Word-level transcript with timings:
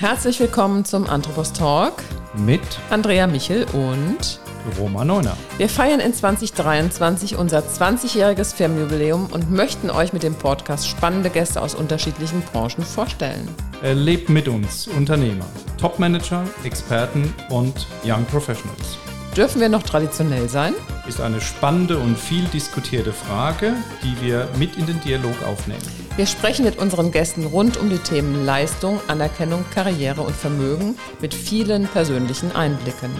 Herzlich 0.00 0.40
willkommen 0.40 0.86
zum 0.86 1.06
Anthropos 1.06 1.52
Talk 1.52 1.92
mit 2.34 2.62
Andrea 2.88 3.26
Michel 3.26 3.66
und 3.74 4.40
Roma 4.78 5.04
Neuner. 5.04 5.36
Wir 5.58 5.68
feiern 5.68 6.00
in 6.00 6.14
2023 6.14 7.36
unser 7.36 7.58
20-jähriges 7.58 8.54
Firmenjubiläum 8.54 9.26
und 9.26 9.50
möchten 9.50 9.90
euch 9.90 10.14
mit 10.14 10.22
dem 10.22 10.34
Podcast 10.34 10.88
spannende 10.88 11.28
Gäste 11.28 11.60
aus 11.60 11.74
unterschiedlichen 11.74 12.40
Branchen 12.40 12.82
vorstellen. 12.82 13.46
Erlebt 13.82 14.30
mit 14.30 14.48
uns 14.48 14.88
Unternehmer, 14.88 15.44
Topmanager, 15.76 16.44
Experten 16.64 17.34
und 17.50 17.86
Young 18.02 18.24
Professionals. 18.24 18.96
Dürfen 19.36 19.60
wir 19.60 19.68
noch 19.68 19.82
traditionell 19.82 20.48
sein? 20.48 20.72
Ist 21.06 21.20
eine 21.20 21.42
spannende 21.42 21.98
und 21.98 22.16
viel 22.16 22.44
diskutierte 22.44 23.12
Frage, 23.12 23.74
die 24.02 24.26
wir 24.26 24.48
mit 24.58 24.78
in 24.78 24.86
den 24.86 24.98
Dialog 25.02 25.36
aufnehmen. 25.46 25.99
Wir 26.20 26.26
sprechen 26.26 26.66
mit 26.66 26.76
unseren 26.76 27.12
Gästen 27.12 27.46
rund 27.46 27.78
um 27.78 27.88
die 27.88 27.96
Themen 27.96 28.44
Leistung, 28.44 29.00
Anerkennung, 29.08 29.64
Karriere 29.70 30.20
und 30.20 30.36
Vermögen 30.36 30.98
mit 31.22 31.32
vielen 31.32 31.86
persönlichen 31.86 32.52
Einblicken. 32.52 33.10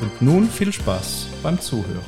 Und 0.00 0.22
nun 0.22 0.48
viel 0.48 0.72
Spaß 0.72 1.26
beim 1.42 1.60
Zuhören. 1.60 2.04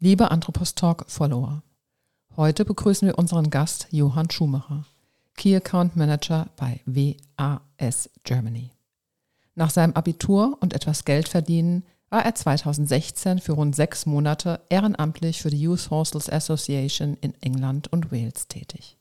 Liebe 0.00 0.32
Anthropos 0.32 0.74
Talk 0.74 1.04
Follower, 1.06 1.62
heute 2.36 2.64
begrüßen 2.64 3.06
wir 3.06 3.16
unseren 3.16 3.48
Gast 3.48 3.86
Johann 3.92 4.28
Schumacher. 4.28 4.86
Key 5.36 5.54
Account 5.54 5.94
Manager 5.94 6.48
bei 6.56 6.80
WAS 6.84 8.10
Germany. 8.24 8.72
Nach 9.54 9.70
seinem 9.70 9.92
Abitur 9.92 10.58
und 10.60 10.72
etwas 10.72 11.04
Geld 11.04 11.28
verdienen 11.28 11.84
war 12.10 12.24
er 12.24 12.34
2016 12.34 13.38
für 13.38 13.52
rund 13.52 13.74
sechs 13.74 14.04
Monate 14.04 14.60
ehrenamtlich 14.68 15.40
für 15.40 15.50
die 15.50 15.62
Youth 15.62 15.90
Hostels 15.90 16.28
Association 16.28 17.16
in 17.20 17.34
England 17.40 17.90
und 17.92 18.12
Wales 18.12 18.48
tätig. 18.48 18.98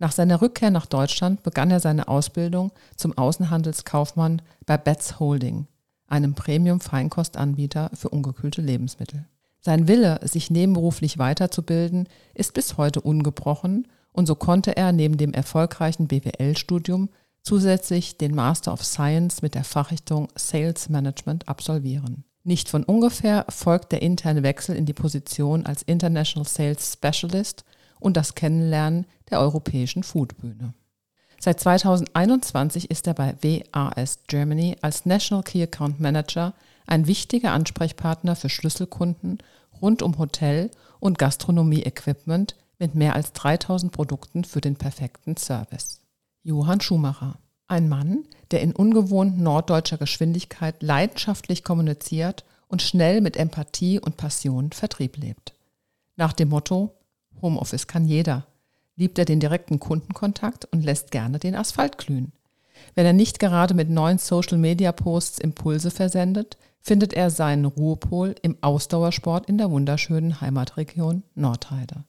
Nach 0.00 0.12
seiner 0.12 0.42
Rückkehr 0.42 0.70
nach 0.70 0.86
Deutschland 0.86 1.42
begann 1.42 1.70
er 1.70 1.80
seine 1.80 2.08
Ausbildung 2.08 2.72
zum 2.96 3.16
Außenhandelskaufmann 3.16 4.42
bei 4.66 4.76
Betz 4.76 5.18
Holding, 5.18 5.66
einem 6.06 6.34
Premium-Feinkostanbieter 6.34 7.90
für 7.94 8.08
ungekühlte 8.08 8.62
Lebensmittel. 8.62 9.26
Sein 9.60 9.88
Wille, 9.88 10.20
sich 10.22 10.50
nebenberuflich 10.50 11.18
weiterzubilden, 11.18 12.08
ist 12.34 12.54
bis 12.54 12.76
heute 12.76 13.00
ungebrochen 13.00 13.88
und 14.12 14.26
so 14.26 14.34
konnte 14.34 14.76
er 14.76 14.92
neben 14.92 15.16
dem 15.16 15.32
erfolgreichen 15.32 16.06
BWL-Studium 16.06 17.08
zusätzlich 17.42 18.18
den 18.18 18.34
Master 18.34 18.72
of 18.72 18.84
Science 18.84 19.42
mit 19.42 19.54
der 19.54 19.64
Fachrichtung 19.64 20.28
Sales 20.34 20.88
Management 20.88 21.48
absolvieren. 21.48 22.24
Nicht 22.44 22.68
von 22.68 22.84
ungefähr 22.84 23.44
folgt 23.48 23.92
der 23.92 24.02
interne 24.02 24.42
Wechsel 24.42 24.74
in 24.76 24.86
die 24.86 24.94
Position 24.94 25.66
als 25.66 25.82
International 25.82 26.48
Sales 26.48 26.92
Specialist 26.92 27.64
und 28.00 28.16
das 28.16 28.34
Kennenlernen 28.34 29.06
der 29.30 29.40
europäischen 29.40 30.02
Foodbühne. 30.02 30.72
Seit 31.40 31.60
2021 31.60 32.90
ist 32.90 33.06
er 33.06 33.14
bei 33.14 33.34
WAS 33.42 34.20
Germany 34.26 34.76
als 34.82 35.06
National 35.06 35.44
Key 35.44 35.62
Account 35.62 36.00
Manager 36.00 36.54
ein 36.86 37.06
wichtiger 37.06 37.52
Ansprechpartner 37.52 38.34
für 38.34 38.48
Schlüsselkunden 38.48 39.38
rund 39.80 40.02
um 40.02 40.18
Hotel- 40.18 40.70
und 41.00 41.18
Gastronomie-Equipment 41.18 42.56
mit 42.78 42.94
mehr 42.94 43.14
als 43.14 43.32
3000 43.34 43.92
Produkten 43.92 44.44
für 44.44 44.60
den 44.60 44.76
perfekten 44.76 45.36
Service. 45.36 46.00
Johann 46.48 46.80
Schumacher, 46.80 47.38
ein 47.66 47.90
Mann, 47.90 48.24
der 48.52 48.62
in 48.62 48.72
ungewohnt 48.72 49.38
norddeutscher 49.38 49.98
Geschwindigkeit 49.98 50.82
leidenschaftlich 50.82 51.62
kommuniziert 51.62 52.46
und 52.68 52.80
schnell 52.80 53.20
mit 53.20 53.36
Empathie 53.36 54.00
und 54.00 54.16
Passion 54.16 54.72
Vertrieb 54.72 55.18
lebt. 55.18 55.52
Nach 56.16 56.32
dem 56.32 56.48
Motto 56.48 56.94
Homeoffice 57.42 57.86
kann 57.86 58.06
jeder, 58.06 58.46
liebt 58.96 59.18
er 59.18 59.26
den 59.26 59.40
direkten 59.40 59.78
Kundenkontakt 59.78 60.64
und 60.72 60.82
lässt 60.82 61.10
gerne 61.10 61.38
den 61.38 61.54
Asphalt 61.54 61.98
glühen. 61.98 62.32
Wenn 62.94 63.04
er 63.04 63.12
nicht 63.12 63.40
gerade 63.40 63.74
mit 63.74 63.90
neuen 63.90 64.16
Social-Media-Posts 64.16 65.40
Impulse 65.40 65.90
versendet, 65.90 66.56
findet 66.80 67.12
er 67.12 67.28
seinen 67.28 67.66
Ruhepol 67.66 68.34
im 68.40 68.56
Ausdauersport 68.62 69.50
in 69.50 69.58
der 69.58 69.70
wunderschönen 69.70 70.40
Heimatregion 70.40 71.24
Nordheide. 71.34 72.04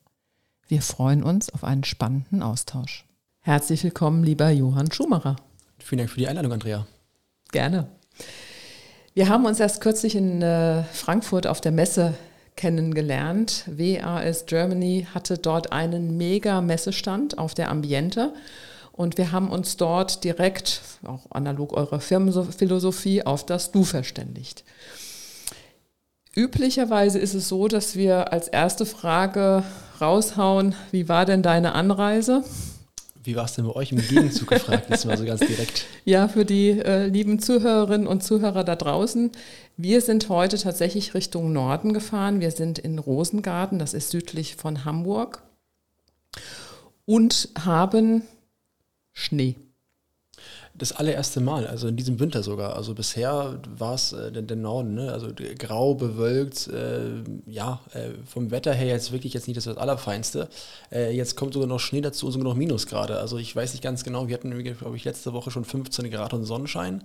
Wir 0.66 0.80
freuen 0.80 1.22
uns 1.22 1.52
auf 1.52 1.62
einen 1.62 1.84
spannenden 1.84 2.42
Austausch. 2.42 3.04
Herzlich 3.42 3.82
willkommen, 3.84 4.22
lieber 4.22 4.50
Johann 4.50 4.92
Schumacher. 4.92 5.36
Vielen 5.78 6.00
Dank 6.00 6.10
für 6.10 6.18
die 6.18 6.28
Einladung, 6.28 6.52
Andrea. 6.52 6.86
Gerne. 7.52 7.86
Wir 9.14 9.30
haben 9.30 9.46
uns 9.46 9.58
erst 9.58 9.80
kürzlich 9.80 10.14
in 10.14 10.42
äh, 10.42 10.82
Frankfurt 10.84 11.46
auf 11.46 11.62
der 11.62 11.72
Messe 11.72 12.12
kennengelernt. 12.56 13.64
WAS 13.66 14.44
Germany 14.44 15.06
hatte 15.14 15.38
dort 15.38 15.72
einen 15.72 16.18
mega 16.18 16.60
Messestand 16.60 17.38
auf 17.38 17.54
der 17.54 17.70
Ambiente. 17.70 18.34
Und 18.92 19.16
wir 19.16 19.32
haben 19.32 19.48
uns 19.48 19.78
dort 19.78 20.22
direkt, 20.22 20.82
auch 21.06 21.30
analog 21.30 21.72
eurer 21.72 22.00
Firmenphilosophie, 22.00 23.24
auf 23.24 23.46
das 23.46 23.72
Du 23.72 23.84
verständigt. 23.84 24.64
Üblicherweise 26.36 27.18
ist 27.18 27.32
es 27.32 27.48
so, 27.48 27.68
dass 27.68 27.96
wir 27.96 28.34
als 28.34 28.48
erste 28.48 28.84
Frage 28.84 29.64
raushauen, 29.98 30.74
wie 30.90 31.08
war 31.08 31.24
denn 31.24 31.42
deine 31.42 31.72
Anreise? 31.72 32.44
Wie 33.22 33.36
war 33.36 33.44
es 33.44 33.52
denn 33.52 33.66
bei 33.66 33.74
euch 33.74 33.92
im 33.92 33.98
Gegenzug 33.98 34.48
gefragt, 34.48 34.88
jetzt 34.88 35.04
mal 35.04 35.16
so 35.16 35.24
ganz 35.24 35.40
direkt? 35.40 35.84
Ja, 36.06 36.28
für 36.28 36.46
die 36.46 36.70
äh, 36.70 37.06
lieben 37.06 37.38
Zuhörerinnen 37.38 38.06
und 38.06 38.22
Zuhörer 38.24 38.64
da 38.64 38.76
draußen. 38.76 39.30
Wir 39.76 40.00
sind 40.00 40.28
heute 40.30 40.56
tatsächlich 40.56 41.12
Richtung 41.12 41.52
Norden 41.52 41.92
gefahren. 41.92 42.40
Wir 42.40 42.50
sind 42.50 42.78
in 42.78 42.98
Rosengarten, 42.98 43.78
das 43.78 43.92
ist 43.92 44.10
südlich 44.10 44.56
von 44.56 44.86
Hamburg. 44.86 45.42
Und 47.04 47.50
haben 47.58 48.22
Schnee 49.12 49.56
das 50.80 50.92
allererste 50.92 51.40
Mal, 51.40 51.66
also 51.66 51.88
in 51.88 51.96
diesem 51.96 52.18
Winter 52.20 52.42
sogar. 52.42 52.74
Also 52.74 52.94
bisher 52.94 53.60
war 53.76 53.94
es 53.94 54.14
äh, 54.14 54.32
der, 54.32 54.40
der, 54.42 54.56
Norden, 54.56 54.94
ne? 54.94 55.12
also 55.12 55.28
grau, 55.58 55.94
bewölkt, 55.94 56.68
äh, 56.68 57.22
ja, 57.46 57.80
äh, 57.92 58.12
vom 58.26 58.50
Wetter 58.50 58.72
her 58.72 58.86
jetzt 58.86 59.12
wirklich 59.12 59.34
jetzt 59.34 59.46
nicht 59.46 59.58
das, 59.58 59.68
Allerfeinste. 59.76 60.48
Äh, 60.90 61.14
jetzt 61.14 61.36
kommt 61.36 61.52
sogar 61.52 61.68
noch 61.68 61.80
Schnee 61.80 62.00
dazu 62.00 62.26
und 62.26 62.32
sogar 62.32 62.48
noch 62.48 62.56
Minusgrade. 62.56 63.18
Also 63.18 63.36
ich 63.36 63.54
weiß 63.54 63.72
nicht 63.74 63.82
ganz 63.82 64.04
genau, 64.04 64.28
wir 64.28 64.34
hatten, 64.34 64.50
glaube 64.64 64.96
ich, 64.96 65.04
letzte 65.04 65.34
Woche 65.34 65.50
schon 65.50 65.66
15 65.66 66.10
Grad 66.10 66.32
und 66.32 66.44
Sonnenschein. 66.44 67.04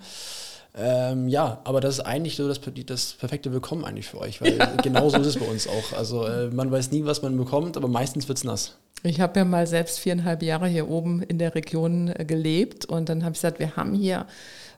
Ähm, 0.77 1.27
ja, 1.27 1.59
aber 1.65 1.81
das 1.81 1.95
ist 1.95 2.05
eigentlich 2.05 2.37
so 2.37 2.47
das, 2.47 2.61
das 2.85 3.13
perfekte 3.13 3.51
Willkommen 3.51 3.83
eigentlich 3.83 4.07
für 4.07 4.19
euch, 4.19 4.41
weil 4.41 4.57
genau 4.83 5.09
so 5.09 5.17
ist 5.17 5.27
es 5.27 5.37
bei 5.37 5.47
uns 5.47 5.67
auch. 5.67 5.97
Also 5.97 6.25
äh, 6.25 6.47
man 6.47 6.71
weiß 6.71 6.91
nie, 6.91 7.03
was 7.03 7.21
man 7.21 7.35
bekommt, 7.35 7.75
aber 7.75 7.89
meistens 7.89 8.29
wird 8.29 8.37
es 8.37 8.45
nass. 8.45 8.75
Ich 9.05 9.21
habe 9.21 9.39
ja 9.39 9.45
mal 9.45 9.67
selbst 9.67 9.99
viereinhalb 9.99 10.41
Jahre 10.41 10.67
hier 10.67 10.89
oben 10.89 11.21
in 11.21 11.37
der 11.37 11.53
Region 11.53 12.11
äh, 12.15 12.25
gelebt 12.25 12.85
und 12.85 13.07
dann 13.07 13.23
habe 13.23 13.33
ich 13.33 13.41
gesagt, 13.41 13.59
wir 13.59 13.75
haben 13.75 13.93
hier 13.93 14.25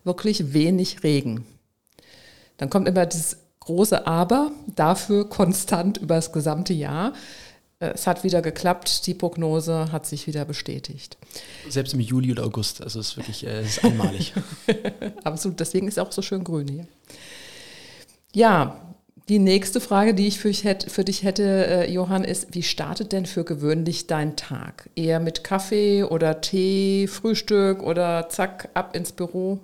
wirklich 0.03 0.53
wenig 0.53 1.03
Regen. 1.03 1.45
Dann 2.57 2.69
kommt 2.69 2.87
immer 2.87 3.05
das 3.05 3.37
große 3.61 4.05
Aber, 4.05 4.51
dafür 4.75 5.29
konstant 5.29 5.97
über 5.97 6.15
das 6.15 6.33
gesamte 6.33 6.73
Jahr. 6.73 7.13
Äh, 7.79 7.91
es 7.91 8.05
hat 8.05 8.25
wieder 8.25 8.41
geklappt, 8.41 9.07
die 9.07 9.13
Prognose 9.13 9.93
hat 9.93 10.05
sich 10.05 10.27
wieder 10.27 10.43
bestätigt. 10.43 11.17
Selbst 11.69 11.93
im 11.93 12.01
Juli 12.01 12.31
oder 12.33 12.43
August, 12.43 12.81
also 12.81 12.99
es 12.99 13.09
ist 13.09 13.17
wirklich 13.17 13.45
äh, 13.45 13.59
es 13.61 13.77
ist 13.77 13.85
einmalig. 13.85 14.33
Absolut, 15.23 15.59
deswegen 15.61 15.87
ist 15.87 15.97
es 15.97 16.03
auch 16.03 16.11
so 16.11 16.21
schön 16.21 16.43
grün 16.43 16.67
hier. 16.67 16.87
Ja, 18.33 18.86
die 19.29 19.39
nächste 19.39 19.81
Frage, 19.81 20.13
die 20.13 20.27
ich 20.27 20.39
für, 20.39 20.49
ich 20.49 20.63
hätte, 20.63 20.89
für 20.89 21.03
dich 21.03 21.23
hätte, 21.23 21.43
äh, 21.43 21.91
Johann, 21.91 22.23
ist, 22.23 22.55
wie 22.55 22.63
startet 22.63 23.11
denn 23.11 23.25
für 23.25 23.43
gewöhnlich 23.43 24.07
dein 24.07 24.35
Tag? 24.37 24.89
Eher 24.95 25.19
mit 25.19 25.43
Kaffee 25.43 26.03
oder 26.03 26.41
Tee, 26.41 27.07
Frühstück 27.07 27.83
oder 27.83 28.29
zack, 28.29 28.69
ab 28.73 28.95
ins 28.95 29.11
Büro? 29.11 29.59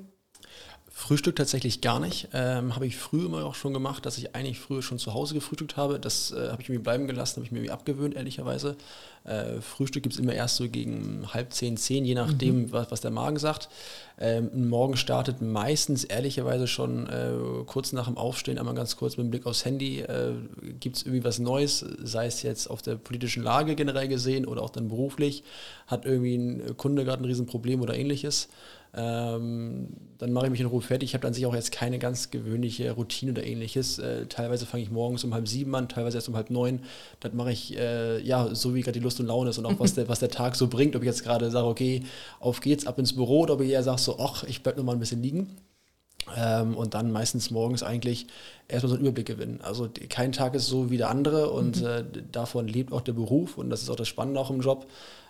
Frühstück 0.96 1.36
tatsächlich 1.36 1.82
gar 1.82 2.00
nicht. 2.00 2.30
Ähm, 2.34 2.76
habe 2.76 2.86
ich 2.86 2.98
früher 2.98 3.26
immer 3.26 3.44
auch 3.46 3.56
schon 3.56 3.74
gemacht, 3.74 4.06
dass 4.06 4.20
ich 4.20 4.36
eigentlich 4.36 4.60
früher 4.60 4.84
schon 4.84 5.00
zu 5.00 5.16
Hause 5.16 5.34
gefrühstückt 5.34 5.76
habe. 5.76 6.00
Das 6.00 6.32
äh, 6.32 6.50
habe 6.52 6.62
ich 6.62 6.70
mir 6.70 6.80
bleiben 6.80 7.08
gelassen, 7.08 7.38
habe 7.38 7.46
ich 7.46 7.52
mir 7.52 7.58
irgendwie 7.58 7.72
abgewöhnt, 7.72 8.16
ehrlicherweise. 8.16 8.78
Äh, 9.24 9.60
Frühstück 9.60 10.04
gibt 10.04 10.14
es 10.14 10.20
immer 10.20 10.34
erst 10.34 10.58
so 10.58 10.70
gegen 10.70 11.26
halb 11.34 11.52
zehn, 11.52 11.78
zehn, 11.78 12.06
je 12.06 12.14
nachdem, 12.14 12.62
mhm. 12.62 12.72
was, 12.72 12.92
was, 12.92 13.02
der 13.02 13.10
Magen 13.10 13.40
sagt. 13.40 13.70
Ähm, 14.20 14.70
Morgen 14.70 14.96
startet 14.96 15.42
meistens 15.42 16.04
ehrlicherweise 16.04 16.68
schon 16.68 17.08
äh, 17.08 17.34
kurz 17.66 17.92
nach 17.92 18.06
dem 18.06 18.16
Aufstehen, 18.18 18.60
einmal 18.60 18.76
ganz 18.76 18.96
kurz 18.96 19.18
mit 19.18 19.26
dem 19.26 19.32
Blick 19.32 19.48
aufs 19.48 19.66
Handy. 19.66 20.02
Äh, 20.02 20.36
gibt 20.80 20.98
es 20.98 21.04
irgendwie 21.04 21.24
was 21.24 21.40
Neues, 21.40 21.84
sei 22.04 22.28
es 22.28 22.44
jetzt 22.44 22.70
auf 22.70 22.84
der 22.84 22.96
politischen 22.98 23.42
Lage 23.42 23.74
generell 23.74 24.08
gesehen 24.08 24.46
oder 24.46 24.62
auch 24.62 24.70
dann 24.70 24.90
beruflich? 24.90 25.44
Hat 25.88 26.06
irgendwie 26.06 26.36
ein 26.36 26.78
Kunde 26.78 27.04
gerade 27.04 27.24
ein 27.24 27.26
Riesenproblem 27.26 27.82
oder 27.82 27.96
ähnliches? 27.96 28.48
Ähm, 28.96 29.88
dann 30.20 30.32
mache 30.32 30.46
ich 30.46 30.52
mich 30.52 30.62
in 30.62 30.68
Ruhe 30.68 30.82
fertig. 30.82 31.10
Ich 31.10 31.14
habe 31.16 31.26
an 31.28 31.34
sich 31.34 31.46
auch 31.46 31.56
jetzt 31.56 31.72
keine 31.72 31.98
ganz 31.98 32.30
gewöhnliche 32.30 32.92
Routine 32.92 33.32
oder 33.32 33.44
ähnliches. 33.44 33.98
Äh, 33.98 34.28
teilweise 34.28 34.66
fange 34.66 34.84
ich 34.84 34.92
morgens 34.92 35.24
um 35.24 35.34
halb 35.34 35.48
sieben 35.48 35.74
an, 35.76 35.90
teilweise 35.90 36.18
erst 36.18 36.30
um 36.30 36.36
halb 36.36 36.52
neun. 36.52 36.82
Das 37.20 37.34
mache 37.34 37.52
ich, 37.52 37.76
äh, 37.76 38.22
ja, 38.22 38.54
so 38.54 38.76
wie 38.76 38.82
gerade 38.82 39.00
die 39.00 39.04
Lust 39.04 39.20
und 39.20 39.26
Laune 39.26 39.50
ist 39.50 39.58
und 39.58 39.66
auch 39.66 39.80
was 39.80 39.94
der, 39.96 40.08
was 40.10 40.20
der 40.20 40.30
Tag 40.30 40.56
so 40.56 40.68
bringt. 40.68 40.96
Ob 40.96 41.02
ich 41.02 41.08
jetzt 41.08 41.24
gerade 41.24 41.50
sage, 41.50 41.68
okay, 41.68 42.04
auf 42.40 42.62
geht's, 42.62 42.86
ab 42.86 43.00
ins 43.00 43.14
Büro 43.14 43.42
oder 43.42 43.56
ob 43.56 43.62
ich 43.62 43.72
eher 43.72 43.84
sage 43.84 44.00
so, 44.00 44.20
ach, 44.20 44.44
ich 44.44 44.62
bleibe 44.62 44.78
noch 44.78 44.86
mal 44.86 44.94
ein 44.94 45.00
bisschen 45.00 45.24
liegen. 45.24 45.58
Ähm, 46.38 46.78
und 46.78 46.94
dann 46.94 47.12
meistens 47.12 47.52
morgens 47.52 47.84
eigentlich 47.84 48.28
erstmal 48.68 48.90
so 48.90 48.96
einen 48.96 49.06
Überblick 49.06 49.26
gewinnen. 49.26 49.60
Also 49.62 49.90
kein 50.10 50.32
Tag 50.32 50.54
ist 50.56 50.68
so 50.68 50.90
wie 50.90 50.98
der 50.98 51.10
andere 51.10 51.50
und 51.50 51.82
mhm. 51.82 51.88
äh, 51.88 52.04
davon 52.32 52.68
lebt 52.68 52.94
auch 52.94 53.02
der 53.02 53.14
Beruf 53.14 53.58
und 53.58 53.70
das 53.70 53.82
ist 53.82 53.90
auch 53.90 53.96
das 53.96 54.08
Spannende 54.08 54.40
auch 54.40 54.50
im 54.50 54.62
Job. 54.62 54.88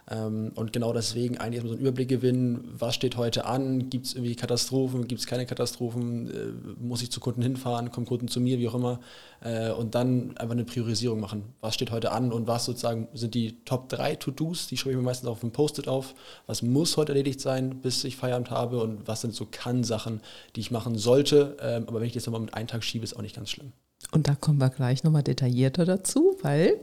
Ähm, 0.10 0.52
und 0.56 0.74
genau 0.74 0.92
deswegen 0.92 1.38
eigentlich 1.38 1.56
erstmal 1.56 1.74
so 1.74 1.78
einen 1.78 1.82
Überblick 1.82 2.10
gewinnen, 2.10 2.74
was 2.78 2.96
steht 2.96 3.16
heute 3.16 3.46
an, 3.46 3.90
gibt 3.90 4.08
es 4.08 4.14
irgendwie 4.14 4.36
Katastrophen, 4.36 5.08
gibt 5.08 5.22
es 5.22 5.28
keine 5.28 5.46
Katastrophen, 5.46 6.30
äh, 6.30 6.84
muss 6.84 7.02
ich 7.02 7.12
zu 7.12 7.20
Kunden 7.20 7.42
hinfahren, 7.42 7.92
kommen 7.92 8.06
Kunden 8.06 8.28
zu 8.28 8.42
mir, 8.42 8.60
wie 8.60 8.68
auch 8.68 8.76
immer. 8.76 9.00
Äh, 9.42 9.72
und 9.72 9.96
dann 9.96 10.38
einfach 10.38 10.54
eine 10.54 10.66
Priorisierung 10.66 11.20
machen. 11.20 11.44
Was 11.62 11.76
steht 11.76 11.92
heute 11.92 12.12
an 12.12 12.32
und 12.32 12.48
was 12.48 12.66
sozusagen 12.66 13.08
sind 13.14 13.34
die 13.34 13.64
Top 13.66 13.90
3 13.90 14.16
To-Dos, 14.16 14.68
die 14.68 14.78
schreibe 14.78 14.92
ich 14.92 14.98
mir 14.98 15.04
meistens 15.04 15.30
auf 15.30 15.40
dem 15.40 15.52
Post-it 15.52 15.88
auf. 15.88 16.16
Was 16.48 16.62
muss 16.62 16.98
heute 16.98 17.14
erledigt 17.14 17.40
sein, 17.40 17.82
bis 17.82 18.04
ich 18.04 18.18
Feierabend 18.18 18.52
habe 18.52 18.82
und 18.82 19.08
was 19.08 19.22
sind 19.22 19.34
so 19.34 19.48
Kann-Sachen, 19.50 20.22
die 20.56 20.60
ich 20.60 20.72
machen 20.72 20.98
sollte. 20.98 21.58
Ähm, 21.62 21.86
aber 21.88 22.02
wenn 22.02 22.08
ich 22.08 22.14
das 22.14 22.26
nochmal 22.26 22.42
mit 22.42 22.54
einem 22.54 22.68
Tag 22.68 22.84
schiebe, 22.84 23.04
ist 23.04 23.16
auch 23.16 23.22
nicht 23.22 23.36
ganz 23.36 23.50
schlimm. 23.50 23.72
Und 24.12 24.28
da 24.28 24.36
kommen 24.36 24.60
wir 24.60 24.70
gleich 24.70 25.04
nochmal 25.04 25.24
detaillierter 25.24 25.86
dazu, 25.86 26.38
weil 26.42 26.78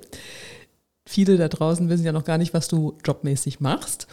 Viele 1.11 1.37
da 1.37 1.49
draußen 1.49 1.89
wissen 1.89 2.05
ja 2.05 2.13
noch 2.13 2.23
gar 2.23 2.39
nicht, 2.39 2.55
was 2.55 2.69
du 2.69 2.97
jobmäßig 3.05 3.59
machst. 3.59 4.07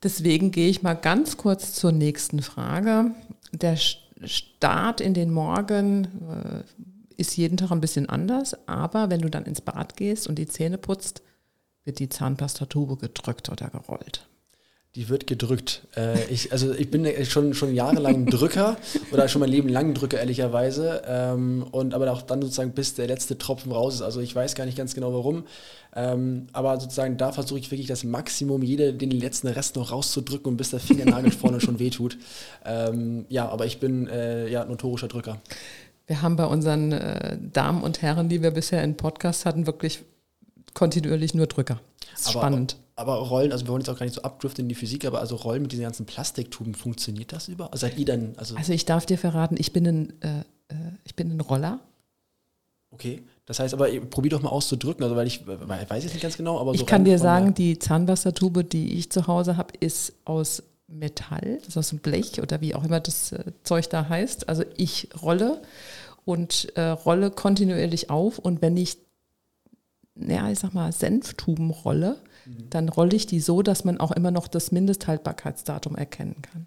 Deswegen 0.00 0.52
gehe 0.52 0.68
ich 0.68 0.80
mal 0.80 0.94
ganz 0.94 1.36
kurz 1.36 1.72
zur 1.72 1.90
nächsten 1.90 2.40
Frage. 2.40 3.10
Der 3.50 3.76
Start 3.76 5.00
in 5.00 5.12
den 5.12 5.32
Morgen 5.32 6.04
äh, 6.30 7.20
ist 7.20 7.36
jeden 7.36 7.56
Tag 7.56 7.72
ein 7.72 7.80
bisschen 7.80 8.08
anders, 8.08 8.56
aber 8.68 9.10
wenn 9.10 9.22
du 9.22 9.28
dann 9.28 9.44
ins 9.44 9.60
Bad 9.60 9.96
gehst 9.96 10.28
und 10.28 10.38
die 10.38 10.46
Zähne 10.46 10.78
putzt, 10.78 11.20
wird 11.84 11.98
die 11.98 12.08
Zahnpastatube 12.08 12.96
gedrückt 12.96 13.48
oder 13.48 13.68
gerollt. 13.68 14.28
Die 14.96 15.08
wird 15.08 15.28
gedrückt. 15.28 15.86
Äh, 15.96 16.24
ich, 16.30 16.50
also 16.50 16.72
ich 16.72 16.90
bin 16.90 17.06
schon, 17.24 17.54
schon 17.54 17.72
jahrelang 17.72 18.26
Drücker 18.26 18.76
oder 19.12 19.28
schon 19.28 19.38
mein 19.38 19.48
Leben 19.48 19.68
lang 19.68 19.94
Drücker, 19.94 20.18
ehrlicherweise. 20.18 21.02
Ähm, 21.06 21.64
und 21.70 21.94
aber 21.94 22.10
auch 22.10 22.22
dann 22.22 22.42
sozusagen 22.42 22.72
bis 22.72 22.94
der 22.94 23.06
letzte 23.06 23.38
Tropfen 23.38 23.70
raus 23.70 23.94
ist. 23.94 24.02
Also 24.02 24.20
ich 24.20 24.34
weiß 24.34 24.56
gar 24.56 24.66
nicht 24.66 24.76
ganz 24.76 24.94
genau 24.94 25.12
warum. 25.12 25.44
Ähm, 25.94 26.48
aber 26.52 26.80
sozusagen 26.80 27.16
da 27.16 27.30
versuche 27.30 27.60
ich 27.60 27.70
wirklich 27.70 27.86
das 27.86 28.02
Maximum, 28.02 28.64
jede, 28.64 28.92
den 28.92 29.12
letzten 29.12 29.46
Rest 29.46 29.76
noch 29.76 29.92
rauszudrücken 29.92 30.50
und 30.50 30.56
bis 30.56 30.70
der 30.70 30.80
Fingernagel 30.80 31.30
vorne 31.30 31.60
schon 31.60 31.78
wehtut. 31.78 32.18
Ähm, 32.64 33.26
ja, 33.28 33.48
aber 33.48 33.66
ich 33.66 33.78
bin 33.78 34.08
äh, 34.08 34.48
ja 34.48 34.64
notorischer 34.64 35.08
Drücker. 35.08 35.40
Wir 36.08 36.22
haben 36.22 36.34
bei 36.34 36.46
unseren 36.46 36.90
äh, 36.90 37.38
Damen 37.52 37.84
und 37.84 38.02
Herren, 38.02 38.28
die 38.28 38.42
wir 38.42 38.50
bisher 38.50 38.82
in 38.82 38.96
Podcast 38.96 39.46
hatten, 39.46 39.68
wirklich 39.68 40.00
kontinuierlich 40.74 41.34
nur 41.34 41.46
Drücker. 41.46 41.80
Das 42.10 42.20
ist 42.20 42.28
aber, 42.28 42.40
spannend. 42.40 42.76
Aber 42.96 43.14
Rollen, 43.16 43.52
also 43.52 43.64
wir 43.64 43.70
wollen 43.70 43.80
jetzt 43.80 43.88
auch 43.88 43.98
gar 43.98 44.04
nicht 44.04 44.14
so 44.14 44.22
abdriften 44.22 44.64
in 44.64 44.68
die 44.68 44.74
Physik, 44.74 45.04
aber 45.04 45.20
also 45.20 45.36
Rollen 45.36 45.62
mit 45.62 45.72
diesen 45.72 45.82
ganzen 45.82 46.06
Plastiktuben, 46.06 46.74
funktioniert 46.74 47.32
das 47.32 47.48
über? 47.48 47.72
Also 47.72 47.86
seid 47.86 47.98
ihr 47.98 48.04
dann, 48.04 48.34
also, 48.36 48.56
also 48.56 48.72
ich 48.72 48.84
darf 48.84 49.06
dir 49.06 49.18
verraten, 49.18 49.56
ich 49.58 49.72
bin 49.72 49.86
ein, 49.86 50.22
äh, 50.22 50.40
äh 50.68 50.74
ich 51.04 51.14
bin 51.14 51.30
ein 51.30 51.40
Roller. 51.40 51.80
Okay, 52.92 53.22
das 53.46 53.60
heißt 53.60 53.72
aber, 53.72 53.88
probier 53.88 54.32
doch 54.32 54.42
mal 54.42 54.50
auszudrücken, 54.50 55.04
also 55.04 55.16
weil 55.16 55.26
ich, 55.26 55.46
weil 55.46 55.82
ich 55.82 55.90
weiß 55.90 56.04
jetzt 56.04 56.12
nicht 56.12 56.22
ganz 56.22 56.36
genau, 56.36 56.58
aber 56.58 56.74
so 56.74 56.80
Ich 56.80 56.86
kann 56.86 57.04
dir 57.04 57.18
sagen, 57.18 57.54
die 57.54 57.78
Zahnwassertube, 57.78 58.64
die 58.64 58.98
ich 58.98 59.10
zu 59.10 59.26
Hause 59.26 59.56
habe, 59.56 59.72
ist 59.78 60.12
aus 60.24 60.62
Metall, 60.90 61.58
das 61.58 61.68
ist 61.68 61.76
aus 61.76 61.88
dem 61.90 62.00
Blech 62.00 62.42
oder 62.42 62.60
wie 62.60 62.74
auch 62.74 62.84
immer 62.84 63.00
das 63.00 63.32
äh, 63.32 63.52
Zeug 63.62 63.88
da 63.88 64.08
heißt. 64.08 64.48
Also 64.48 64.64
ich 64.76 65.08
rolle 65.22 65.62
und 66.24 66.76
äh, 66.76 66.88
rolle 66.88 67.30
kontinuierlich 67.30 68.10
auf 68.10 68.38
und 68.38 68.60
wenn 68.60 68.76
ich 68.76 68.98
ja, 70.16 70.50
ich 70.50 70.58
sag 70.58 70.74
mal, 70.74 70.92
Senftuben 70.92 71.70
rolle, 71.70 72.16
mhm. 72.44 72.70
dann 72.70 72.88
rolle 72.88 73.16
ich 73.16 73.26
die 73.26 73.40
so, 73.40 73.62
dass 73.62 73.84
man 73.84 73.98
auch 73.98 74.10
immer 74.10 74.30
noch 74.30 74.48
das 74.48 74.72
Mindesthaltbarkeitsdatum 74.72 75.96
erkennen 75.96 76.36
kann. 76.42 76.66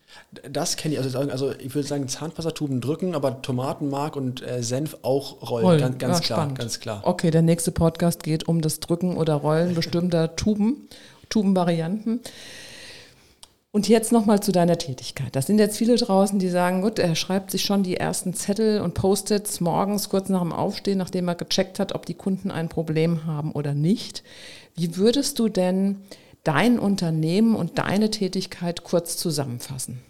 Das 0.52 0.78
kenne 0.78 0.96
ich. 0.96 1.02
Also, 1.02 1.20
also 1.20 1.52
ich 1.52 1.76
würde 1.76 1.88
sagen, 1.88 2.08
Zahnpastatuben 2.08 2.82
drücken, 2.82 3.16
aber 3.16 3.42
Tomatenmark 3.42 4.16
und 4.16 4.42
äh, 4.42 4.64
Senf 4.64 4.98
auch 5.02 5.50
rollen. 5.50 5.66
rollen. 5.66 5.80
Ganz, 5.80 5.98
ganz 6.00 6.20
ja, 6.20 6.26
klar, 6.26 6.40
spannend. 6.40 6.60
ganz 6.60 6.80
klar. 6.80 7.02
Okay, 7.04 7.32
der 7.32 7.42
nächste 7.42 7.72
Podcast 7.72 8.24
geht 8.24 8.48
um 8.48 8.62
das 8.62 8.80
Drücken 8.80 9.18
oder 9.18 9.36
Rollen 9.36 9.76
bestimmter 9.76 10.36
Tuben, 10.36 10.88
Tubenvarianten. 11.30 12.22
Und 13.76 13.88
jetzt 13.88 14.12
nochmal 14.12 14.40
zu 14.40 14.52
deiner 14.52 14.78
Tätigkeit. 14.78 15.36
Das 15.36 15.48
sind 15.48 15.58
jetzt 15.58 15.78
viele 15.78 15.96
draußen, 15.96 16.38
die 16.38 16.50
sagen, 16.50 16.84
gut, 16.84 17.00
er 17.00 17.16
schreibt 17.16 17.50
sich 17.50 17.64
schon 17.64 17.82
die 17.82 17.98
ersten 17.98 18.36
Zettel 18.36 18.82
und 18.82 18.94
Post-its 18.94 19.62
morgens 19.62 20.10
kurz 20.10 20.30
nach 20.30 20.44
dem 20.44 20.52
Aufstehen, 20.52 21.00
nachdem 21.00 21.28
er 21.28 21.34
gecheckt 21.34 21.80
hat, 21.80 21.96
ob 21.96 22.06
die 22.06 22.14
Kunden 22.14 22.52
ein 22.52 22.70
Problem 22.70 23.26
haben 23.26 23.52
oder 23.52 23.74
nicht. 23.74 24.24
Wie 24.76 24.96
würdest 24.96 25.40
du 25.40 25.50
denn 25.50 26.02
dein 26.44 26.78
Unternehmen 26.78 27.56
und 27.56 27.80
deine 27.80 28.12
Tätigkeit 28.12 28.84
kurz 28.84 29.18
zusammenfassen? 29.18 30.02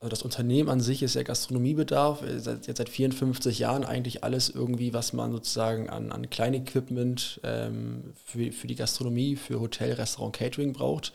Also 0.00 0.10
das 0.10 0.22
Unternehmen 0.22 0.68
an 0.68 0.78
sich 0.78 1.02
ist 1.02 1.14
ja 1.14 1.24
Gastronomiebedarf, 1.24 2.22
seit, 2.36 2.68
jetzt 2.68 2.78
seit 2.78 2.88
54 2.88 3.58
Jahren 3.58 3.84
eigentlich 3.84 4.22
alles 4.22 4.48
irgendwie, 4.48 4.92
was 4.92 5.12
man 5.12 5.32
sozusagen 5.32 5.90
an, 5.90 6.12
an 6.12 6.30
Kleinequipment 6.30 7.40
ähm, 7.42 8.12
für, 8.24 8.52
für 8.52 8.68
die 8.68 8.76
Gastronomie, 8.76 9.34
für 9.34 9.58
Hotel, 9.58 9.94
Restaurant, 9.94 10.36
Catering 10.36 10.72
braucht. 10.72 11.12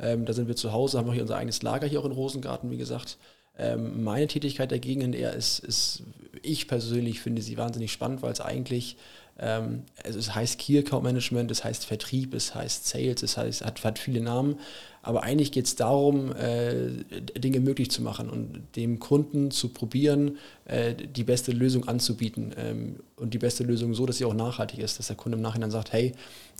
Ähm, 0.00 0.24
da 0.24 0.32
sind 0.32 0.48
wir 0.48 0.56
zu 0.56 0.72
Hause, 0.72 0.98
haben 0.98 1.06
wir 1.06 1.12
hier 1.12 1.22
unser 1.22 1.36
eigenes 1.36 1.62
Lager 1.62 1.86
hier 1.86 2.00
auch 2.00 2.04
in 2.06 2.12
Rosengarten, 2.12 2.72
wie 2.72 2.76
gesagt. 2.76 3.18
Ähm, 3.56 4.02
meine 4.02 4.26
Tätigkeit 4.26 4.72
dagegen 4.72 5.12
eher 5.12 5.32
ist, 5.32 5.60
ist, 5.60 6.02
ich 6.42 6.66
persönlich 6.66 7.20
finde 7.20 7.40
sie 7.40 7.56
wahnsinnig 7.56 7.92
spannend, 7.92 8.22
weil 8.22 8.32
es 8.32 8.40
eigentlich 8.40 8.96
also 9.36 10.18
es 10.18 10.34
heißt 10.34 10.58
Key 10.60 10.78
Account 10.78 11.02
Management, 11.02 11.50
es 11.50 11.64
heißt 11.64 11.84
Vertrieb, 11.86 12.34
es 12.34 12.54
heißt 12.54 12.86
Sales, 12.86 13.22
es 13.22 13.36
heißt, 13.36 13.64
hat, 13.64 13.82
hat 13.82 13.98
viele 13.98 14.20
Namen. 14.20 14.60
Aber 15.02 15.22
eigentlich 15.22 15.52
geht 15.52 15.66
es 15.66 15.76
darum, 15.76 16.32
äh, 16.34 17.04
Dinge 17.38 17.60
möglich 17.60 17.90
zu 17.90 18.00
machen 18.00 18.30
und 18.30 18.62
dem 18.76 19.00
Kunden 19.00 19.50
zu 19.50 19.68
probieren, 19.68 20.38
äh, 20.64 20.94
die 20.94 21.24
beste 21.24 21.52
Lösung 21.52 21.86
anzubieten. 21.88 22.54
Ähm, 22.56 22.96
und 23.16 23.34
die 23.34 23.38
beste 23.38 23.64
Lösung 23.64 23.94
so, 23.94 24.06
dass 24.06 24.18
sie 24.18 24.24
auch 24.24 24.34
nachhaltig 24.34 24.78
ist, 24.78 24.98
dass 24.98 25.08
der 25.08 25.16
Kunde 25.16 25.36
im 25.36 25.42
Nachhinein 25.42 25.70
sagt, 25.70 25.92
hey, 25.92 26.12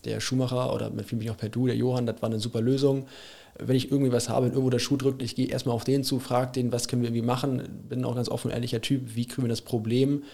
der 0.05 0.21
Schuhmacher 0.21 0.75
oder 0.75 0.91
mit 0.91 1.11
mich 1.13 1.31
auch 1.31 1.37
per 1.37 1.49
Du, 1.49 1.67
der 1.67 1.77
Johann, 1.77 2.07
das 2.07 2.21
war 2.21 2.29
eine 2.29 2.39
super 2.39 2.61
Lösung. 2.61 3.07
Wenn 3.59 3.77
ich 3.77 3.91
irgendwie 3.91 4.13
was 4.13 4.29
habe, 4.29 4.47
wenn 4.47 4.53
irgendwo 4.53 4.71
der 4.71 4.81
Schuh 4.81 4.97
drückt, 4.97 5.23
ich 5.23 5.37
gehe 5.37 5.47
erstmal 5.47 5.75
auf 5.75 5.85
den 5.85 6.05
zu, 6.05 6.19
frage 6.19 6.53
den, 6.53 6.73
was 6.73 6.89
können 6.89 7.03
wir 7.03 7.09
irgendwie 7.09 7.25
machen, 7.25 7.63
bin 7.89 8.05
auch 8.05 8.17
ganz 8.17 8.29
offen 8.29 8.49
und 8.49 8.55
ehrlicher 8.55 8.81
Typ, 8.81 9.15
wie 9.15 9.27
kriegen 9.27 9.43
wir 9.43 9.49
das 9.49 9.63
Problem 9.63 10.25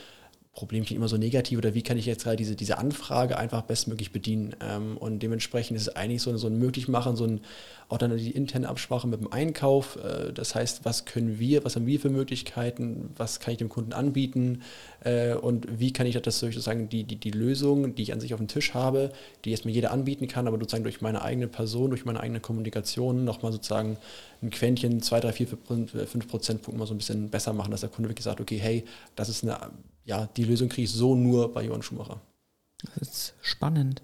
Problem 0.53 0.85
klingt 0.85 0.99
immer 0.99 1.09
so 1.09 1.17
negativ 1.17 1.59
oder 1.59 1.75
wie 1.75 1.83
kann 1.83 1.97
ich 1.97 2.07
jetzt 2.07 2.25
gerade 2.25 2.37
diese, 2.37 2.57
diese 2.57 2.79
Anfrage 2.79 3.39
einfach 3.39 3.63
bestmöglich 3.63 4.11
bedienen. 4.11 4.57
Ähm, 4.61 4.97
und 4.97 5.21
dementsprechend 5.21 5.77
ist 5.77 5.83
es 5.83 5.95
eigentlich 5.95 6.23
so, 6.23 6.37
so 6.37 6.49
ein 6.49 6.59
Möglichmachen, 6.59 7.15
so 7.15 7.25
ein, 7.25 7.41
auch 7.89 7.99
dann 7.99 8.17
die 8.17 8.33
interne 8.33 8.69
Absprache 8.69 9.07
mit 9.07 9.21
dem 9.21 9.33
Einkauf. 9.33 9.97
Äh, 9.97 10.33
das 10.33 10.57
heißt, 10.57 10.85
was 10.85 11.05
können 11.05 11.39
wir, 11.39 11.65
was 11.65 11.77
haben 11.77 11.87
wir 11.87 12.01
für 12.01 12.11
Möglichkeiten, 12.11 13.11
was 13.17 13.39
kann 13.39 13.53
ich 13.53 13.59
dem 13.59 13.69
Kunden 13.69 13.93
anbieten 13.93 14.63
äh, 15.05 15.35
und 15.35 15.79
wie 15.79 15.93
kann 15.93 16.09
ich 16.09 16.21
das 16.21 16.41
sozusagen 16.41 16.89
die, 16.89 17.05
die, 17.05 17.17
die 17.17 17.31
Lösung, 17.31 17.95
die 17.95 18.03
ich 18.03 18.13
an 18.13 18.21
sich 18.21 18.35
auf 18.35 18.41
dem 18.41 18.49
Tisch 18.49 18.75
habe, 18.75 19.13
die 19.45 19.53
jetzt 19.53 19.65
mir 19.65 19.71
jeder 19.71 19.93
anbieten 19.93 20.27
kann, 20.27 20.49
aber 20.49 20.59
sozusagen 20.59 20.83
durch 20.83 21.01
meine 21.01 21.23
eigene 21.23 21.47
Person, 21.47 21.91
durch 21.91 22.05
meine 22.05 22.19
eigene 22.19 22.41
Kommunikation 22.41 23.25
nochmal 23.25 23.53
sozusagen 23.53 23.99
ein 24.43 24.51
Quäntchen, 24.51 25.01
2, 25.01 25.21
3, 25.21 25.33
4, 25.33 25.47
5 26.07 26.29
Prozentpunkte 26.29 26.77
mal 26.77 26.87
so 26.87 26.95
ein 26.95 26.99
bisschen 26.99 27.31
besser 27.31 27.53
machen, 27.53 27.71
dass 27.71 27.83
der 27.83 27.91
Kunde 27.91 28.09
wirklich 28.11 28.25
sagt, 28.25 28.41
okay, 28.41 28.59
hey, 28.59 28.85
das 29.15 29.29
ist 29.29 29.45
eine, 29.45 29.59
ja, 30.05 30.29
die 30.37 30.45
Lösung 30.45 30.69
kriege 30.69 30.85
ich 30.85 30.93
so 30.93 31.15
nur 31.15 31.53
bei 31.53 31.65
Johann 31.65 31.83
Schumacher. 31.83 32.21
Das 32.99 33.09
ist 33.09 33.35
spannend. 33.43 34.03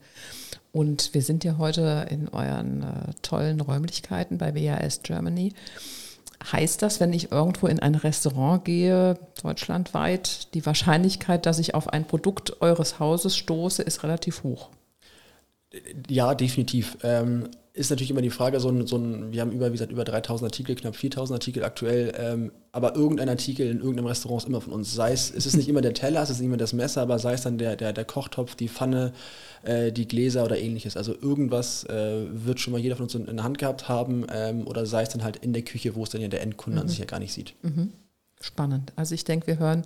Und 0.73 1.15
wir 1.15 1.23
sind 1.23 1.45
ja 1.45 1.57
heute 1.57 2.07
in 2.11 2.29
euren 2.29 2.83
äh, 2.83 3.15
tollen 3.23 3.61
Räumlichkeiten 3.61 4.37
bei 4.37 4.55
WAS 4.55 5.03
Germany. 5.03 5.55
Heißt 6.53 6.83
das, 6.83 7.01
wenn 7.01 7.15
ich 7.15 7.33
irgendwo 7.33 7.67
in 7.67 7.81
ein 7.81 7.95
Restaurant 7.95 8.65
gehe, 8.65 9.19
deutschlandweit, 9.43 10.53
die 10.55 10.67
Wahrscheinlichkeit, 10.67 11.47
dass 11.47 11.59
ich 11.59 11.75
auf 11.75 11.89
ein 11.89 12.07
Produkt 12.07 12.61
eures 12.61 12.99
Hauses 12.99 13.37
stoße, 13.37 13.83
ist 13.83 14.03
relativ 14.03 14.43
hoch? 14.43 14.69
Ja, 16.09 16.35
definitiv. 16.35 16.99
Ähm, 17.03 17.49
ist 17.77 17.91
natürlich 17.91 18.11
immer 18.11 18.23
die 18.23 18.31
Frage, 18.31 18.59
so 18.59 18.71
ein, 18.71 18.87
so 18.87 18.97
ein, 18.97 19.33
wir 19.33 19.43
haben 19.43 19.53
über, 19.53 19.69
wie 19.69 19.73
gesagt, 19.73 19.93
über 19.93 20.05
3000 20.05 20.51
Artikel, 20.51 20.75
knapp 20.77 20.97
4000 20.97 21.37
Artikel 21.37 21.63
aktuell, 21.63 22.15
ähm, 22.19 22.51
aber 22.73 22.97
irgendein 22.97 23.29
Artikel 23.29 23.67
in 23.67 23.79
irgendeinem 23.79 24.07
Restaurant 24.07 24.43
ist 24.43 24.49
immer 24.49 24.63
von 24.63 24.73
uns. 24.73 24.95
Sei 24.95 25.13
es, 25.13 25.31
es 25.31 25.45
ist 25.45 25.57
nicht 25.57 25.69
immer 25.69 25.83
der 25.83 25.93
Teller, 25.93 26.23
es 26.23 26.31
ist 26.31 26.39
nicht 26.39 26.47
immer 26.47 26.57
das 26.57 26.73
Messer, 26.73 27.03
aber 27.03 27.19
sei 27.19 27.35
es 27.35 27.43
dann 27.43 27.59
der, 27.59 27.77
der, 27.77 27.93
der 27.93 28.07
Kochtopf, 28.07 28.55
die 28.55 28.69
Pfanne, 28.69 29.13
äh, 29.63 29.93
die 29.93 30.09
Gläser 30.09 30.45
oder 30.45 30.59
ähnliches. 30.59 30.97
Also 30.97 31.15
irgendwas 31.15 31.85
äh, 31.85 32.25
wird 32.31 32.61
schon 32.61 32.73
mal 32.73 32.81
jeder 32.81 32.97
von 32.97 33.05
uns 33.05 33.15
in, 33.15 33.27
in 33.27 33.37
der 33.37 33.45
Hand 33.45 33.59
gehabt 33.59 33.91
haben 33.91 34.27
ähm, 34.33 34.67
oder 34.67 34.87
sei 34.87 35.03
es 35.03 35.11
dann 35.11 35.23
halt 35.23 35.37
in 35.37 35.53
der 35.53 35.63
Küche, 35.63 35.95
wo 35.95 36.03
es 36.03 36.09
dann 36.09 36.23
ja 36.23 36.29
der 36.29 36.41
Endkunde 36.41 36.79
mhm. 36.79 36.83
an 36.83 36.89
sich 36.89 36.99
ja 36.99 37.05
gar 37.05 37.21
nicht 37.21 37.35
sieht. 37.35 37.55
Mhm. 37.63 37.93
Spannend. 38.41 38.93
Also 38.97 39.15
ich 39.15 39.25
denke, 39.25 39.47
wir 39.47 39.59
hören 39.59 39.85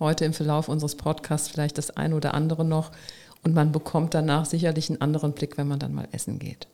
heute 0.00 0.24
im 0.24 0.32
Verlauf 0.32 0.68
unseres 0.68 0.96
Podcasts 0.96 1.48
vielleicht 1.48 1.78
das 1.78 1.90
eine 1.90 2.16
oder 2.16 2.34
andere 2.34 2.64
noch 2.64 2.90
und 3.42 3.54
man 3.54 3.72
bekommt 3.72 4.14
danach 4.14 4.46
sicherlich 4.46 4.90
einen 4.90 5.00
anderen 5.00 5.32
Blick, 5.32 5.58
wenn 5.58 5.68
man 5.68 5.78
dann 5.78 5.94
mal 5.94 6.08
essen 6.12 6.38
geht. 6.38 6.68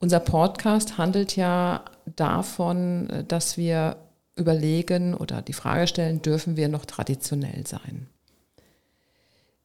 Unser 0.00 0.20
Podcast 0.20 0.98
handelt 0.98 1.36
ja 1.36 1.84
davon, 2.04 3.24
dass 3.28 3.56
wir 3.56 3.96
überlegen 4.36 5.14
oder 5.14 5.42
die 5.42 5.52
Frage 5.52 5.86
stellen, 5.86 6.22
dürfen 6.22 6.56
wir 6.56 6.68
noch 6.68 6.84
traditionell 6.84 7.66
sein? 7.66 8.08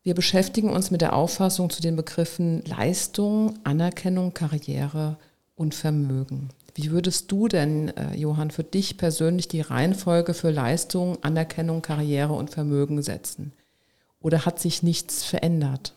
Wir 0.01 0.15
beschäftigen 0.15 0.69
uns 0.69 0.91
mit 0.91 1.01
der 1.01 1.13
Auffassung 1.13 1.69
zu 1.69 1.81
den 1.81 1.95
Begriffen 1.95 2.63
Leistung, 2.65 3.59
Anerkennung, 3.63 4.33
Karriere 4.33 5.17
und 5.55 5.75
Vermögen. 5.75 6.49
Wie 6.73 6.91
würdest 6.91 7.31
du 7.31 7.49
denn, 7.49 7.89
äh, 7.89 8.15
Johann, 8.15 8.51
für 8.51 8.63
dich 8.63 8.97
persönlich 8.97 9.49
die 9.49 9.59
Reihenfolge 9.59 10.33
für 10.33 10.51
Leistung, 10.51 11.21
Anerkennung, 11.21 11.81
Karriere 11.81 12.33
und 12.33 12.49
Vermögen 12.49 13.01
setzen? 13.01 13.51
Oder 14.21 14.45
hat 14.45 14.59
sich 14.59 14.83
nichts 14.83 15.23
verändert? 15.23 15.93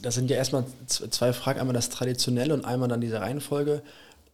Das 0.00 0.14
sind 0.14 0.30
ja 0.30 0.36
erstmal 0.36 0.64
zwei 0.86 1.32
Fragen, 1.32 1.60
einmal 1.60 1.74
das 1.74 1.90
Traditionelle 1.90 2.54
und 2.54 2.64
einmal 2.64 2.88
dann 2.88 3.00
diese 3.00 3.20
Reihenfolge. 3.20 3.82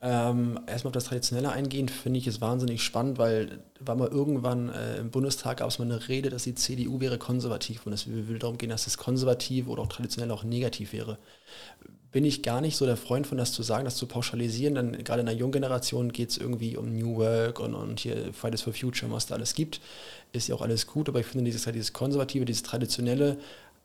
Ähm, 0.07 0.61
erstmal 0.67 0.91
auf 0.91 0.95
das 0.95 1.05
Traditionelle 1.05 1.51
eingehen, 1.51 1.89
finde 1.89 2.19
ich 2.19 2.27
es 2.27 2.43
wahnsinnig 2.43 2.83
spannend, 2.83 3.17
weil 3.17 3.61
war 3.81 3.95
mal 3.95 4.09
irgendwann 4.09 4.69
äh, 4.69 4.99
im 4.99 5.11
Bundestag 5.11 5.59
gab 5.59 5.69
es 5.69 5.79
mal 5.79 5.87
eine 5.87 6.09
Rede, 6.09 6.29
dass 6.29 6.43
die 6.43 6.55
CDU 6.55 7.01
wäre 7.01 7.17
konservativ 7.17 7.87
und 7.87 7.95
es 7.95 8.07
würde 8.07 8.39
darum 8.39 8.59
gehen, 8.59 8.69
dass 8.69 8.85
das 8.85 8.99
konservativ 8.99 9.67
oder 9.67 9.83
auch 9.83 9.89
traditionell 9.89 10.31
auch 10.31 10.45
negativ 10.45 10.93
wäre. 10.93 11.17
Bin 12.15 12.25
ich 12.25 12.45
gar 12.45 12.61
nicht 12.61 12.77
so 12.77 12.87
der 12.87 12.97
Freund 12.97 13.27
von, 13.27 13.39
das 13.39 13.53
zu 13.53 13.65
sagen, 13.65 13.85
das 13.85 13.97
zu 13.97 14.07
pauschalisieren, 14.07 14.77
denn 14.77 15.03
gerade 15.03 15.19
in 15.19 15.27
der 15.27 15.35
jungen 15.35 15.51
Generation 15.51 16.13
geht 16.13 16.31
es 16.31 16.39
irgendwie 16.39 16.77
um 16.77 16.95
New 16.95 17.17
Work 17.17 17.59
und, 17.59 17.75
und 17.75 17.99
hier 17.99 18.33
Fridays 18.33 18.63
for 18.63 18.73
Future, 18.73 19.11
was 19.11 19.27
da 19.27 19.35
alles 19.35 19.55
gibt, 19.55 19.81
ist 20.31 20.47
ja 20.47 20.55
auch 20.55 20.63
alles 20.63 20.87
gut, 20.87 21.09
aber 21.09 21.19
ich 21.19 21.27
finde 21.27 21.47
dieses, 21.47 21.65
dieses 21.65 21.93
Konservative, 21.93 22.45
dieses 22.45 22.63
Traditionelle 22.63 23.37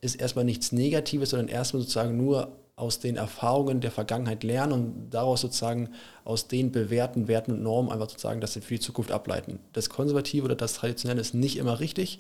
ist 0.02 0.14
erstmal 0.14 0.46
nichts 0.46 0.72
Negatives, 0.72 1.32
sondern 1.32 1.48
erstmal 1.48 1.82
sozusagen 1.82 2.18
nur 2.18 2.52
aus 2.76 3.00
den 3.00 3.16
Erfahrungen 3.16 3.82
der 3.82 3.90
Vergangenheit 3.90 4.44
lernen 4.44 4.74
und 4.74 5.10
daraus 5.10 5.42
sozusagen 5.42 5.90
aus 6.24 6.48
den 6.48 6.72
bewährten 6.72 7.28
Werten 7.28 7.54
und 7.54 7.64
Normen 7.64 7.92
einfach 7.92 8.12
sozusagen 8.12 8.42
das 8.42 8.54
für 8.54 8.76
die 8.76 8.80
Zukunft 8.80 9.12
ableiten. 9.12 9.58
Das 9.74 9.90
Konservative 9.90 10.46
oder 10.46 10.56
das 10.56 10.76
Traditionelle 10.76 11.20
ist 11.20 11.34
nicht 11.34 11.58
immer 11.58 11.80
richtig. 11.80 12.20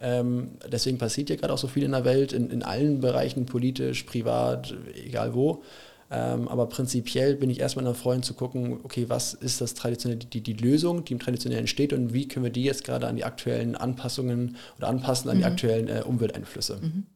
Ähm, 0.00 0.52
deswegen 0.70 0.98
passiert 0.98 1.30
ja 1.30 1.36
gerade 1.36 1.52
auch 1.52 1.58
so 1.58 1.66
viel 1.66 1.82
in 1.82 1.92
der 1.92 2.04
Welt, 2.04 2.32
in, 2.32 2.50
in 2.50 2.62
allen 2.62 3.00
Bereichen, 3.00 3.46
politisch, 3.46 4.04
privat, 4.04 4.74
egal 4.94 5.34
wo. 5.34 5.62
Ähm, 6.10 6.48
aber 6.48 6.66
prinzipiell 6.66 7.34
bin 7.34 7.50
ich 7.50 7.60
erstmal 7.60 7.92
Freund 7.94 8.24
zu 8.24 8.32
gucken, 8.32 8.80
okay, 8.82 9.06
was 9.08 9.34
ist 9.34 9.60
das 9.60 9.74
traditionelle, 9.74 10.20
die, 10.20 10.40
die 10.40 10.54
Lösung, 10.54 11.04
die 11.04 11.12
im 11.12 11.18
Traditionellen 11.18 11.66
steht 11.66 11.92
und 11.92 12.14
wie 12.14 12.28
können 12.28 12.44
wir 12.44 12.52
die 12.52 12.64
jetzt 12.64 12.84
gerade 12.84 13.06
an 13.06 13.16
die 13.16 13.24
aktuellen 13.24 13.74
Anpassungen 13.74 14.56
oder 14.78 14.88
anpassen 14.88 15.30
an 15.30 15.36
mhm. 15.36 15.40
die 15.40 15.46
aktuellen 15.46 15.88
äh, 15.88 16.02
Umwelteinflüsse. 16.06 16.78
Mhm. 16.80 17.06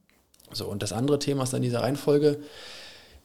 So, 0.53 0.67
und 0.67 0.83
das 0.83 0.93
andere 0.93 1.19
Thema 1.19 1.45
ist 1.45 1.55
dann 1.55 1.63
diese 1.63 1.81
Reihenfolge 1.81 2.41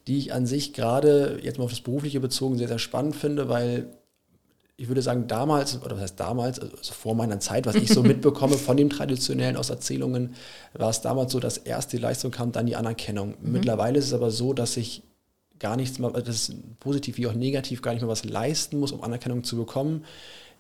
die 0.08 0.18
ich 0.18 0.34
an 0.34 0.46
sich 0.46 0.74
gerade 0.74 1.40
jetzt 1.44 1.58
mal 1.58 1.66
auf 1.66 1.72
das 1.72 1.82
Berufliche 1.82 2.20
bezogen 2.20 2.58
sehr, 2.58 2.70
sehr 2.70 2.80
spannend 2.80 3.16
finde, 3.16 3.50
weil 3.50 3.88
ich 4.78 4.88
würde 4.88 5.02
sagen, 5.02 5.28
damals, 5.28 5.82
oder 5.82 5.96
was 5.96 6.04
heißt 6.04 6.20
damals, 6.20 6.60
also 6.60 6.94
vor 6.94 7.16
meiner 7.16 7.40
Zeit, 7.40 7.66
was 7.66 7.76
ich 7.76 7.90
so 7.90 8.04
mitbekomme 8.04 8.58
von 8.58 8.78
dem 8.78 8.90
Traditionellen 8.90 9.58
aus 9.58 9.70
Erzählungen, 9.70 10.36
war 10.74 10.90
es 10.90 11.02
damals 11.02 11.32
so, 11.32 11.40
dass 11.40 11.58
erst 11.58 11.94
die 11.94 11.98
Leistung 11.98 12.32
kam, 12.32 12.52
dann 12.52 12.68
die 12.68 12.76
Anerkennung. 12.76 13.36
Mhm. 13.42 13.52
Mittlerweile 13.54 13.98
ist 13.98 14.06
es 14.06 14.14
aber 14.14 14.30
so, 14.30 14.54
dass 14.54 14.78
ich 14.78 15.04
gar 15.60 15.76
nichts 15.76 15.98
mehr, 15.98 16.12
das 16.12 16.50
ist 16.50 16.80
positiv 16.80 17.18
wie 17.18 17.26
auch 17.26 17.34
negativ, 17.34 17.82
gar 17.82 17.94
nicht 17.94 18.02
mehr 18.02 18.10
was 18.10 18.24
leisten 18.24 18.80
muss, 18.80 18.92
um 18.92 19.02
Anerkennung 19.02 19.44
zu 19.44 19.58
bekommen 19.58 20.04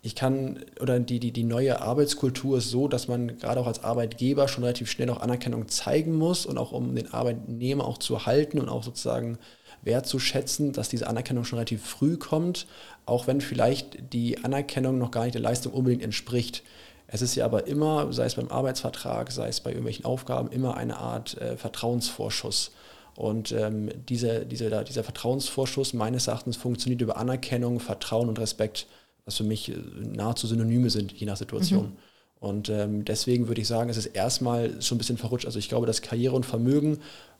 ich 0.02 0.16
kann, 0.16 0.64
oder 0.80 1.00
die, 1.00 1.20
die, 1.20 1.32
die 1.32 1.44
neue 1.44 1.82
Arbeitskultur 1.82 2.60
ist 2.60 2.70
so, 2.70 2.88
dass 2.88 3.08
man 3.08 3.38
gerade 3.38 3.60
auch 3.60 3.68
als 3.68 3.84
Arbeitgeber 3.84 4.48
schon 4.48 4.64
relativ 4.64 4.90
schnell 4.90 5.10
auch 5.10 5.22
Anerkennung 5.22 5.68
zeigen 5.68 6.16
muss 6.16 6.46
und 6.46 6.58
auch 6.58 6.72
um 6.72 6.96
den 6.96 7.14
Arbeitnehmer 7.14 7.86
auch 7.86 7.98
zu 7.98 8.26
halten 8.26 8.60
und 8.60 8.70
auch 8.70 8.84
sozusagen 8.84 9.38
wertzuschätzen, 9.82 10.72
dass 10.72 10.90
diese 10.90 11.08
Anerkennung 11.08 11.44
schon 11.44 11.60
relativ 11.60 11.84
früh 11.86 12.18
kommt, 12.18 12.68
auch 13.08 13.28
wenn 13.28 13.42
vielleicht 13.42 14.14
die 14.14 14.44
Anerkennung 14.44 14.98
noch 14.98 15.12
gar 15.12 15.24
nicht 15.24 15.34
der 15.34 15.42
Leistung 15.42 15.74
unbedingt 15.74 16.04
entspricht. 16.04 16.64
Es 17.08 17.22
ist 17.22 17.36
ja 17.36 17.46
aber 17.46 17.68
immer, 17.68 18.12
sei 18.12 18.26
es 18.26 18.36
beim 18.36 18.50
Arbeitsvertrag, 18.50 19.32
sei 19.32 19.48
es 19.48 19.62
bei 19.62 19.72
irgendwelchen 19.72 20.06
Aufgaben, 20.06 20.52
immer 20.52 20.76
eine 20.76 20.98
Art 20.98 21.38
äh, 21.40 21.58
Vertrauensvorschuss. 21.58 22.72
Und 23.16 23.52
ähm, 23.52 23.90
diese, 24.08 24.46
diese, 24.46 24.84
dieser 24.84 25.04
Vertrauensvorschuss 25.04 25.94
meines 25.94 26.28
Erachtens 26.28 26.58
funktioniert 26.58 27.02
über 27.02 27.18
Anerkennung, 27.18 27.80
Vertrauen 27.80 28.30
und 28.30 28.40
Respekt 28.40 28.88
was 29.28 29.38
für 29.38 29.44
mich 29.44 29.70
äh, 29.70 29.76
nahezu 30.00 30.48
Synonyme 30.48 30.90
sind, 30.90 31.12
je 31.12 31.28
nach 31.28 31.38
Situation. 31.38 31.86
Mhm. 31.86 31.98
Und 32.40 32.70
ähm, 32.70 33.06
deswegen 33.06 33.48
würde 33.48 33.62
ich 33.62 33.68
sagen, 33.68 33.90
es 33.90 33.98
ist 33.98 34.08
erstmal 34.08 34.82
schon 34.82 34.96
ein 34.96 35.00
bisschen 35.00 35.18
verrutscht. 35.18 35.46
Also 35.46 35.60
ich 35.60 35.70
glaube, 35.70 35.86
dass 35.86 36.02
Karriere 36.02 36.36
und 36.36 36.46
Vermögen 36.46 37.00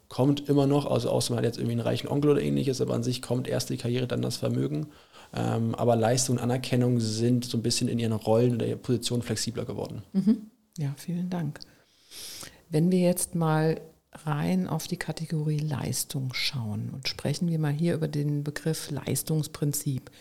kommt 0.10 0.48
immer 0.48 0.68
noch, 0.68 0.86
also 0.86 1.10
außer 1.10 1.34
man 1.34 1.40
hat 1.40 1.46
jetzt 1.46 1.58
irgendwie 1.58 1.74
einen 1.74 1.82
reichen 1.82 2.08
Onkel 2.08 2.32
oder 2.32 2.42
ähnliches, 2.42 2.82
aber 2.82 2.94
an 2.94 3.04
sich 3.04 3.22
kommt 3.22 3.48
erst 3.48 3.70
die 3.70 3.78
Karriere, 3.78 4.08
dann 4.08 4.22
das 4.22 4.38
Vermögen. 4.38 4.88
Ähm, 5.34 5.76
aber 5.76 5.96
Leistung 5.96 6.38
und 6.38 6.42
Anerkennung 6.42 7.00
sind 7.00 7.46
so 7.46 7.58
ein 7.58 7.64
bisschen 7.64 7.90
in 7.90 8.00
ihren 8.00 8.14
Rollen 8.14 8.56
oder 8.56 8.66
ihrer 8.66 8.78
Position 8.78 9.22
flexibler 9.22 9.66
geworden. 9.66 10.04
Mhm. 10.14 10.50
Ja, 10.78 10.94
vielen 10.98 11.30
Dank. 11.30 11.60
Wenn 12.70 12.92
wir 12.92 13.00
jetzt 13.00 13.36
mal 13.36 13.82
rein 14.26 14.68
auf 14.68 14.88
die 14.88 14.98
Kategorie 14.98 15.60
Leistung 15.60 16.34
schauen 16.34 16.90
und 16.92 17.08
sprechen 17.08 17.50
wir 17.50 17.60
mal 17.60 17.74
hier 17.74 17.94
über 17.94 18.08
den 18.08 18.44
Begriff 18.44 18.90
Leistungsprinzip. 18.92 20.12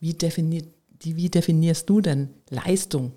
Wie 0.00 0.14
definiert 0.14 0.66
wie 1.02 1.28
definierst 1.28 1.90
du 1.90 2.00
denn 2.00 2.30
Leistung? 2.48 3.12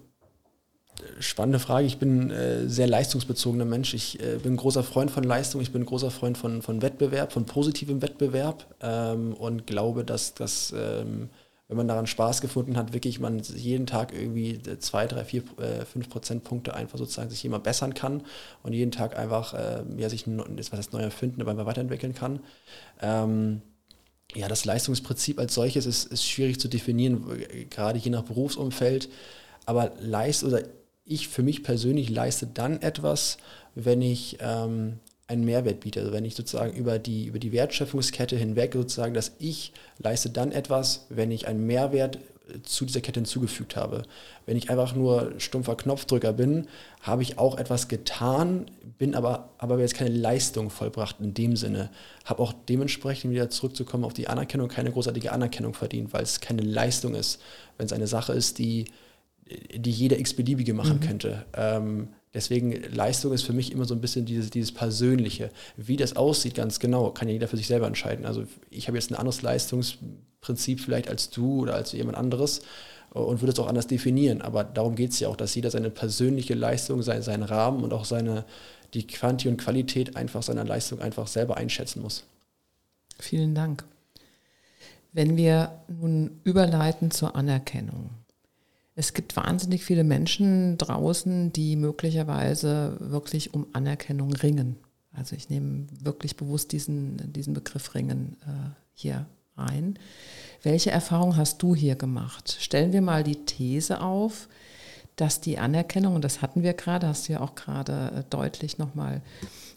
Spannende 1.19 1.59
Frage. 1.59 1.85
Ich 1.85 1.97
bin 1.97 2.31
äh, 2.31 2.67
sehr 2.67 2.87
leistungsbezogener 2.87 3.65
Mensch. 3.65 3.93
Ich 3.93 4.19
äh, 4.19 4.37
bin 4.37 4.55
großer 4.55 4.83
Freund 4.83 5.11
von 5.11 5.23
Leistung. 5.23 5.61
Ich 5.61 5.71
bin 5.71 5.85
großer 5.85 6.11
Freund 6.11 6.37
von, 6.37 6.61
von 6.61 6.81
Wettbewerb, 6.81 7.31
von 7.31 7.45
positivem 7.45 8.01
Wettbewerb 8.01 8.65
ähm, 8.81 9.33
und 9.33 9.67
glaube, 9.67 10.03
dass 10.03 10.33
das, 10.33 10.73
ähm, 10.75 11.29
wenn 11.67 11.77
man 11.77 11.87
daran 11.87 12.07
Spaß 12.07 12.41
gefunden 12.41 12.77
hat, 12.77 12.93
wirklich 12.93 13.19
man 13.19 13.39
jeden 13.39 13.85
Tag 13.85 14.13
irgendwie 14.13 14.59
zwei, 14.79 15.05
drei, 15.05 15.23
vier, 15.23 15.43
äh, 15.59 15.85
fünf 15.85 16.09
Prozentpunkte 16.09 16.73
einfach 16.73 16.97
sozusagen 16.97 17.29
sich 17.29 17.45
immer 17.45 17.59
bessern 17.59 17.93
kann 17.93 18.21
und 18.63 18.73
jeden 18.73 18.91
Tag 18.91 19.17
einfach 19.17 19.53
äh, 19.53 19.83
ja, 19.97 20.09
sich 20.09 20.25
was 20.27 20.71
heißt 20.71 20.93
neu 20.93 21.01
erfinden, 21.01 21.41
aber 21.41 21.65
weiterentwickeln 21.65 22.15
kann. 22.15 22.39
Ähm, 23.01 23.61
ja, 24.35 24.47
das 24.47 24.65
Leistungsprinzip 24.65 25.39
als 25.39 25.53
solches 25.53 25.85
ist, 25.85 26.05
ist 26.11 26.27
schwierig 26.27 26.59
zu 26.59 26.67
definieren, 26.67 27.23
gerade 27.69 27.99
je 27.99 28.11
nach 28.11 28.23
Berufsumfeld. 28.23 29.09
Aber 29.65 29.91
leist 29.99 30.45
oder 30.45 30.61
ich 31.07 31.27
für 31.27 31.43
mich 31.43 31.63
persönlich 31.63 32.09
leiste 32.09 32.47
dann 32.47 32.81
etwas, 32.81 33.37
wenn 33.75 34.01
ich 34.01 34.37
ähm, 34.41 34.99
einen 35.27 35.43
Mehrwert 35.43 35.81
biete. 35.81 35.99
Also 35.99 36.13
wenn 36.13 36.25
ich 36.25 36.35
sozusagen 36.35 36.73
über 36.73 36.99
die, 36.99 37.25
über 37.25 37.39
die 37.39 37.51
Wertschöpfungskette 37.51 38.35
hinweg 38.35 38.73
sozusagen, 38.73 39.13
dass 39.13 39.33
ich 39.39 39.73
leiste 39.99 40.29
dann 40.29 40.51
etwas, 40.51 41.05
wenn 41.09 41.31
ich 41.31 41.47
einen 41.47 41.65
Mehrwert 41.65 42.19
zu 42.63 42.85
dieser 42.85 43.01
Kette 43.01 43.19
hinzugefügt 43.19 43.75
habe. 43.75 44.03
Wenn 44.45 44.57
ich 44.57 44.69
einfach 44.69 44.95
nur 44.95 45.33
stumpfer 45.37 45.75
Knopfdrücker 45.75 46.33
bin, 46.33 46.67
habe 47.01 47.21
ich 47.21 47.37
auch 47.37 47.57
etwas 47.57 47.87
getan, 47.87 48.71
bin 48.97 49.15
aber, 49.15 49.49
aber 49.57 49.79
jetzt 49.79 49.95
keine 49.95 50.15
Leistung 50.15 50.69
vollbracht 50.69 51.17
in 51.19 51.33
dem 51.33 51.55
Sinne. 51.55 51.89
Habe 52.25 52.41
auch 52.41 52.53
dementsprechend 52.53 53.31
wieder 53.31 53.49
zurückzukommen 53.49 54.05
auf 54.05 54.13
die 54.13 54.27
Anerkennung, 54.27 54.69
keine 54.69 54.91
großartige 54.91 55.31
Anerkennung 55.31 55.73
verdient, 55.73 56.13
weil 56.13 56.23
es 56.23 56.39
keine 56.39 56.61
Leistung 56.61 57.15
ist. 57.15 57.41
Wenn 57.77 57.85
es 57.85 57.93
eine 57.93 58.07
Sache 58.07 58.33
ist, 58.33 58.59
die, 58.59 58.85
die 59.75 59.91
jeder 59.91 60.19
x-beliebige 60.19 60.73
machen 60.73 60.97
mhm. 60.97 61.01
könnte. 61.01 61.45
Ähm, 61.53 62.09
Deswegen 62.37 62.71
Leistung 62.93 63.33
ist 63.33 63.41
für 63.41 63.53
mich 63.53 63.71
immer 63.71 63.85
so 63.85 63.95
ein 63.95 63.99
bisschen 63.99 64.25
dieses, 64.25 64.51
dieses 64.51 64.71
Persönliche. 64.71 65.49
Wie 65.75 65.97
das 65.97 66.15
aussieht, 66.15 66.53
ganz 66.53 66.79
genau, 66.79 67.09
kann 67.09 67.27
ja 67.27 67.33
jeder 67.33 67.47
für 67.47 67.57
sich 67.57 67.65
selber 67.65 67.87
entscheiden. 67.87 68.27
Also 68.27 68.43
ich 68.69 68.87
habe 68.87 68.95
jetzt 68.95 69.09
ein 69.09 69.15
anderes 69.15 69.41
Leistungsprinzip 69.41 70.79
vielleicht 70.79 71.09
als 71.09 71.31
du 71.31 71.61
oder 71.61 71.73
als 71.73 71.93
jemand 71.93 72.15
anderes 72.15 72.61
und 73.09 73.41
würde 73.41 73.53
es 73.53 73.59
auch 73.59 73.67
anders 73.67 73.87
definieren. 73.87 74.43
Aber 74.43 74.63
darum 74.63 74.95
geht 74.95 75.11
es 75.11 75.19
ja 75.19 75.29
auch, 75.29 75.35
dass 75.35 75.55
jeder 75.55 75.71
seine 75.71 75.89
persönliche 75.89 76.53
Leistung, 76.53 77.01
sein, 77.01 77.23
seinen 77.23 77.41
Rahmen 77.41 77.83
und 77.83 77.91
auch 77.91 78.05
seine, 78.05 78.45
die 78.93 79.07
Quantität 79.07 79.51
und 79.51 79.57
Qualität 79.57 80.15
einfach 80.15 80.43
seiner 80.43 80.63
Leistung 80.65 81.01
einfach 81.01 81.25
selber 81.25 81.57
einschätzen 81.57 82.03
muss. 82.03 82.23
Vielen 83.17 83.55
Dank. 83.55 83.83
Wenn 85.11 85.37
wir 85.37 85.71
nun 85.87 86.39
überleiten 86.43 87.09
zur 87.09 87.35
Anerkennung. 87.35 88.11
Es 88.99 89.13
gibt 89.13 89.35
wahnsinnig 89.37 89.85
viele 89.85 90.03
Menschen 90.03 90.79
draußen, 90.79 91.53
die 91.53 91.75
möglicherweise 91.75 92.97
wirklich 92.99 93.53
um 93.53 93.67
Anerkennung 93.73 94.33
ringen. 94.33 94.75
Also 95.13 95.35
ich 95.35 95.51
nehme 95.51 95.85
wirklich 96.01 96.35
bewusst 96.35 96.71
diesen, 96.71 97.31
diesen 97.31 97.53
Begriff 97.53 97.93
Ringen 97.93 98.37
äh, 98.41 98.71
hier 98.93 99.27
rein. 99.55 99.99
Welche 100.63 100.89
Erfahrung 100.89 101.37
hast 101.37 101.61
du 101.61 101.75
hier 101.75 101.95
gemacht? 101.95 102.57
Stellen 102.59 102.91
wir 102.91 103.03
mal 103.03 103.23
die 103.23 103.45
These 103.45 104.01
auf, 104.01 104.49
dass 105.15 105.41
die 105.41 105.59
Anerkennung, 105.59 106.15
und 106.15 106.23
das 106.23 106.41
hatten 106.41 106.63
wir 106.63 106.73
gerade, 106.73 107.07
hast 107.07 107.29
du 107.29 107.33
ja 107.33 107.41
auch 107.41 107.53
gerade 107.53 108.11
äh, 108.15 108.23
deutlich 108.31 108.79
nochmal 108.79 109.21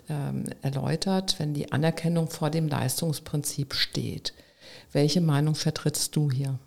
ähm, 0.09 0.45
erläutert, 0.63 1.39
wenn 1.39 1.53
die 1.53 1.73
Anerkennung 1.73 2.31
vor 2.31 2.49
dem 2.49 2.69
Leistungsprinzip 2.69 3.75
steht. 3.75 4.33
Welche 4.93 5.21
Meinung 5.21 5.57
vertrittst 5.57 6.17
du 6.17 6.31
hier? 6.31 6.59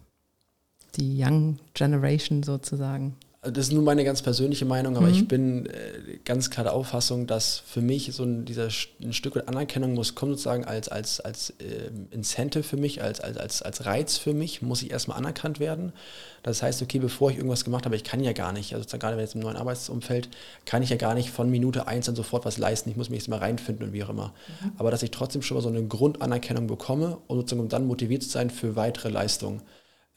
Die 0.95 1.23
Young 1.23 1.59
Generation 1.73 2.43
sozusagen? 2.43 3.15
Also 3.43 3.55
das 3.55 3.67
ist 3.67 3.73
nur 3.73 3.83
meine 3.83 4.05
ganz 4.05 4.21
persönliche 4.21 4.63
Meinung, 4.63 4.95
aber 4.95 5.07
mhm. 5.07 5.13
ich 5.13 5.27
bin 5.27 5.65
äh, 5.65 6.17
ganz 6.23 6.49
klar 6.49 6.63
der 6.63 6.73
Auffassung, 6.73 7.27
dass 7.27 7.59
für 7.59 7.81
mich 7.81 8.09
so 8.13 8.23
ein, 8.23 8.45
dieser 8.45 8.69
ein 9.01 9.11
Stück 9.11 9.35
weit 9.35 9.49
Anerkennung 9.49 9.95
muss 9.95 10.15
kommen 10.15 10.31
sozusagen 10.31 10.63
als, 10.63 10.87
als, 10.87 11.19
als 11.19 11.49
äh, 11.59 11.91
Incentive 12.11 12.63
für 12.63 12.77
mich, 12.77 13.03
als, 13.03 13.19
als, 13.19 13.35
als, 13.35 13.61
als 13.61 13.85
Reiz 13.85 14.17
für 14.17 14.33
mich, 14.33 14.61
muss 14.61 14.81
ich 14.81 14.91
erstmal 14.91 15.17
anerkannt 15.17 15.59
werden. 15.59 15.91
Das 16.41 16.63
heißt, 16.63 16.81
okay, 16.83 16.99
bevor 16.99 17.31
ich 17.31 17.35
irgendwas 17.35 17.65
gemacht 17.65 17.83
habe, 17.83 17.97
ich 17.97 18.05
kann 18.05 18.23
ja 18.23 18.31
gar 18.31 18.53
nicht, 18.53 18.75
also 18.75 18.97
gerade 18.97 19.17
wenn 19.17 19.25
jetzt 19.25 19.35
im 19.35 19.41
neuen 19.41 19.57
Arbeitsumfeld, 19.57 20.29
kann 20.65 20.81
ich 20.81 20.89
ja 20.89 20.95
gar 20.95 21.13
nicht 21.13 21.29
von 21.29 21.49
Minute 21.49 21.85
eins 21.85 22.07
an 22.07 22.15
sofort 22.15 22.45
was 22.45 22.57
leisten. 22.57 22.91
Ich 22.91 22.95
muss 22.95 23.09
mich 23.09 23.19
jetzt 23.19 23.27
mal 23.27 23.39
reinfinden 23.39 23.87
und 23.87 23.93
wie 23.93 24.05
auch 24.05 24.09
immer. 24.09 24.33
Mhm. 24.61 24.71
Aber 24.77 24.89
dass 24.89 25.03
ich 25.03 25.11
trotzdem 25.11 25.41
schon 25.41 25.57
mal 25.57 25.61
so 25.61 25.67
eine 25.67 25.85
Grundanerkennung 25.85 26.67
bekomme 26.67 27.17
und 27.27 27.39
sozusagen 27.39 27.61
um 27.61 27.67
dann 27.67 27.87
motiviert 27.87 28.23
zu 28.23 28.29
sein 28.29 28.49
für 28.49 28.77
weitere 28.77 29.09
Leistungen. 29.09 29.63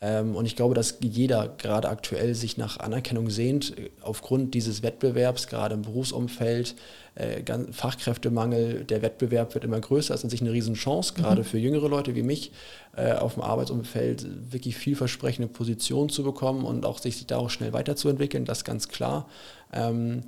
Ähm, 0.01 0.37
und 0.37 0.45
ich 0.45 0.57
glaube, 0.57 0.75
dass 0.75 0.99
jeder 1.01 1.49
gerade 1.49 1.89
aktuell 1.89 2.35
sich 2.35 2.59
nach 2.59 2.79
Anerkennung 2.79 3.31
sehnt, 3.31 3.75
aufgrund 4.03 4.53
dieses 4.53 4.83
Wettbewerbs, 4.83 5.47
gerade 5.47 5.75
im 5.75 5.83
Berufsumfeld, 5.83 6.75
äh, 7.15 7.43
Fachkräftemangel, 7.73 8.85
der 8.85 9.01
Wettbewerb 9.01 9.55
wird 9.55 9.65
immer 9.65 9.81
größer, 9.81 10.13
ist 10.13 10.25
an 10.25 10.29
sich 10.29 10.43
eine 10.43 10.53
Riesenchance, 10.53 11.15
mhm. 11.15 11.23
gerade 11.23 11.41
mhm. 11.41 11.47
für 11.47 11.59
jüngere 11.59 11.89
Leute 11.89 12.15
wie 12.15 12.23
mich, 12.23 12.53
äh, 12.95 13.13
auf 13.13 13.35
dem 13.35 13.43
Arbeitsumfeld 13.43 14.53
wirklich 14.53 14.77
vielversprechende 14.77 15.49
Positionen 15.49 16.11
zu 16.11 16.23
bekommen 16.23 16.65
und 16.65 16.85
auch 16.85 16.99
sich 16.99 17.27
da 17.27 17.39
auch 17.39 17.51
schnell 17.51 17.73
weiterzuentwickeln, 17.73 18.45
das 18.45 18.59
ist 18.59 18.65
ganz 18.65 18.89
klar. 18.89 19.29
Ähm, 19.73 20.25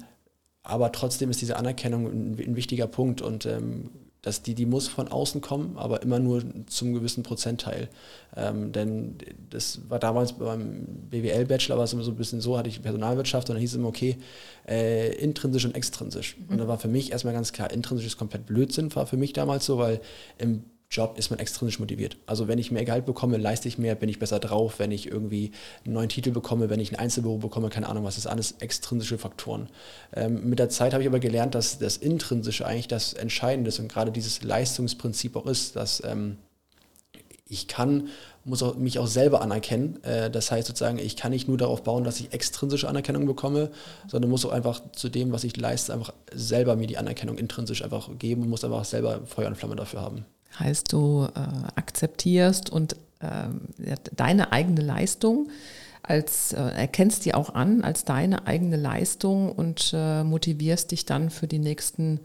aber 0.62 0.92
trotzdem 0.92 1.30
ist 1.30 1.42
diese 1.42 1.56
Anerkennung 1.56 2.06
ein, 2.06 2.38
ein 2.38 2.56
wichtiger 2.56 2.86
Punkt 2.86 3.20
und 3.20 3.44
ähm, 3.44 3.90
dass 4.22 4.42
die, 4.42 4.54
die 4.54 4.66
muss 4.66 4.88
von 4.88 5.08
außen 5.08 5.40
kommen, 5.40 5.76
aber 5.76 6.02
immer 6.02 6.18
nur 6.18 6.42
zum 6.66 6.92
gewissen 6.92 7.22
Prozentteil. 7.22 7.88
Ähm, 8.36 8.72
denn 8.72 9.16
das 9.50 9.80
war 9.88 9.98
damals 9.98 10.32
beim 10.32 10.86
BWL-Bachelor, 11.10 11.76
war 11.76 11.84
es 11.84 11.92
immer 11.92 12.02
so 12.02 12.10
ein 12.10 12.16
bisschen 12.16 12.40
so, 12.40 12.58
hatte 12.58 12.68
ich 12.68 12.82
Personalwirtschaft 12.82 13.48
und 13.48 13.54
dann 13.54 13.60
hieß 13.60 13.70
es 13.70 13.76
immer, 13.76 13.88
okay, 13.88 14.16
äh, 14.68 15.14
intrinsisch 15.14 15.64
und 15.64 15.74
extrinsisch. 15.74 16.36
Mhm. 16.36 16.52
Und 16.52 16.58
da 16.58 16.68
war 16.68 16.78
für 16.78 16.88
mich 16.88 17.12
erstmal 17.12 17.34
ganz 17.34 17.52
klar, 17.52 17.70
intrinsisch 17.70 18.06
ist 18.06 18.18
komplett 18.18 18.46
Blödsinn, 18.46 18.94
war 18.94 19.06
für 19.06 19.16
mich 19.16 19.32
damals 19.32 19.66
so, 19.66 19.78
weil 19.78 20.00
im 20.38 20.64
Job 20.90 21.18
ist 21.18 21.28
man 21.30 21.38
extrinsisch 21.38 21.78
motiviert. 21.78 22.16
Also 22.26 22.48
wenn 22.48 22.58
ich 22.58 22.70
mehr 22.70 22.84
Gehalt 22.84 23.04
bekomme, 23.04 23.36
leiste 23.36 23.68
ich 23.68 23.76
mehr, 23.76 23.94
bin 23.94 24.08
ich 24.08 24.18
besser 24.18 24.38
drauf. 24.38 24.78
Wenn 24.78 24.90
ich 24.90 25.06
irgendwie 25.06 25.52
einen 25.84 25.94
neuen 25.94 26.08
Titel 26.08 26.30
bekomme, 26.30 26.70
wenn 26.70 26.80
ich 26.80 26.92
ein 26.92 26.98
Einzelbüro 26.98 27.36
bekomme, 27.36 27.68
keine 27.68 27.88
Ahnung 27.88 28.04
was, 28.04 28.14
das 28.14 28.24
ist 28.24 28.30
alles 28.30 28.52
extrinsische 28.60 29.18
Faktoren. 29.18 29.68
Ähm, 30.14 30.48
mit 30.48 30.58
der 30.58 30.70
Zeit 30.70 30.94
habe 30.94 31.02
ich 31.02 31.08
aber 31.08 31.20
gelernt, 31.20 31.54
dass 31.54 31.78
das 31.78 31.98
Intrinsische 31.98 32.66
eigentlich 32.66 32.88
das 32.88 33.12
Entscheidende 33.12 33.68
ist 33.68 33.78
und 33.80 33.88
gerade 33.92 34.10
dieses 34.10 34.42
Leistungsprinzip 34.42 35.36
auch 35.36 35.46
ist, 35.46 35.76
dass 35.76 36.02
ähm, 36.06 36.38
ich 37.48 37.68
kann, 37.68 38.08
muss 38.44 38.62
auch, 38.62 38.76
mich 38.76 38.98
auch 38.98 39.06
selber 39.06 39.42
anerkennen. 39.42 40.02
Äh, 40.04 40.30
das 40.30 40.50
heißt 40.50 40.68
sozusagen, 40.68 40.98
ich 40.98 41.16
kann 41.16 41.32
nicht 41.32 41.48
nur 41.48 41.58
darauf 41.58 41.82
bauen, 41.82 42.04
dass 42.04 42.18
ich 42.18 42.32
extrinsische 42.32 42.88
Anerkennung 42.88 43.26
bekomme, 43.26 43.70
sondern 44.06 44.30
muss 44.30 44.46
auch 44.46 44.52
einfach 44.52 44.80
zu 44.92 45.10
dem, 45.10 45.32
was 45.32 45.44
ich 45.44 45.54
leiste, 45.58 45.92
einfach 45.92 46.14
selber 46.32 46.76
mir 46.76 46.86
die 46.86 46.96
Anerkennung 46.96 47.36
intrinsisch 47.36 47.82
einfach 47.82 48.08
geben 48.18 48.42
und 48.42 48.48
muss 48.48 48.64
einfach 48.64 48.86
selber 48.86 49.20
Feuer 49.26 49.48
und 49.48 49.56
Flamme 49.56 49.76
dafür 49.76 50.00
haben. 50.00 50.24
Heißt, 50.58 50.92
du 50.92 51.28
äh, 51.34 51.40
akzeptierst 51.76 52.70
und 52.70 52.94
äh, 53.20 53.96
deine 54.14 54.52
eigene 54.52 54.80
Leistung 54.80 55.48
als 56.02 56.52
äh, 56.52 56.56
erkennst 56.60 57.24
die 57.24 57.34
auch 57.34 57.54
an 57.54 57.82
als 57.82 58.04
deine 58.04 58.46
eigene 58.46 58.76
Leistung 58.76 59.52
und 59.52 59.92
äh, 59.92 60.24
motivierst 60.24 60.90
dich 60.90 61.04
dann 61.04 61.30
für 61.30 61.46
die 61.46 61.58
nächsten 61.58 62.20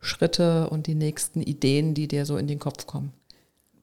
Schritte 0.00 0.70
und 0.70 0.86
die 0.86 0.94
nächsten 0.94 1.42
Ideen, 1.42 1.94
die 1.94 2.08
dir 2.08 2.24
so 2.24 2.36
in 2.36 2.46
den 2.46 2.58
Kopf 2.58 2.86
kommen. 2.86 3.12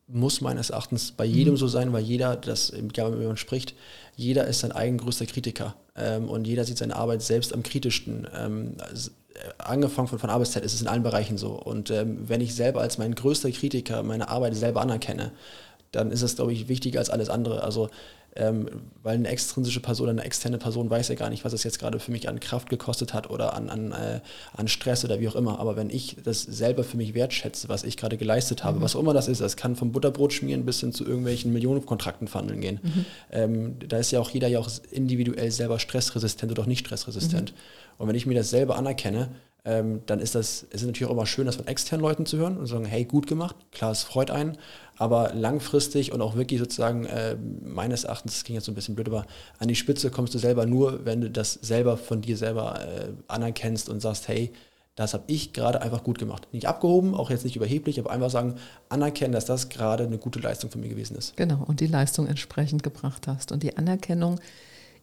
Muss 0.08 0.42
meines 0.42 0.70
Erachtens 0.70 1.12
bei 1.12 1.26
jedem 1.26 1.54
mhm. 1.54 1.58
so 1.58 1.68
sein, 1.68 1.92
weil 1.92 2.04
jeder, 2.04 2.36
das, 2.36 2.72
egal 2.72 3.18
wenn 3.18 3.28
man 3.28 3.38
spricht, 3.38 3.76
jeder 4.16 4.46
ist 4.46 4.60
sein 4.60 4.72
eigen 4.72 4.98
größter 4.98 5.26
Kritiker 5.26 5.76
ähm, 5.96 6.30
und 6.30 6.46
jeder 6.46 6.64
sieht 6.64 6.78
seine 6.78 6.96
Arbeit 6.96 7.22
selbst 7.22 7.54
am 7.54 7.64
kritischsten. 7.64 8.28
Ähm, 8.36 8.76
also 8.80 9.12
angefangen 9.58 10.08
von, 10.08 10.20
von 10.20 10.30
A 10.30 10.38
bis 10.38 10.52
Z 10.52 10.64
ist 10.64 10.74
es 10.74 10.82
in 10.82 10.88
allen 10.88 11.04
Bereichen 11.04 11.38
so. 11.38 11.52
Und 11.52 11.92
ähm, 11.92 12.28
wenn 12.28 12.42
ich 12.42 12.56
selber 12.56 12.82
als 12.82 12.98
mein 12.98 13.16
größter 13.16 13.52
Kritiker 13.52 14.04
meine 14.04 14.30
Arbeit 14.30 14.56
selber 14.56 14.82
anerkenne, 14.82 15.32
dann 15.92 16.12
ist 16.12 16.22
es, 16.22 16.36
glaube 16.36 16.54
ich, 16.54 16.68
wichtiger 16.68 17.00
als 17.00 17.10
alles 17.10 17.30
andere. 17.30 17.64
Also, 17.64 17.90
ähm, 18.38 18.68
weil 19.02 19.16
eine 19.16 19.30
extrinsische 19.30 19.80
Person, 19.80 20.10
eine 20.10 20.24
externe 20.24 20.58
Person 20.58 20.90
weiß 20.90 21.08
ja 21.08 21.16
gar 21.16 21.30
nicht, 21.30 21.46
was 21.46 21.54
es 21.54 21.64
jetzt 21.64 21.80
gerade 21.80 22.00
für 22.00 22.12
mich 22.12 22.28
an 22.28 22.42
Kraft 22.42 22.70
gekostet 22.70 23.14
hat 23.14 23.30
oder 23.30 23.54
an, 23.54 23.70
an, 23.70 23.92
äh, 23.94 24.20
an 24.54 24.68
Stress 24.68 25.06
oder 25.06 25.22
wie 25.22 25.30
auch 25.30 25.36
immer. 25.36 25.60
Aber 25.60 25.78
wenn 25.78 25.90
ich 25.90 26.18
das 26.24 26.42
selber 26.42 26.84
für 26.84 26.98
mich 26.98 27.14
wertschätze, 27.14 27.70
was 27.70 27.86
ich 27.86 27.96
gerade 27.96 28.18
geleistet 28.18 28.66
habe, 28.66 28.80
mhm. 28.80 28.84
was 28.84 28.96
auch 28.96 29.00
immer 29.00 29.14
das 29.14 29.30
ist, 29.30 29.40
das 29.40 29.56
kann 29.56 29.78
vom 29.78 29.94
Butterbrot 29.94 30.34
schmieren 30.34 30.66
bis 30.66 30.82
hin 30.82 30.92
zu 30.92 31.06
irgendwelchen 31.06 31.54
Millionenkontrakten 31.54 32.28
verhandeln 32.28 32.60
gehen. 32.60 32.80
Mhm. 32.84 33.06
Ähm, 33.32 33.76
da 33.88 33.98
ist 33.98 34.12
ja 34.12 34.20
auch 34.20 34.30
jeder 34.30 34.50
ja 34.50 34.60
auch 34.60 34.70
individuell 34.92 35.50
selber 35.52 35.80
stressresistent 35.80 36.52
oder 36.52 36.64
auch 36.64 36.68
nicht 36.68 36.86
stressresistent. 36.86 37.52
Mhm. 37.52 37.58
Und 38.00 38.08
wenn 38.10 38.16
ich 38.16 38.26
mir 38.26 38.36
das 38.36 38.50
selber 38.50 38.76
anerkenne, 38.76 39.30
ähm, 39.66 40.02
dann 40.06 40.20
ist 40.20 40.36
das, 40.36 40.64
ist 40.64 40.82
es 40.82 40.86
natürlich 40.86 41.08
auch 41.10 41.14
immer 41.14 41.26
schön, 41.26 41.48
das 41.48 41.56
von 41.56 41.68
externen 41.68 42.04
Leuten 42.04 42.26
zu 42.26 42.38
hören 42.38 42.58
und 42.58 42.68
sagen, 42.68 42.86
hey, 42.86 43.04
gut 43.04 43.28
gemacht, 43.28 43.56
klar, 43.72 43.92
es 43.92 44.04
freut 44.04 44.30
einen, 44.30 44.58
aber 44.98 45.34
langfristig 45.34 46.12
und 46.12 46.22
auch 46.22 46.36
wirklich 46.36 46.60
sozusagen 46.60 47.06
äh, 47.06 47.36
meines 47.64 48.04
Erachtens, 48.04 48.34
das 48.34 48.44
ging 48.44 48.56
jetzt 48.56 48.66
so 48.66 48.72
ein 48.72 48.76
bisschen 48.76 48.96
blöd, 48.96 49.08
aber 49.08 49.26
an 49.60 49.68
die 49.68 49.76
Spitze 49.76 50.10
kommst 50.10 50.34
du 50.34 50.38
selber 50.38 50.66
nur, 50.66 51.06
wenn 51.06 51.22
du 51.22 51.30
das 51.30 51.54
selber 51.54 51.98
von 51.98 52.22
dir 52.22 52.38
selber 52.38 52.80
äh, 52.82 53.10
anerkennst 53.28 53.90
und 53.90 54.02
sagst, 54.02 54.28
hey, 54.28 54.52
das 54.96 55.14
habe 55.14 55.26
ich 55.28 55.52
gerade 55.52 55.82
einfach 55.82 56.04
gut 56.04 56.20
gemacht. 56.20 56.48
Nicht 56.54 56.68
abgehoben, 56.68 57.16
auch 57.16 57.30
jetzt 57.30 57.44
nicht 57.44 57.58
überheblich, 57.58 58.00
aber 58.00 58.12
einfach 58.12 58.30
sagen, 58.30 58.56
anerkennen, 58.88 59.34
dass 59.34 59.46
das 59.46 59.68
gerade 59.68 60.06
eine 60.06 60.18
gute 60.18 60.40
Leistung 60.40 60.72
von 60.72 60.80
mir 60.80 60.88
gewesen 60.88 61.18
ist. 61.18 61.36
Genau, 61.36 61.64
und 61.66 61.82
die 61.82 61.88
Leistung 61.88 62.28
entsprechend 62.28 62.82
gebracht 62.82 63.28
hast. 63.28 63.52
Und 63.52 63.62
die 63.62 63.76
Anerkennung 63.76 64.40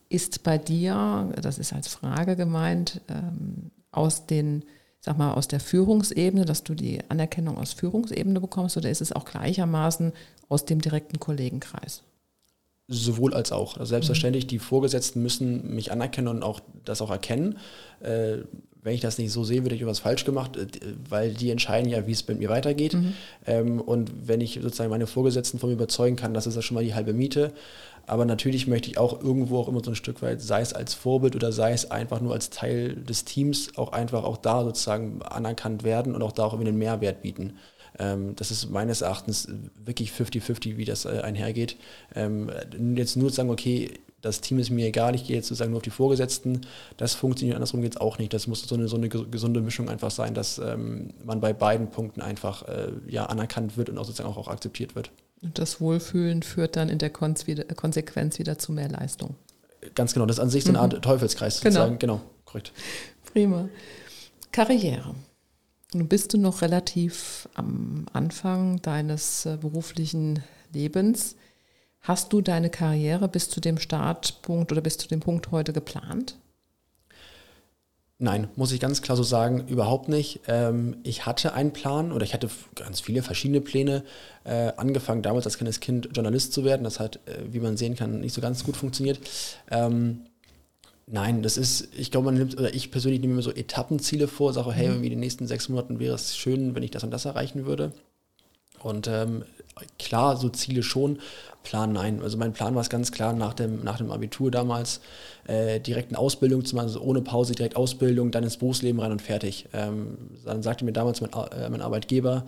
ist 0.08 0.42
bei 0.44 0.56
dir, 0.56 1.30
das 1.40 1.58
ist 1.58 1.74
als 1.74 1.88
Frage 1.88 2.36
gemeint, 2.36 3.02
ähm, 3.08 3.70
aus 3.90 4.26
den, 4.26 4.64
sag 5.04 5.18
mal, 5.18 5.34
aus 5.34 5.48
der 5.48 5.60
Führungsebene, 5.60 6.44
dass 6.44 6.62
du 6.62 6.74
die 6.74 7.00
Anerkennung 7.08 7.58
aus 7.58 7.72
Führungsebene 7.72 8.40
bekommst, 8.40 8.76
oder 8.76 8.88
ist 8.88 9.00
es 9.00 9.12
auch 9.12 9.24
gleichermaßen 9.24 10.12
aus 10.48 10.64
dem 10.64 10.80
direkten 10.80 11.18
Kollegenkreis? 11.18 12.04
Sowohl 12.88 13.32
als 13.32 13.52
auch. 13.52 13.76
Also 13.76 13.90
selbstverständlich, 13.90 14.44
mhm. 14.44 14.48
die 14.48 14.58
Vorgesetzten 14.58 15.22
müssen 15.22 15.74
mich 15.74 15.92
anerkennen 15.92 16.28
und 16.28 16.42
auch 16.42 16.60
das 16.84 17.00
auch 17.00 17.10
erkennen. 17.10 17.58
Äh, 18.00 18.38
wenn 18.82 18.94
ich 18.94 19.00
das 19.00 19.16
nicht 19.16 19.30
so 19.30 19.44
sehe, 19.44 19.62
würde 19.62 19.76
ich 19.76 19.80
irgendwas 19.80 20.00
falsch 20.00 20.24
gemacht, 20.24 20.56
äh, 20.56 20.66
weil 21.08 21.32
die 21.32 21.50
entscheiden 21.50 21.88
ja, 21.88 22.06
wie 22.06 22.12
es 22.12 22.26
mit 22.26 22.38
mir 22.38 22.48
weitergeht. 22.48 22.94
Mhm. 22.94 23.14
Ähm, 23.46 23.80
und 23.80 24.28
wenn 24.28 24.40
ich 24.40 24.58
sozusagen 24.60 24.90
meine 24.90 25.06
Vorgesetzten 25.06 25.58
von 25.58 25.70
mir 25.70 25.76
überzeugen 25.76 26.16
kann, 26.16 26.34
das 26.34 26.46
ist 26.46 26.56
ja 26.56 26.62
schon 26.62 26.74
mal 26.74 26.84
die 26.84 26.94
halbe 26.94 27.12
Miete. 27.12 27.52
Aber 28.06 28.24
natürlich 28.24 28.66
möchte 28.66 28.90
ich 28.90 28.98
auch 28.98 29.22
irgendwo 29.22 29.58
auch 29.58 29.68
immer 29.68 29.82
so 29.82 29.92
ein 29.92 29.96
Stück 29.96 30.22
weit, 30.22 30.40
sei 30.40 30.60
es 30.60 30.72
als 30.72 30.92
Vorbild 30.92 31.36
oder 31.36 31.52
sei 31.52 31.72
es 31.72 31.92
einfach 31.92 32.20
nur 32.20 32.32
als 32.32 32.50
Teil 32.50 32.96
des 32.96 33.24
Teams, 33.24 33.78
auch 33.78 33.92
einfach 33.92 34.24
auch 34.24 34.36
da 34.36 34.64
sozusagen 34.64 35.22
anerkannt 35.22 35.84
werden 35.84 36.16
und 36.16 36.22
auch 36.22 36.32
da 36.32 36.44
auch 36.44 36.52
irgendwie 36.52 36.70
einen 36.70 36.78
Mehrwert 36.78 37.22
bieten. 37.22 37.58
Ähm, 37.98 38.34
das 38.36 38.50
ist 38.50 38.70
meines 38.70 39.02
Erachtens 39.02 39.48
wirklich 39.84 40.10
50-50, 40.10 40.76
wie 40.76 40.84
das 40.84 41.04
äh, 41.04 41.20
einhergeht. 41.22 41.76
Ähm, 42.14 42.50
jetzt 42.94 43.16
nur 43.16 43.30
zu 43.30 43.36
sagen, 43.36 43.50
okay, 43.50 43.90
das 44.22 44.40
Team 44.40 44.58
ist 44.58 44.70
mir 44.70 44.86
egal, 44.86 45.14
ich 45.14 45.26
gehe 45.26 45.36
jetzt 45.36 45.48
sozusagen 45.48 45.72
nur 45.72 45.78
auf 45.78 45.82
die 45.82 45.90
Vorgesetzten, 45.90 46.60
das 46.96 47.14
funktioniert 47.14 47.56
andersrum 47.56 47.82
geht 47.82 47.94
es 47.94 48.00
auch 48.00 48.18
nicht. 48.18 48.32
Das 48.32 48.46
muss 48.46 48.62
so 48.62 48.76
eine, 48.76 48.88
so 48.88 48.96
eine 48.96 49.08
gesunde 49.08 49.60
Mischung 49.60 49.88
einfach 49.88 50.12
sein, 50.12 50.32
dass 50.32 50.58
ähm, 50.58 51.12
man 51.24 51.40
bei 51.40 51.52
beiden 51.52 51.90
Punkten 51.90 52.22
einfach 52.22 52.62
äh, 52.68 52.92
ja, 53.08 53.26
anerkannt 53.26 53.76
wird 53.76 53.90
und 53.90 53.98
auch 53.98 54.04
sozusagen 54.04 54.30
auch, 54.30 54.36
auch 54.36 54.48
akzeptiert 54.48 54.94
wird. 54.94 55.10
Und 55.42 55.58
das 55.58 55.80
Wohlfühlen 55.80 56.42
führt 56.42 56.76
dann 56.76 56.88
in 56.88 56.98
der 56.98 57.10
Konsequenz 57.10 58.38
wieder 58.38 58.58
zu 58.58 58.72
mehr 58.72 58.88
Leistung. 58.88 59.34
Ganz 59.96 60.14
genau, 60.14 60.26
das 60.26 60.36
ist 60.36 60.40
an 60.40 60.50
sich 60.50 60.62
so 60.62 60.70
eine 60.70 60.78
Art 60.78 60.94
mhm. 60.94 61.02
Teufelskreis 61.02 61.60
genau. 61.60 61.72
sozusagen. 61.72 61.98
Genau, 61.98 62.20
korrekt. 62.44 62.72
Prima. 63.32 63.68
Karriere. 64.52 65.16
Nun 65.94 66.08
bist 66.08 66.32
du 66.32 66.38
noch 66.38 66.62
relativ 66.62 67.48
am 67.54 68.06
Anfang 68.12 68.80
deines 68.80 69.44
äh, 69.44 69.58
beruflichen 69.60 70.42
Lebens. 70.72 71.36
Hast 72.00 72.32
du 72.32 72.40
deine 72.40 72.70
Karriere 72.70 73.28
bis 73.28 73.50
zu 73.50 73.60
dem 73.60 73.78
Startpunkt 73.78 74.72
oder 74.72 74.80
bis 74.80 74.96
zu 74.96 75.06
dem 75.06 75.20
Punkt 75.20 75.50
heute 75.50 75.72
geplant? 75.72 76.36
Nein, 78.18 78.48
muss 78.54 78.70
ich 78.70 78.80
ganz 78.80 79.02
klar 79.02 79.16
so 79.16 79.24
sagen, 79.24 79.66
überhaupt 79.66 80.08
nicht. 80.08 80.40
Ähm, 80.46 80.96
ich 81.02 81.26
hatte 81.26 81.54
einen 81.54 81.72
Plan 81.72 82.12
oder 82.12 82.24
ich 82.24 82.34
hatte 82.34 82.48
ganz 82.76 83.00
viele 83.00 83.22
verschiedene 83.22 83.60
Pläne. 83.60 84.04
Äh, 84.44 84.72
angefangen 84.76 85.22
damals 85.22 85.44
als 85.44 85.56
kleines 85.56 85.80
Kind 85.80 86.08
Journalist 86.12 86.52
zu 86.52 86.64
werden. 86.64 86.84
Das 86.84 87.00
hat, 87.00 87.16
äh, 87.26 87.52
wie 87.52 87.60
man 87.60 87.76
sehen 87.76 87.96
kann, 87.96 88.20
nicht 88.20 88.32
so 88.32 88.40
ganz 88.40 88.64
gut 88.64 88.76
funktioniert. 88.76 89.18
Nein, 91.06 91.42
das 91.42 91.56
ist, 91.56 91.88
ich 91.96 92.10
glaube, 92.10 92.26
man 92.26 92.34
nimmt, 92.36 92.58
oder 92.58 92.72
ich 92.72 92.90
persönlich 92.90 93.20
nehme 93.20 93.34
mir 93.34 93.42
so 93.42 93.52
Etappenziele 93.52 94.28
vor, 94.28 94.52
sage, 94.52 94.72
hey, 94.72 94.86
mhm. 94.86 94.92
irgendwie 94.92 95.06
in 95.08 95.12
den 95.12 95.20
nächsten 95.20 95.46
sechs 95.46 95.68
Monaten 95.68 95.98
wäre 95.98 96.14
es 96.14 96.36
schön, 96.36 96.74
wenn 96.74 96.82
ich 96.82 96.90
das 96.90 97.04
und 97.04 97.10
das 97.10 97.24
erreichen 97.24 97.66
würde. 97.66 97.92
Und 98.82 99.08
ähm, 99.08 99.44
klar, 99.98 100.36
so 100.36 100.48
Ziele 100.48 100.82
schon, 100.82 101.18
Plan 101.62 101.92
nein. 101.92 102.20
Also 102.22 102.36
mein 102.36 102.52
Plan 102.52 102.74
war 102.74 102.82
es 102.82 102.90
ganz 102.90 103.12
klar 103.12 103.32
nach 103.32 103.54
dem, 103.54 103.84
nach 103.84 103.98
dem 103.98 104.10
Abitur 104.10 104.50
damals, 104.50 105.00
äh, 105.46 105.80
direkt 105.80 106.10
eine 106.10 106.18
Ausbildung 106.18 106.64
zu 106.64 106.74
machen, 106.76 106.86
also 106.86 107.00
ohne 107.00 107.22
Pause 107.22 107.54
direkt 107.54 107.76
Ausbildung, 107.76 108.30
dann 108.30 108.44
ins 108.44 108.56
Berufsleben 108.56 109.00
rein 109.00 109.12
und 109.12 109.22
fertig. 109.22 109.68
Ähm, 109.72 110.16
dann 110.44 110.62
sagte 110.62 110.84
mir 110.84 110.92
damals 110.92 111.20
mein, 111.20 111.30
äh, 111.32 111.68
mein 111.70 111.80
Arbeitgeber, 111.82 112.44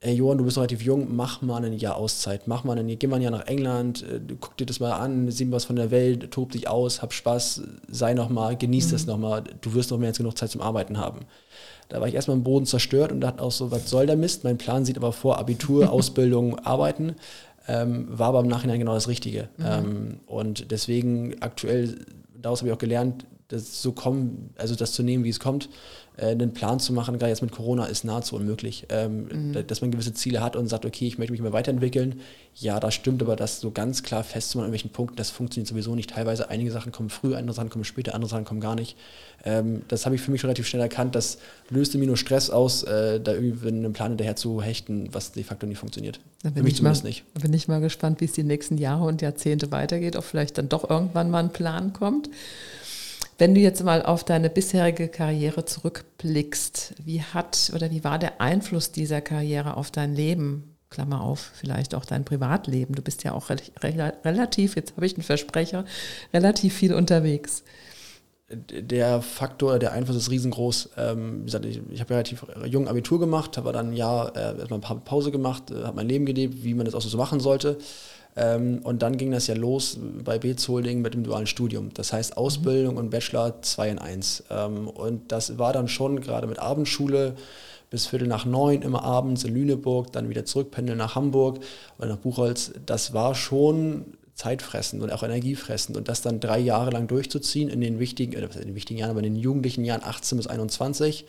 ey 0.00 0.14
Johann, 0.14 0.38
du 0.38 0.44
bist 0.44 0.56
relativ 0.56 0.82
jung, 0.82 1.14
mach 1.14 1.42
mal 1.42 1.62
ein 1.62 1.74
Jahr 1.74 1.96
Auszeit, 1.96 2.48
mach 2.48 2.64
mal 2.64 2.78
ein 2.78 2.88
Jahr, 2.88 2.96
geh 2.96 3.06
mal 3.06 3.16
ein 3.16 3.22
Jahr 3.22 3.32
nach 3.32 3.46
England, 3.46 4.02
äh, 4.02 4.20
guck 4.40 4.56
dir 4.56 4.66
das 4.66 4.80
mal 4.80 4.92
an, 4.92 5.30
sieh 5.30 5.50
was 5.52 5.66
von 5.66 5.76
der 5.76 5.90
Welt, 5.90 6.30
tob 6.30 6.52
dich 6.52 6.68
aus, 6.68 7.02
hab 7.02 7.12
Spaß, 7.12 7.62
sei 7.88 8.14
nochmal, 8.14 8.56
genieß 8.56 8.88
mhm. 8.88 8.92
das 8.92 9.06
nochmal, 9.06 9.44
du 9.60 9.74
wirst 9.74 9.90
noch 9.90 9.98
mehr 9.98 10.08
als 10.08 10.18
genug 10.18 10.38
Zeit 10.38 10.50
zum 10.50 10.62
Arbeiten 10.62 10.98
haben. 10.98 11.20
Da 11.90 12.00
war 12.00 12.08
ich 12.08 12.14
erstmal 12.14 12.36
im 12.36 12.44
Boden 12.44 12.66
zerstört 12.66 13.12
und 13.12 13.20
dachte 13.20 13.42
auch 13.42 13.50
so, 13.50 13.70
was 13.70 13.90
soll 13.90 14.06
der 14.06 14.16
Mist? 14.16 14.44
Mein 14.44 14.58
Plan 14.58 14.84
sieht 14.84 14.96
aber 14.96 15.12
vor 15.12 15.38
Abitur, 15.38 15.90
Ausbildung, 15.92 16.58
Arbeiten. 16.60 17.16
Ähm, 17.68 18.06
war 18.10 18.28
aber 18.28 18.40
im 18.40 18.46
Nachhinein 18.46 18.78
genau 18.78 18.94
das 18.94 19.08
Richtige. 19.08 19.48
Mhm. 19.58 19.64
Ähm, 19.66 20.20
und 20.26 20.70
deswegen 20.70 21.42
aktuell, 21.42 21.98
daraus 22.40 22.60
habe 22.60 22.68
ich 22.68 22.74
auch 22.74 22.78
gelernt, 22.78 23.26
das 23.50 23.82
so 23.82 23.92
kommen, 23.92 24.50
also 24.56 24.74
das 24.74 24.92
zu 24.92 25.02
nehmen, 25.02 25.24
wie 25.24 25.28
es 25.28 25.40
kommt, 25.40 25.68
äh, 26.16 26.26
einen 26.26 26.52
Plan 26.52 26.80
zu 26.80 26.92
machen, 26.92 27.18
gerade 27.18 27.30
jetzt 27.30 27.42
mit 27.42 27.52
Corona, 27.52 27.86
ist 27.86 28.04
nahezu 28.04 28.36
unmöglich. 28.36 28.86
Ähm, 28.88 29.52
mhm. 29.52 29.66
Dass 29.66 29.80
man 29.80 29.90
gewisse 29.90 30.12
Ziele 30.14 30.40
hat 30.42 30.56
und 30.56 30.68
sagt, 30.68 30.84
okay, 30.84 31.06
ich 31.06 31.18
möchte 31.18 31.32
mich 31.32 31.40
mal 31.40 31.52
weiterentwickeln. 31.52 32.20
Ja, 32.54 32.78
das 32.80 32.94
stimmt, 32.94 33.22
aber 33.22 33.36
das 33.36 33.60
so 33.60 33.70
ganz 33.70 34.02
klar 34.02 34.22
festzumachen 34.22 34.66
an 34.66 34.72
irgendwelchen 34.72 34.92
Punkten, 34.92 35.16
das 35.16 35.30
funktioniert 35.30 35.68
sowieso 35.68 35.94
nicht. 35.94 36.10
Teilweise 36.10 36.50
einige 36.50 36.70
Sachen 36.70 36.92
kommen 36.92 37.10
früh, 37.10 37.34
andere 37.34 37.54
Sachen 37.54 37.70
kommen 37.70 37.84
später, 37.84 38.14
andere 38.14 38.28
Sachen 38.28 38.44
kommen 38.44 38.60
gar 38.60 38.74
nicht. 38.74 38.96
Ähm, 39.44 39.82
das 39.88 40.04
habe 40.04 40.14
ich 40.14 40.20
für 40.20 40.30
mich 40.30 40.42
relativ 40.44 40.66
schnell 40.66 40.82
erkannt. 40.82 41.14
Das 41.14 41.38
löste 41.70 41.96
mir 41.96 42.06
nur 42.06 42.16
Stress 42.16 42.50
aus, 42.50 42.82
äh, 42.82 43.20
da 43.20 43.32
irgendwie 43.32 43.68
einen 43.68 43.92
Plan 43.92 44.12
hinterher 44.12 44.36
zu 44.36 44.60
hechten, 44.62 45.08
was 45.12 45.32
de 45.32 45.42
facto 45.42 45.66
nicht 45.66 45.78
funktioniert. 45.78 46.20
Da 46.42 46.50
bin, 46.50 46.66
ich 46.66 46.82
mal, 46.82 46.92
nicht. 47.02 47.24
bin 47.40 47.52
ich 47.52 47.68
mal 47.68 47.80
gespannt, 47.80 48.20
wie 48.20 48.24
es 48.26 48.32
die 48.32 48.42
nächsten 48.42 48.78
Jahre 48.78 49.04
und 49.04 49.22
Jahrzehnte 49.22 49.70
weitergeht, 49.70 50.16
ob 50.16 50.24
vielleicht 50.24 50.58
dann 50.58 50.68
doch 50.68 50.88
irgendwann 50.88 51.30
mal 51.30 51.42
ein 51.42 51.52
Plan 51.52 51.92
kommt. 51.92 52.28
Wenn 53.40 53.54
du 53.54 53.60
jetzt 53.62 53.82
mal 53.82 54.02
auf 54.02 54.22
deine 54.22 54.50
bisherige 54.50 55.08
Karriere 55.08 55.64
zurückblickst, 55.64 56.96
wie 57.02 57.22
hat 57.22 57.72
oder 57.74 57.90
wie 57.90 58.04
war 58.04 58.18
der 58.18 58.38
Einfluss 58.38 58.92
dieser 58.92 59.22
Karriere 59.22 59.78
auf 59.78 59.90
dein 59.90 60.14
Leben? 60.14 60.76
Klammer 60.90 61.22
auf, 61.22 61.52
vielleicht 61.54 61.94
auch 61.94 62.04
dein 62.04 62.26
Privatleben. 62.26 62.94
Du 62.94 63.00
bist 63.00 63.24
ja 63.24 63.32
auch 63.32 63.48
relativ, 63.48 64.76
jetzt 64.76 64.94
habe 64.94 65.06
ich 65.06 65.14
einen 65.14 65.22
Versprecher, 65.22 65.86
relativ 66.34 66.74
viel 66.74 66.92
unterwegs. 66.92 67.64
Der 68.50 69.22
Faktor, 69.22 69.78
der 69.78 69.92
Einfluss 69.92 70.16
ist 70.16 70.30
riesengroß. 70.30 70.90
Ähm, 70.98 71.40
wie 71.40 71.44
gesagt, 71.46 71.64
ich, 71.64 71.80
ich 71.88 72.00
habe 72.00 72.10
relativ 72.12 72.44
jung 72.66 72.88
Abitur 72.88 73.20
gemacht, 73.20 73.56
habe 73.56 73.72
dann 73.72 73.92
ein 73.92 73.96
Jahr 73.96 74.36
äh, 74.36 74.58
erstmal 74.58 74.80
ein 74.80 74.82
paar 74.82 75.00
Pause 75.00 75.30
gemacht, 75.30 75.70
äh, 75.70 75.84
habe 75.84 75.96
mein 75.96 76.08
Leben 76.08 76.26
gelebt, 76.26 76.62
wie 76.62 76.74
man 76.74 76.84
das 76.84 76.94
auch 76.94 77.00
so 77.00 77.16
machen 77.16 77.40
sollte. 77.40 77.78
Ähm, 78.36 78.80
und 78.84 79.02
dann 79.02 79.16
ging 79.16 79.30
das 79.30 79.46
ja 79.46 79.54
los 79.54 79.98
bei 80.24 80.38
Beetz 80.38 80.68
Holding 80.68 81.02
mit 81.02 81.14
dem 81.14 81.24
dualen 81.24 81.46
Studium. 81.46 81.90
Das 81.94 82.12
heißt 82.12 82.36
Ausbildung 82.36 82.96
und 82.96 83.10
Bachelor 83.10 83.60
2 83.62 83.88
in 83.88 83.98
1. 83.98 84.44
Ähm, 84.50 84.88
und 84.88 85.32
das 85.32 85.58
war 85.58 85.72
dann 85.72 85.88
schon 85.88 86.20
gerade 86.20 86.46
mit 86.46 86.58
Abendschule 86.58 87.34
bis 87.90 88.06
Viertel 88.06 88.28
nach 88.28 88.44
neun 88.44 88.82
immer 88.82 89.02
abends 89.02 89.42
in 89.42 89.52
Lüneburg, 89.52 90.12
dann 90.12 90.28
wieder 90.28 90.44
zurückpendeln 90.44 90.96
nach 90.96 91.16
Hamburg 91.16 91.58
oder 91.98 92.08
nach 92.08 92.18
Buchholz. 92.18 92.72
Das 92.86 93.12
war 93.12 93.34
schon 93.34 94.04
zeitfressend 94.40 95.02
und 95.02 95.12
auch 95.12 95.22
energiefressend. 95.22 95.96
Und 95.96 96.08
das 96.08 96.22
dann 96.22 96.40
drei 96.40 96.58
Jahre 96.58 96.90
lang 96.90 97.08
durchzuziehen 97.08 97.68
in 97.68 97.80
den 97.80 97.98
wichtigen, 97.98 98.32
äh, 98.32 98.44
in 98.44 98.68
den 98.68 98.74
wichtigen 98.74 98.98
Jahren, 98.98 99.10
aber 99.10 99.20
in 99.20 99.34
den 99.34 99.36
jugendlichen 99.36 99.84
Jahren 99.84 100.02
18 100.02 100.38
bis 100.38 100.46
21, 100.46 101.26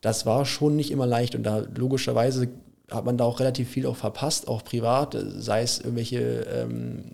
das 0.00 0.26
war 0.26 0.44
schon 0.44 0.74
nicht 0.74 0.90
immer 0.90 1.06
leicht. 1.06 1.34
Und 1.34 1.44
da 1.44 1.64
logischerweise 1.76 2.48
hat 2.90 3.04
man 3.04 3.18
da 3.18 3.24
auch 3.24 3.40
relativ 3.40 3.68
viel 3.68 3.86
auch 3.86 3.96
verpasst, 3.96 4.48
auch 4.48 4.64
privat, 4.64 5.16
sei 5.36 5.62
es 5.62 5.78
irgendwelche, 5.78 6.20
ähm, 6.20 7.04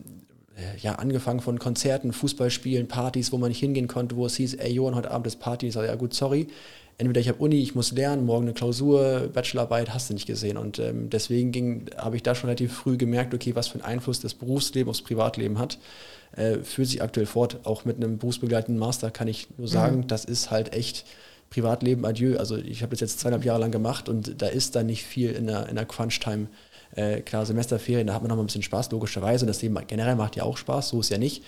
ja, 0.80 0.94
angefangen 0.94 1.40
von 1.40 1.58
Konzerten, 1.58 2.12
Fußballspielen, 2.12 2.87
Partys, 2.87 3.32
wo 3.32 3.38
man 3.38 3.48
nicht 3.48 3.58
hingehen 3.58 3.88
konnte, 3.88 4.16
wo 4.16 4.26
es 4.26 4.37
hieß, 4.37 4.54
ey 4.54 4.72
Johann, 4.72 4.94
heute 4.94 5.10
Abend 5.10 5.26
ist 5.26 5.40
Party. 5.40 5.68
Ich 5.68 5.74
sage, 5.74 5.88
ja 5.88 5.96
gut, 5.96 6.14
sorry. 6.14 6.46
Entweder 6.96 7.20
ich 7.20 7.28
habe 7.28 7.38
Uni, 7.38 7.56
ich 7.56 7.74
muss 7.74 7.90
lernen, 7.90 8.24
morgen 8.24 8.44
eine 8.44 8.54
Klausur, 8.54 9.28
Bachelorarbeit, 9.32 9.92
hast 9.92 10.10
du 10.10 10.14
nicht 10.14 10.26
gesehen. 10.26 10.56
Und 10.56 10.78
ähm, 10.78 11.10
deswegen 11.10 11.87
habe 11.96 12.14
ich 12.14 12.22
da 12.22 12.37
schon 12.37 12.48
relativ 12.48 12.72
früh 12.72 12.96
gemerkt, 12.96 13.34
okay, 13.34 13.56
was 13.56 13.66
für 13.66 13.74
einen 13.74 13.84
Einfluss 13.84 14.20
das 14.20 14.34
Berufsleben 14.34 14.88
aufs 14.88 15.02
Privatleben 15.02 15.58
hat. 15.58 15.78
Äh, 16.37 16.58
fühlt 16.58 16.88
sich 16.88 17.02
aktuell 17.02 17.26
fort. 17.26 17.58
Auch 17.64 17.84
mit 17.84 17.96
einem 17.96 18.18
berufsbegleitenden 18.18 18.78
Master 18.78 19.10
kann 19.10 19.26
ich 19.26 19.48
nur 19.56 19.66
sagen, 19.66 19.98
mhm. 19.98 20.06
das 20.06 20.24
ist 20.24 20.52
halt 20.52 20.72
echt 20.72 21.04
Privatleben 21.54 22.04
adieu. 22.04 22.36
Also 22.36 22.56
ich 22.56 22.82
habe 22.82 22.90
das 22.90 23.00
jetzt 23.00 23.20
zweieinhalb 23.20 23.44
Jahre 23.44 23.60
lang 23.60 23.70
gemacht 23.70 24.08
und 24.08 24.42
da 24.42 24.46
ist 24.46 24.74
dann 24.74 24.86
nicht 24.86 25.04
viel 25.04 25.30
in 25.30 25.46
der, 25.46 25.68
in 25.68 25.76
der 25.76 25.86
Crunch-Time. 25.86 26.48
Äh, 26.96 27.20
klar, 27.20 27.46
Semesterferien, 27.46 28.06
da 28.06 28.14
hat 28.14 28.22
man 28.22 28.28
noch 28.28 28.36
mal 28.36 28.42
ein 28.42 28.46
bisschen 28.46 28.62
Spaß, 28.62 28.90
logischerweise. 28.90 29.44
Und 29.44 29.48
das 29.48 29.62
Leben 29.62 29.78
generell 29.86 30.16
macht 30.16 30.36
ja 30.36 30.42
auch 30.42 30.56
Spaß, 30.56 30.88
so 30.88 31.00
ist 31.00 31.10
ja 31.10 31.18
nicht. 31.18 31.44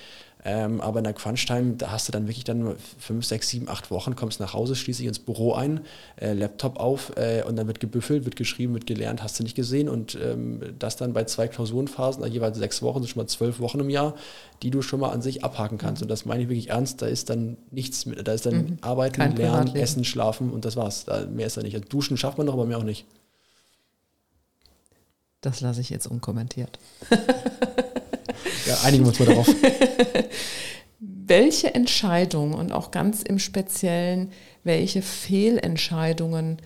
Ähm, 0.49 0.81
aber 0.81 0.99
in 0.99 1.05
der 1.05 1.13
Crunch-Time, 1.13 1.75
da 1.77 1.91
hast 1.91 2.07
du 2.07 2.13
dann 2.13 2.29
wirklich 2.29 2.45
dann 2.45 2.77
fünf, 3.01 3.25
sechs, 3.25 3.49
sieben, 3.49 3.69
acht 3.69 3.91
Wochen, 3.91 4.15
kommst 4.15 4.39
nach 4.39 4.55
Hause, 4.55 4.77
schließt 4.77 5.01
dich 5.01 5.09
ins 5.09 5.19
Büro 5.19 5.55
ein, 5.55 5.81
äh, 6.21 6.35
Laptop 6.35 6.79
auf 6.79 7.17
äh, 7.17 7.43
und 7.43 7.57
dann 7.57 7.67
wird 7.67 7.81
gebüffelt, 7.81 8.25
wird 8.25 8.37
geschrieben, 8.37 8.73
wird 8.73 8.87
gelernt, 8.87 9.25
hast 9.25 9.41
du 9.41 9.43
nicht 9.43 9.57
gesehen. 9.57 9.89
Und 9.89 10.17
ähm, 10.23 10.61
das 10.79 10.95
dann 10.95 11.15
bei 11.15 11.25
zwei 11.25 11.49
Klausurenphasen, 11.49 12.23
also 12.23 12.33
jeweils 12.33 12.57
sechs 12.59 12.81
Wochen, 12.81 13.01
sind 13.01 13.09
schon 13.09 13.23
mal 13.23 13.27
zwölf 13.27 13.59
Wochen 13.59 13.81
im 13.81 13.91
Jahr, 13.91 14.15
die 14.63 14.71
du 14.71 14.83
schon 14.83 15.01
mal 15.01 15.11
an 15.11 15.21
sich 15.21 15.43
abhaken 15.43 15.79
kannst. 15.79 16.03
Und 16.03 16.09
das 16.09 16.27
meine 16.27 16.45
ich 16.45 16.49
wirklich 16.49 16.71
ernst, 16.71 17.03
da 17.03 17.07
ist 17.07 17.29
dann 17.29 17.57
nichts 17.73 18.07
mit, 18.07 18.29
da 18.29 18.33
ist 18.33 18.47
dann 18.47 18.55
mhm. 18.55 18.79
Arbeiten, 18.83 19.17
Kein 19.17 19.35
Lernen, 19.35 19.75
Essen, 19.75 20.05
Schlafen 20.05 20.51
und 20.51 20.65
das 20.65 20.77
war's. 20.77 21.07
Da, 21.07 21.27
mehr 21.27 21.49
ist 21.49 21.57
da 21.57 21.63
nicht. 21.63 21.75
Also 21.75 21.89
duschen 21.89 22.17
schafft 22.17 22.39
man 22.39 22.47
noch, 22.47 22.55
aber 22.55 22.67
mehr 22.67 22.79
auch 22.79 22.85
nicht. 22.85 23.05
Das 25.41 25.61
lasse 25.61 25.81
ich 25.81 25.91
jetzt 25.91 26.07
unkommentiert. 26.07 26.79
Ja, 28.67 28.79
einigen 28.85 29.05
wir 29.05 29.09
uns 29.09 29.19
mal 29.19 29.27
darauf. 29.27 29.49
welche 31.29 31.75
Entscheidungen 31.75 32.55
und 32.55 32.73
auch 32.73 32.91
ganz 32.91 33.23
im 33.23 33.39
Speziellen, 33.39 34.33
welche 34.65 35.03
Fehlentscheidungen 35.03 36.59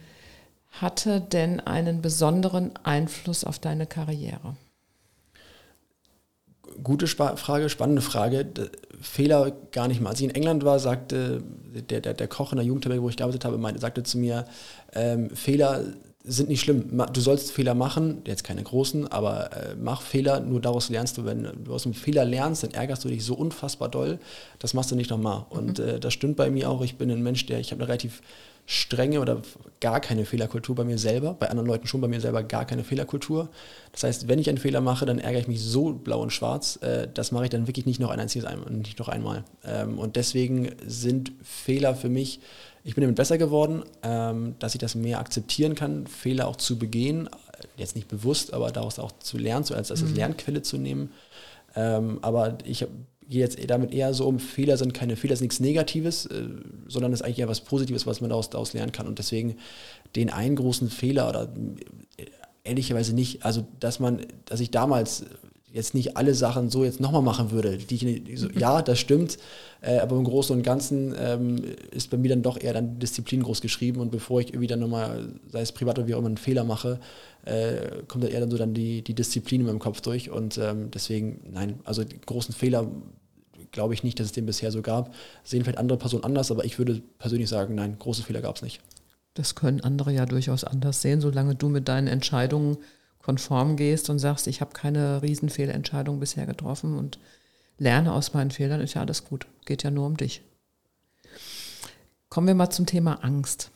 hatte 0.71 1.21
denn 1.21 1.61
einen 1.61 2.01
besonderen 2.01 2.73
Einfluss 2.83 3.45
auf 3.45 3.59
deine 3.59 3.87
Karriere? 3.87 4.57
Gute 6.83 7.07
Sp 7.11 7.37
Frage, 7.37 7.69
spannende 7.69 8.03
Frage. 8.03 8.47
Fehler 9.01 9.51
gar 9.73 9.89
nicht 9.89 10.01
mal. 10.01 10.11
Als 10.11 10.21
ich 10.21 10.29
in 10.29 10.35
England 10.35 10.65
war, 10.65 10.79
sagte 10.79 11.43
der, 11.91 12.01
der, 12.01 12.15
der 12.15 12.29
Koch 12.29 12.53
in 12.53 12.57
der 12.57 12.67
Jugendherberge, 12.67 13.03
wo 13.03 13.09
ich 13.09 13.17
gearbeitet 13.17 13.45
habe, 13.45 13.59
meinte, 13.59 13.81
sagte 13.81 14.03
zu 14.03 14.19
mir, 14.19 14.47
ähm, 14.93 15.31
Fehler 15.31 15.83
sind 16.31 16.49
nicht 16.49 16.61
schlimm. 16.61 17.03
Du 17.13 17.21
sollst 17.21 17.51
Fehler 17.51 17.75
machen, 17.75 18.23
jetzt 18.27 18.45
keine 18.45 18.63
großen, 18.63 19.09
aber 19.09 19.53
äh, 19.53 19.75
mach 19.81 20.03
Fehler, 20.03 20.41
nur 20.41 20.61
daraus 20.61 20.89
lernst 20.89 21.19
du. 21.19 21.25
Wenn 21.25 21.49
du 21.65 21.75
aus 21.75 21.85
einem 21.85 21.95
Fehler 21.95 22.25
lernst, 22.25 22.63
dann 22.63 22.71
ärgerst 22.71 23.05
du 23.05 23.09
dich 23.09 23.25
so 23.25 23.35
unfassbar 23.35 23.89
doll, 23.89 24.19
das 24.59 24.73
machst 24.73 24.91
du 24.91 24.97
nicht 24.97 25.11
nochmal. 25.11 25.47
Mhm. 25.51 25.59
Und 25.59 25.79
äh, 25.79 25.99
das 25.99 26.13
stimmt 26.13 26.37
bei 26.37 26.51
mir 26.51 26.71
auch. 26.71 26.83
Ich 26.83 26.97
bin 26.97 27.11
ein 27.11 27.23
Mensch, 27.23 27.47
der, 27.47 27.59
ich 27.59 27.73
habe 27.73 27.83
eine 27.83 27.89
relativ 27.89 28.23
strenge 28.67 29.21
oder 29.21 29.43
gar 29.81 30.01
keine 30.01 30.25
Fehlerkultur 30.25 30.77
bei 30.77 30.85
mir 30.85 30.99
selber, 30.99 31.35
bei 31.35 31.51
anderen 31.51 31.67
Leuten 31.67 31.89
schon, 31.89 32.01
bei 32.01 32.07
mir 32.07 32.21
selber 32.21 32.45
gar 32.45 32.65
keine 32.65 32.85
Fehlerkultur. 32.85 33.49
Das 33.91 34.05
heißt, 34.05 34.29
wenn 34.29 34.39
ich 34.39 34.49
einen 34.49 34.59
Fehler 34.59 34.81
mache, 34.81 35.07
dann 35.07 35.19
ärgere 35.19 35.41
ich 35.41 35.49
mich 35.49 35.61
so 35.61 35.93
blau 35.93 36.23
und 36.23 36.33
schwarz, 36.33 36.79
äh, 36.83 37.09
das 37.13 37.33
mache 37.33 37.45
ich 37.45 37.51
dann 37.51 37.67
wirklich 37.67 37.87
nicht 37.87 37.99
noch 37.99 38.11
ein 38.11 38.21
einziges 38.21 38.45
Mal, 38.49 38.57
nicht 38.71 39.01
noch 39.01 39.09
einmal. 39.09 39.43
Ähm, 39.65 39.99
und 39.99 40.15
deswegen 40.15 40.71
sind 40.87 41.33
Fehler 41.43 41.97
für 41.97 42.09
mich 42.09 42.39
ich 42.83 42.95
bin 42.95 43.03
damit 43.03 43.17
besser 43.17 43.39
geworden, 43.39 43.85
ähm, 44.03 44.55
dass 44.59 44.75
ich 44.75 44.81
das 44.81 44.95
mehr 44.95 45.19
akzeptieren 45.19 45.75
kann, 45.75 46.07
Fehler 46.07 46.49
auch 46.49 46.57
zu 46.57 46.79
begehen, 46.79 47.29
jetzt 47.77 47.95
nicht 47.95 48.09
bewusst, 48.09 48.53
aber 48.53 48.71
daraus 48.71 48.99
auch 48.99 49.13
zu 49.19 49.39
lernen, 49.39 49.65
so 49.65 49.75
als, 49.75 49.91
als 49.91 50.03
mhm. 50.03 50.15
Lernquelle 50.15 50.63
zu 50.63 50.79
nehmen. 50.79 51.11
Ähm, 51.77 52.19
aber 52.23 52.59
ich 52.65 52.87
gehe 53.29 53.41
jetzt 53.41 53.59
damit 53.71 53.93
eher 53.93 54.13
so 54.13 54.27
um, 54.27 54.41
Fehler 54.41 54.77
sind 54.77 54.93
keine 54.93 55.17
Fehler, 55.17 55.35
ist 55.35 55.41
nichts 55.41 55.61
Negatives, 55.61 56.27
äh, 56.27 56.49
sondern 56.89 57.13
ist 57.13 57.23
eigentlich 57.23 57.39
eher 57.39 57.49
was 57.49 57.61
Positives, 57.61 58.07
was 58.07 58.21
man 58.21 58.31
daraus, 58.31 58.51
daraus 58.51 58.73
lernen 58.73 58.93
kann. 58.93 59.07
Und 59.07 59.19
deswegen 59.19 59.57
den 60.17 60.31
einen 60.31 60.57
großen 60.57 60.91
Fehler 60.91 61.29
oder 61.29 61.49
äh, 62.17 62.25
ehrlicherweise 62.65 63.15
nicht, 63.15 63.45
also 63.45 63.67
dass 63.79 64.01
man, 64.01 64.27
dass 64.47 64.61
ich 64.61 64.71
damals 64.71 65.27
jetzt 65.73 65.95
nicht 65.95 66.17
alle 66.17 66.35
Sachen 66.35 66.71
so 66.71 66.85
jetzt 66.85 67.01
nochmal 67.01 67.23
machen 67.23 67.51
würde. 67.51 67.79
Die 67.79 67.95
ich, 67.95 68.41
so, 68.41 68.49
ja, 68.51 68.83
das 68.83 68.99
stimmt, 68.99 69.39
äh, 69.81 69.99
aber 69.99 70.17
im 70.17 70.25
Großen 70.25 70.55
und 70.55 70.63
Ganzen 70.63 71.15
ähm, 71.19 71.63
ist 71.91 72.11
bei 72.11 72.17
mir 72.17 72.29
dann 72.29 72.43
doch 72.43 72.61
eher 72.61 72.73
dann 72.73 72.99
Disziplin 72.99 73.43
groß 73.43 73.61
geschrieben 73.61 74.01
und 74.01 74.11
bevor 74.11 74.41
ich 74.41 74.49
irgendwie 74.49 74.67
dann 74.67 74.81
nochmal, 74.81 75.29
sei 75.51 75.61
es 75.61 75.73
privat 75.73 75.99
oder 75.99 76.09
wie 76.09 76.15
auch 76.15 76.19
immer, 76.19 76.29
einen 76.29 76.37
Fehler 76.37 76.65
mache, 76.65 76.99
äh, 77.45 78.03
kommt 78.09 78.25
dann 78.25 78.31
eher 78.31 78.41
dann 78.41 78.51
so 78.51 78.59
dann 78.59 78.75
die, 78.75 79.03
die 79.03 79.15
Disziplin 79.15 79.61
in 79.61 79.67
meinem 79.67 79.79
Kopf 79.79 80.01
durch 80.01 80.31
und 80.31 80.59
ähm, 80.59 80.91
deswegen, 80.91 81.41
nein, 81.53 81.81
also 81.85 82.05
die 82.05 82.21
großen 82.21 82.55
Fehler 82.55 82.87
glaube 83.73 83.95
ich 83.95 84.03
nicht, 84.03 84.19
dass 84.19 84.27
es 84.27 84.33
den 84.33 84.47
bisher 84.47 84.73
so 84.73 84.83
gab. 84.83 85.15
Sehen 85.45 85.63
vielleicht 85.63 85.79
andere 85.79 85.99
Personen 85.99 86.25
anders, 86.25 86.51
aber 86.51 86.65
ich 86.65 86.79
würde 86.79 87.03
persönlich 87.19 87.49
sagen, 87.49 87.75
nein, 87.75 87.97
große 87.99 88.23
Fehler 88.23 88.41
gab 88.43 88.57
es 88.57 88.63
nicht. 88.63 88.81
Das 89.35 89.55
können 89.55 89.81
andere 89.81 90.13
ja 90.13 90.27
durchaus 90.27 90.65
anders 90.65 91.03
sehen, 91.03 91.21
solange 91.21 91.55
du 91.55 91.69
mit 91.69 91.87
deinen 91.87 92.09
Entscheidungen 92.09 92.79
konform 93.23 93.77
gehst 93.77 94.11
und 94.11 94.19
sagst, 94.19 94.47
ich 94.47 94.61
habe 94.61 94.73
keine 94.73 95.23
Riesenfehlentscheidung 95.23 96.21
bisher 96.21 96.47
getroffen 96.47 96.97
und 96.97 97.19
lerne 97.79 98.13
aus 98.13 98.35
meinen 98.35 98.51
Fehlern, 98.51 98.81
ist 98.81 98.95
ja 98.95 99.03
alles 99.03 99.25
gut. 99.25 99.47
Geht 99.65 99.83
ja 99.83 99.91
nur 99.91 100.07
um 100.07 100.17
dich. 100.17 100.43
Kommen 102.29 102.47
wir 102.47 102.55
mal 102.55 102.71
zum 102.71 102.87
Thema 102.87 103.25
Angst. 103.25 103.71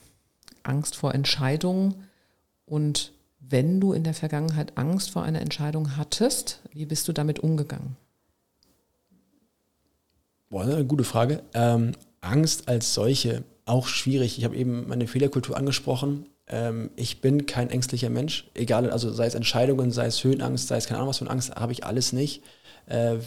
Angst 0.63 0.95
vor 0.95 1.13
Entscheidungen. 1.13 2.07
Und 2.65 3.11
wenn 3.39 3.79
du 3.79 3.93
in 3.93 4.03
der 4.03 4.13
Vergangenheit 4.13 4.77
Angst 4.77 5.11
vor 5.11 5.23
einer 5.23 5.41
Entscheidung 5.41 5.97
hattest, 5.97 6.61
wie 6.71 6.85
bist 6.85 7.07
du 7.07 7.13
damit 7.13 7.39
umgegangen? 7.39 7.97
Boah, 10.49 10.63
eine 10.63 10.85
gute 10.85 11.03
Frage. 11.03 11.43
Ähm, 11.53 11.93
Angst 12.21 12.67
als 12.67 12.93
solche, 12.93 13.43
auch 13.65 13.87
schwierig. 13.87 14.37
Ich 14.37 14.45
habe 14.45 14.55
eben 14.55 14.87
meine 14.87 15.07
Fehlerkultur 15.07 15.57
angesprochen 15.57 16.27
ähm, 16.47 16.91
ich 16.95 17.21
bin 17.21 17.45
kein 17.45 17.69
ängstlicher 17.69 18.09
Mensch, 18.09 18.49
egal, 18.53 18.89
also 18.89 19.11
sei 19.11 19.25
es 19.25 19.35
Entscheidungen, 19.35 19.91
sei 19.91 20.05
es 20.05 20.23
Höhenangst, 20.23 20.67
sei 20.67 20.77
es 20.77 20.87
keine 20.87 20.99
Ahnung 20.99 21.09
was 21.09 21.17
für 21.17 21.25
eine 21.25 21.31
Angst, 21.31 21.55
habe 21.55 21.71
ich 21.71 21.83
alles 21.83 22.13
nicht. 22.13 22.43
Äh, 22.87 23.17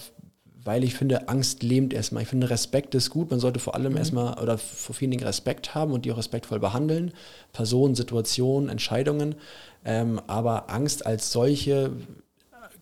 weil 0.65 0.85
ich 0.85 0.95
finde, 0.95 1.29
Angst 1.29 1.63
lähmt 1.63 1.95
erstmal. 1.95 2.25
Ich 2.25 2.29
finde, 2.29 2.51
Respekt 2.51 2.95
ist 2.95 3.09
gut. 3.09 3.31
Man 3.31 3.41
sollte 3.41 3.59
vor 3.59 3.75
allem 3.75 3.93
mhm. 3.93 3.99
erstmal 3.99 4.39
oder 4.39 4.59
vor 4.59 4.95
vielen 4.95 5.13
Dingen 5.13 5.25
Respekt 5.25 5.75
haben 5.75 5.93
und 5.93 6.05
die 6.05 6.13
auch 6.13 6.19
respektvoll 6.19 6.61
behandeln. 6.61 7.13
Personen, 7.55 7.95
Situationen, 7.95 8.69
Entscheidungen. 8.69 9.37
Ähm, 9.85 10.21
aber 10.27 10.69
Angst 10.69 11.07
als 11.07 11.33
solche 11.33 11.93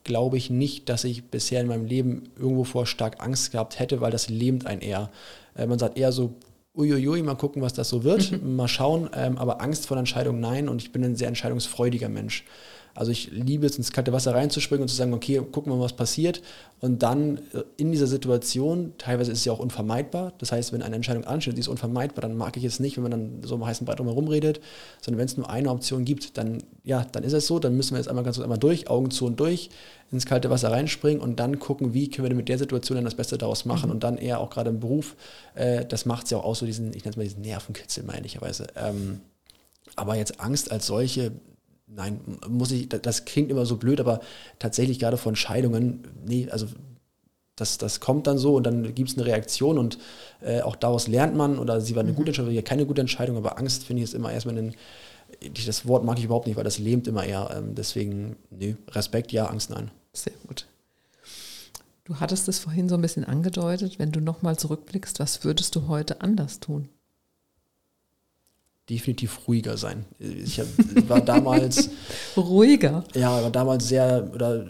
glaube 0.02 0.36
ich 0.36 0.50
nicht, 0.50 0.88
dass 0.88 1.04
ich 1.04 1.30
bisher 1.30 1.60
in 1.60 1.66
meinem 1.66 1.84
Leben 1.84 2.24
irgendwo 2.36 2.64
vor 2.64 2.86
stark 2.86 3.22
Angst 3.22 3.52
gehabt 3.52 3.78
hätte, 3.78 4.00
weil 4.00 4.10
das 4.10 4.28
lähmt 4.28 4.66
einen 4.66 4.80
eher. 4.80 5.10
Äh, 5.54 5.66
man 5.66 5.78
sagt 5.78 5.98
eher 5.98 6.12
so, 6.12 6.34
uiuiui, 6.76 7.22
mal 7.22 7.34
gucken, 7.36 7.62
was 7.62 7.72
das 7.72 7.88
so 7.88 8.04
wird, 8.04 8.32
mhm. 8.32 8.56
mal 8.56 8.68
schauen, 8.68 9.10
ähm, 9.14 9.38
aber 9.38 9.60
Angst 9.60 9.86
vor 9.86 9.96
der 9.96 10.00
Entscheidung 10.00 10.40
nein 10.40 10.68
und 10.68 10.82
ich 10.82 10.92
bin 10.92 11.02
ein 11.04 11.16
sehr 11.16 11.28
entscheidungsfreudiger 11.28 12.08
Mensch. 12.08 12.44
Also 12.96 13.12
ich 13.12 13.30
liebe 13.30 13.66
es, 13.66 13.76
ins 13.76 13.92
kalte 13.92 14.12
Wasser 14.12 14.34
reinzuspringen 14.34 14.82
und 14.82 14.88
zu 14.88 14.96
sagen, 14.96 15.12
okay, 15.12 15.40
gucken 15.52 15.70
wir 15.70 15.76
mal, 15.76 15.84
was 15.84 15.92
passiert. 15.92 16.42
Und 16.80 17.02
dann 17.02 17.38
äh, 17.52 17.62
in 17.76 17.92
dieser 17.92 18.06
Situation, 18.06 18.94
teilweise 18.98 19.32
ist 19.32 19.38
es 19.38 19.44
ja 19.44 19.52
auch 19.52 19.58
unvermeidbar. 19.58 20.32
Das 20.38 20.50
heißt, 20.50 20.72
wenn 20.72 20.82
eine 20.82 20.96
Entscheidung 20.96 21.24
ansteht, 21.24 21.56
die 21.56 21.60
ist 21.60 21.68
unvermeidbar, 21.68 22.22
dann 22.22 22.36
mag 22.36 22.56
ich 22.56 22.64
es 22.64 22.80
nicht, 22.80 22.96
wenn 22.96 23.02
man 23.02 23.10
dann 23.12 23.42
so 23.44 23.54
im 23.54 23.64
heißen 23.64 23.86
Brett 23.86 23.98
drumherum 23.98 24.28
redet, 24.28 24.60
sondern 25.02 25.18
wenn 25.18 25.26
es 25.26 25.36
nur 25.36 25.48
eine 25.48 25.70
Option 25.70 26.04
gibt, 26.04 26.38
dann, 26.38 26.62
ja, 26.84 27.04
dann 27.12 27.22
ist 27.22 27.34
es 27.34 27.46
so, 27.46 27.58
dann 27.58 27.76
müssen 27.76 27.92
wir 27.92 27.98
jetzt 27.98 28.08
einmal 28.08 28.24
ganz 28.24 28.36
kurz 28.36 28.44
einmal 28.44 28.58
durch, 28.58 28.88
Augen 28.88 29.10
zu 29.10 29.26
und 29.26 29.38
durch, 29.38 29.70
ins 30.10 30.24
kalte 30.24 30.50
Wasser 30.50 30.70
reinspringen 30.70 31.20
und 31.20 31.38
dann 31.38 31.58
gucken, 31.58 31.92
wie 31.92 32.08
können 32.08 32.28
wir 32.28 32.34
mit 32.34 32.48
der 32.48 32.58
Situation 32.58 32.96
dann 32.96 33.04
das 33.04 33.14
Beste 33.14 33.36
daraus 33.36 33.64
machen 33.64 33.86
mhm. 33.86 33.96
und 33.96 34.04
dann 34.04 34.16
eher 34.16 34.40
auch 34.40 34.50
gerade 34.50 34.70
im 34.70 34.80
Beruf, 34.80 35.16
äh, 35.54 35.84
das 35.84 36.06
macht 36.06 36.24
es 36.24 36.30
ja 36.30 36.38
auch 36.38 36.44
aus, 36.44 36.60
so 36.60 36.66
diesen, 36.66 36.88
ich 36.94 37.04
nenne 37.04 37.10
es 37.10 37.16
mal 37.16 37.24
diesen 37.24 37.42
Nervenkitzel, 37.42 38.04
meine 38.04 38.26
ich. 38.26 38.38
Ähm, 38.76 39.20
aber 39.96 40.16
jetzt 40.16 40.40
Angst 40.40 40.70
als 40.70 40.86
solche, 40.86 41.32
nein, 41.86 42.20
muss 42.48 42.70
ich, 42.72 42.88
das 42.88 43.24
klingt 43.24 43.50
immer 43.50 43.66
so 43.66 43.76
blöd, 43.76 44.00
aber 44.00 44.20
tatsächlich 44.58 44.98
gerade 44.98 45.16
von 45.16 45.36
Scheidungen, 45.36 46.04
nee, 46.24 46.48
also 46.50 46.66
das, 47.54 47.78
das 47.78 48.00
kommt 48.00 48.26
dann 48.26 48.38
so 48.38 48.56
und 48.56 48.64
dann 48.64 48.94
gibt 48.94 49.08
es 49.08 49.16
eine 49.16 49.26
Reaktion 49.26 49.78
und 49.78 49.98
äh, 50.42 50.60
auch 50.60 50.76
daraus 50.76 51.08
lernt 51.08 51.34
man 51.34 51.58
oder 51.58 51.80
sie 51.80 51.96
war 51.96 52.02
eine 52.02 52.12
mhm. 52.12 52.16
gute 52.16 52.28
Entscheidung, 52.28 52.64
keine 52.64 52.86
gute 52.86 53.00
Entscheidung, 53.00 53.36
aber 53.36 53.58
Angst 53.58 53.84
finde 53.84 54.02
ich 54.02 54.10
ist 54.10 54.14
immer 54.14 54.30
erstmal 54.30 54.58
ein, 54.58 54.74
das 55.66 55.86
Wort 55.86 56.04
mag 56.04 56.18
ich 56.18 56.24
überhaupt 56.24 56.46
nicht, 56.46 56.56
weil 56.56 56.64
das 56.64 56.78
lähmt 56.78 57.08
immer 57.08 57.24
eher. 57.24 57.50
Ähm, 57.56 57.74
deswegen, 57.74 58.36
nee, 58.50 58.76
Respekt 58.90 59.32
ja, 59.32 59.46
Angst 59.46 59.70
nein. 59.70 59.90
Sehr 60.12 60.34
gut. 60.46 60.66
Du 62.04 62.20
hattest 62.20 62.46
es 62.46 62.60
vorhin 62.60 62.88
so 62.88 62.94
ein 62.94 63.02
bisschen 63.02 63.24
angedeutet, 63.24 63.98
wenn 63.98 64.12
du 64.12 64.20
nochmal 64.20 64.56
zurückblickst, 64.56 65.18
was 65.18 65.42
würdest 65.42 65.74
du 65.74 65.88
heute 65.88 66.20
anders 66.20 66.60
tun? 66.60 66.88
Definitiv 68.88 69.48
ruhiger 69.48 69.76
sein. 69.76 70.04
Ich 70.18 70.60
hab, 70.60 70.66
war 71.08 71.20
damals 71.20 71.90
ruhiger. 72.36 73.04
Ja, 73.14 73.42
war 73.42 73.50
damals 73.50 73.88
sehr 73.88 74.30
oder 74.34 74.66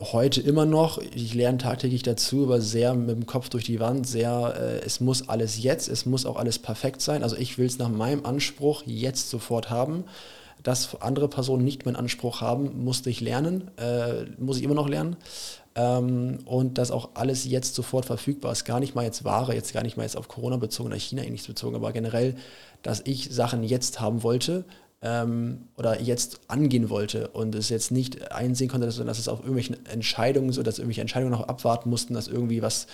heute 0.00 0.40
immer 0.40 0.66
noch. 0.66 0.98
Ich 1.14 1.34
lerne 1.34 1.58
tagtäglich 1.58 2.02
dazu, 2.02 2.44
aber 2.44 2.60
sehr 2.60 2.94
mit 2.94 3.16
dem 3.16 3.26
Kopf 3.26 3.48
durch 3.48 3.64
die 3.64 3.80
Wand. 3.80 4.06
Sehr, 4.06 4.54
äh, 4.58 4.84
es 4.84 5.00
muss 5.00 5.28
alles 5.28 5.62
jetzt, 5.62 5.88
es 5.88 6.06
muss 6.06 6.26
auch 6.26 6.36
alles 6.36 6.58
perfekt 6.58 7.00
sein. 7.00 7.22
Also 7.22 7.36
ich 7.36 7.58
will 7.58 7.66
es 7.66 7.78
nach 7.78 7.88
meinem 7.88 8.24
Anspruch 8.24 8.82
jetzt 8.86 9.30
sofort 9.30 9.70
haben. 9.70 10.04
Dass 10.66 11.00
andere 11.00 11.28
Personen 11.28 11.64
nicht 11.64 11.86
meinen 11.86 11.94
Anspruch 11.94 12.40
haben, 12.40 12.82
musste 12.82 13.08
ich 13.08 13.20
lernen, 13.20 13.70
äh, 13.76 14.24
muss 14.36 14.56
ich 14.56 14.64
immer 14.64 14.74
noch 14.74 14.88
lernen. 14.88 15.14
Ähm, 15.76 16.38
und 16.44 16.76
dass 16.76 16.90
auch 16.90 17.10
alles 17.14 17.44
jetzt 17.44 17.76
sofort 17.76 18.04
verfügbar 18.04 18.50
ist. 18.50 18.64
Gar 18.64 18.80
nicht 18.80 18.96
mal 18.96 19.04
jetzt 19.04 19.22
Ware, 19.22 19.54
jetzt 19.54 19.72
gar 19.72 19.84
nicht 19.84 19.96
mal 19.96 20.02
jetzt 20.02 20.16
auf 20.16 20.26
Corona 20.26 20.56
bezogen 20.56 20.88
oder 20.88 20.98
China 20.98 21.22
ähnliches 21.22 21.46
bezogen, 21.46 21.76
aber 21.76 21.92
generell, 21.92 22.34
dass 22.82 23.00
ich 23.04 23.28
Sachen 23.30 23.62
jetzt 23.62 24.00
haben 24.00 24.24
wollte 24.24 24.64
ähm, 25.02 25.68
oder 25.76 26.00
jetzt 26.00 26.40
angehen 26.48 26.90
wollte 26.90 27.28
und 27.28 27.54
es 27.54 27.68
jetzt 27.68 27.92
nicht 27.92 28.32
einsehen 28.32 28.68
konnte, 28.68 28.86
dass, 28.86 28.96
dass 28.96 29.18
es 29.20 29.28
auf 29.28 29.38
irgendwelchen 29.38 29.86
Entscheidungen, 29.86 30.50
so 30.50 30.64
dass 30.64 30.78
irgendwelche 30.78 31.02
Entscheidungen 31.02 31.30
noch 31.30 31.46
abwarten 31.46 31.90
mussten, 31.90 32.12
dass 32.14 32.26
irgendwie 32.26 32.60
was 32.60 32.88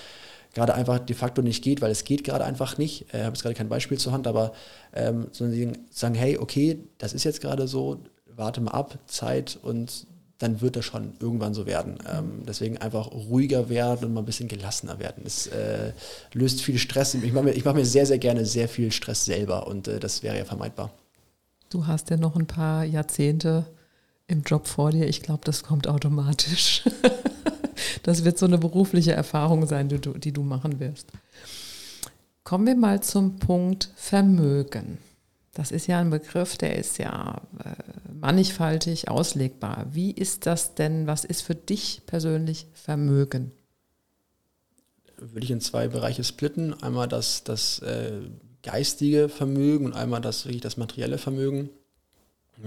gerade 0.53 0.75
einfach 0.75 0.99
de 0.99 1.17
facto 1.17 1.43
nicht 1.43 1.63
geht, 1.63 1.81
weil 1.81 1.91
es 1.91 2.05
geht 2.05 2.25
gerade 2.25 2.45
einfach 2.45 2.79
nicht. 2.79 3.07
Ich 3.09 3.15
äh, 3.15 3.25
habe 3.25 3.35
jetzt 3.35 3.43
gerade 3.43 3.55
kein 3.55 3.69
Beispiel 3.69 3.99
zur 3.99 4.13
Hand, 4.13 4.27
aber 4.27 4.53
ähm, 4.95 5.29
sondern 5.33 5.79
sagen, 5.91 6.15
hey, 6.15 6.39
okay, 6.39 6.79
das 6.99 7.13
ist 7.13 7.25
jetzt 7.25 7.41
gerade 7.41 7.67
so, 7.69 8.01
warte 8.27 8.61
mal 8.61 8.73
ab, 8.73 8.99
Zeit 9.07 9.59
und 9.63 10.07
dann 10.39 10.61
wird 10.61 10.75
das 10.75 10.85
schon 10.85 11.15
irgendwann 11.21 11.55
so 11.55 11.67
werden. 11.67 11.99
Ähm, 12.13 12.43
deswegen 12.47 12.77
einfach 12.79 13.13
ruhiger 13.13 13.69
werden 13.69 14.07
und 14.07 14.15
mal 14.15 14.23
ein 14.23 14.27
bisschen 14.27 14.49
gelassener 14.49 14.99
werden. 14.99 15.23
Es 15.25 15.47
äh, 15.47 15.93
löst 16.33 16.63
viel 16.63 16.79
Stress. 16.79 17.15
Ich 17.15 17.33
mache 17.33 17.45
mir, 17.45 17.55
mach 17.65 17.75
mir 17.75 17.87
sehr, 17.87 18.07
sehr 18.07 18.19
gerne 18.19 18.45
sehr 18.45 18.69
viel 18.69 18.91
Stress 18.91 19.25
selber 19.25 19.69
und 19.69 19.87
äh, 19.87 20.01
das 20.01 20.23
wäre 20.25 20.37
ja 20.37 20.45
vermeidbar. 20.45 20.91
Du 21.71 21.87
hast 21.87 22.11
ja 22.11 22.17
noch 22.17 22.35
ein 22.37 22.47
paar 22.47 22.85
Jahrzehnte 22.85 23.67
im 24.27 24.43
Job 24.43 24.67
vor 24.67 24.91
dir. 24.91 25.07
Ich 25.07 25.23
glaube, 25.23 25.43
das 25.45 25.63
kommt 25.63 25.87
automatisch. 25.87 26.83
das 28.03 28.25
wird 28.25 28.39
so 28.39 28.47
eine 28.47 28.59
berufliche 28.59 29.13
Erfahrung 29.13 29.67
sein, 29.67 29.89
die 29.89 29.99
du, 29.99 30.13
die 30.13 30.33
du 30.33 30.43
machen 30.43 30.81
wirst. 30.81 31.09
Kommen 32.45 32.67
wir 32.67 32.77
mal 32.77 33.03
zum 33.03 33.37
Punkt 33.37 33.91
Vermögen. 33.97 34.99
Das 35.55 35.71
ist 35.71 35.87
ja 35.87 36.01
ein 36.01 36.11
Begriff, 36.11 36.57
der 36.57 36.77
ist 36.77 36.99
ja 36.99 37.43
äh, 37.63 37.75
mannigfaltig 38.13 39.09
auslegbar. 39.09 39.87
Wie 39.93 40.11
ist 40.11 40.47
das 40.47 40.75
denn, 40.75 41.07
was 41.07 41.25
ist 41.25 41.43
für 41.43 41.55
dich 41.55 42.03
persönlich 42.07 42.67
Vermögen? 42.73 43.53
Würde 45.19 45.45
ich 45.45 45.51
in 45.51 45.61
zwei 45.61 45.89
Bereiche 45.89 46.25
splitten. 46.25 46.83
Einmal 46.83 47.07
das, 47.07 47.45
das 47.45 47.81
äh, 47.81 48.23
geistige 48.63 49.29
Vermögen 49.29 49.87
und 49.87 49.93
einmal 49.93 50.21
das 50.21 50.47
wirklich 50.47 50.63
das 50.63 50.77
materielle 50.77 51.19
Vermögen. 51.19 51.69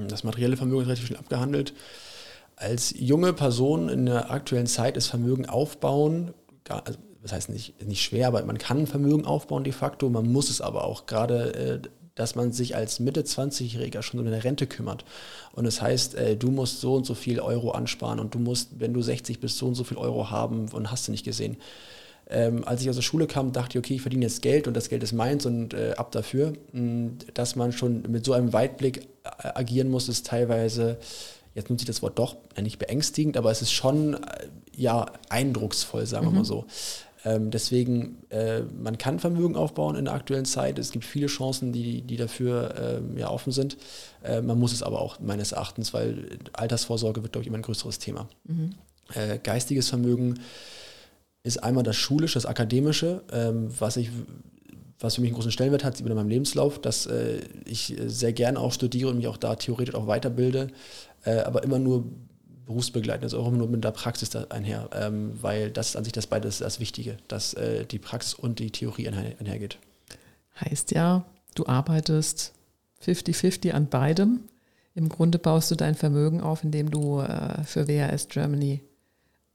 Das 0.08 0.24
materielle 0.24 0.58
Vermögen 0.58 0.82
ist 0.82 0.88
relativ 0.88 1.08
schnell 1.08 1.20
abgehandelt. 1.20 1.74
Als 2.56 2.94
junge 2.98 3.34
Person 3.34 3.89
in 3.89 4.06
der 4.06 4.32
aktuellen 4.32 4.68
Zeit 4.68 4.98
ist 4.98 5.08
Vermögen 5.08 5.46
aufbauen, 5.46 6.34
also 6.70 6.98
das 7.22 7.34
heißt 7.34 7.50
nicht, 7.50 7.86
nicht 7.86 8.04
schwer, 8.04 8.28
aber 8.28 8.44
man 8.46 8.58
kann 8.58 8.88
Vermögen 8.88 9.26
aufbauen 9.26 9.63
de 9.63 9.74
facto, 9.74 10.10
man 10.10 10.32
muss 10.32 10.50
es 10.50 10.62
aber 10.62 10.84
auch. 10.84 11.06
Gerade 11.06 11.54
äh, 11.54 11.89
dass 12.15 12.36
man 12.36 12.54
sich 12.54 12.76
als 12.76 13.00
Mitte 13.00 13.22
20-Jähriger 13.22 14.02
schon 14.02 14.22
um 14.22 14.26
eine 14.26 14.44
Rente 14.44 14.68
kümmert. 14.68 15.04
Und 15.52 15.65
das 15.65 15.82
heißt, 15.82 16.15
äh, 16.15 16.38
du 16.38 16.50
musst 16.50 16.80
so 16.80 16.96
und 16.96 17.06
so 17.06 17.13
viel 17.13 17.39
Euro 17.41 17.72
ansparen 17.72 18.20
und 18.20 18.34
du 18.34 18.39
musst, 18.39 18.80
wenn 18.80 18.94
du 18.94 19.02
60 19.02 19.39
bist, 19.41 19.58
so 19.58 19.68
und 19.68 19.76
so 19.76 19.84
viel 19.84 19.98
Euro 19.98 20.32
haben 20.32 20.70
und 20.70 20.91
hast 20.91 21.08
du 21.08 21.12
nicht 21.12 21.26
gesehen. 21.26 21.58
Ähm, 22.28 22.63
als 22.65 22.82
ich 22.82 22.89
aus 22.89 22.96
der 22.96 23.04
Schule 23.04 23.28
kam, 23.28 23.52
dachte 23.52 23.78
ich, 23.78 23.86
okay, 23.86 23.96
ich 23.96 24.02
verdiene 24.02 24.26
jetzt 24.26 24.41
Geld 24.41 24.68
und 24.68 24.76
das 24.76 24.89
Geld 24.89 25.04
ist 25.04 25.12
meins 25.12 25.46
und 25.46 25.74
äh, 25.74 25.94
ab 25.98 26.12
dafür. 26.12 26.54
Dass 27.34 27.56
man 27.56 27.72
schon 27.72 28.04
mit 28.10 28.26
so 28.26 28.34
einem 28.34 28.54
Weitblick 28.54 29.08
äh, 29.24 29.50
agieren 29.54 29.91
muss, 29.91 30.10
ist 30.10 30.26
teilweise, 30.26 30.98
jetzt 31.56 31.70
nutze 31.70 31.84
ich 31.84 31.88
das 31.88 32.02
Wort 32.02 32.20
doch, 32.20 32.38
nicht 32.62 32.78
beängstigend, 32.78 33.38
aber 33.38 33.50
es 33.50 33.62
ist 33.62 33.72
schon 33.72 34.13
äh, 34.13 34.48
ja 34.76 35.08
eindrucksvoll, 35.30 36.06
sagen 36.06 36.28
mhm. 36.28 36.32
wir 36.32 36.38
mal 36.39 36.46
so. 36.46 36.65
Ähm, 37.24 37.50
deswegen, 37.50 38.18
äh, 38.30 38.62
man 38.62 39.00
kann 39.00 39.20
Vermögen 39.20 39.56
aufbauen 39.56 39.96
in 39.96 40.06
der 40.06 40.13
aktuellen 40.13 40.46
Zeit. 40.46 40.78
Es 40.78 40.91
gibt 40.91 41.06
viele 41.06 41.26
Chancen, 41.26 41.74
die, 41.74 42.02
die 42.02 42.18
dafür 42.18 43.00
ähm, 43.02 43.18
ja, 43.18 43.32
offen 43.32 43.52
sind. 43.52 43.78
Äh, 44.24 44.41
man 44.41 44.60
muss 44.60 44.74
es 44.74 44.84
aber 44.84 45.02
auch 45.02 45.20
meines 45.20 45.52
Erachtens, 45.54 45.91
weil 45.91 46.38
Altersvorsorge 46.54 47.24
wird, 47.24 47.34
glaube 47.34 47.44
ich, 47.44 47.48
immer 47.48 47.58
ein 47.58 47.63
größeres 47.63 47.98
Thema. 47.98 48.30
Mhm. 48.44 48.76
Äh, 49.13 49.39
geistiges 49.39 49.89
Vermögen 49.89 50.39
ist 51.41 51.63
einmal 51.63 51.84
das 51.84 51.96
schulische, 51.96 52.36
das 52.36 52.46
akademische, 52.46 53.24
ähm, 53.32 53.70
was 53.80 53.98
ich 53.98 54.10
was 55.00 55.16
für 55.16 55.22
mich 55.22 55.30
einen 55.30 55.36
großen 55.36 55.52
Stellenwert 55.52 55.84
hat, 55.84 55.98
sieht 55.98 56.06
man 56.06 56.12
in 56.12 56.18
meinem 56.18 56.30
Lebenslauf, 56.30 56.80
dass 56.80 57.06
äh, 57.06 57.42
ich 57.66 57.96
sehr 58.06 58.34
gerne 58.34 58.60
auch 58.60 58.72
studiere 58.72 59.10
und 59.10 59.18
mich 59.18 59.28
auch 59.28 59.38
da 59.38 59.56
theoretisch 59.56 59.96
auch 59.96 60.08
weiterbilde, 60.08 60.68
äh, 61.24 61.40
aber 61.40 61.64
immer 61.64 61.80
nur 61.80 62.06
berufsbegleitend, 62.66 63.26
also 63.26 63.40
auch 63.40 63.52
nur 63.52 63.68
mit 63.68 63.84
der 63.84 63.92
Praxis 63.92 64.30
da 64.30 64.46
einher, 64.50 64.90
ähm, 64.94 65.34
weil 65.42 65.70
das 65.70 65.90
ist 65.90 65.96
an 65.96 66.04
sich 66.04 66.14
das 66.14 66.28
beides 66.28 66.60
das 66.60 66.80
Wichtige, 66.80 67.18
dass 67.28 67.54
äh, 67.54 67.86
die 67.86 68.00
Praxis 68.00 68.34
und 68.34 68.60
die 68.60 68.72
Theorie 68.72 69.08
einher, 69.08 69.34
einhergeht. 69.40 69.78
Heißt 70.62 70.92
ja, 70.92 71.26
du 71.54 71.66
arbeitest 71.68 72.54
50-50 73.06 73.72
an 73.72 73.88
beidem. 73.88 74.42
Im 74.96 75.10
Grunde 75.10 75.38
baust 75.40 75.70
du 75.72 75.76
dein 75.76 75.96
Vermögen 75.96 76.42
auf, 76.42 76.64
indem 76.64 76.90
du 76.90 77.20
äh, 77.20 77.64
für 77.66 77.88
WRS 77.88 78.30
Germany 78.30 78.82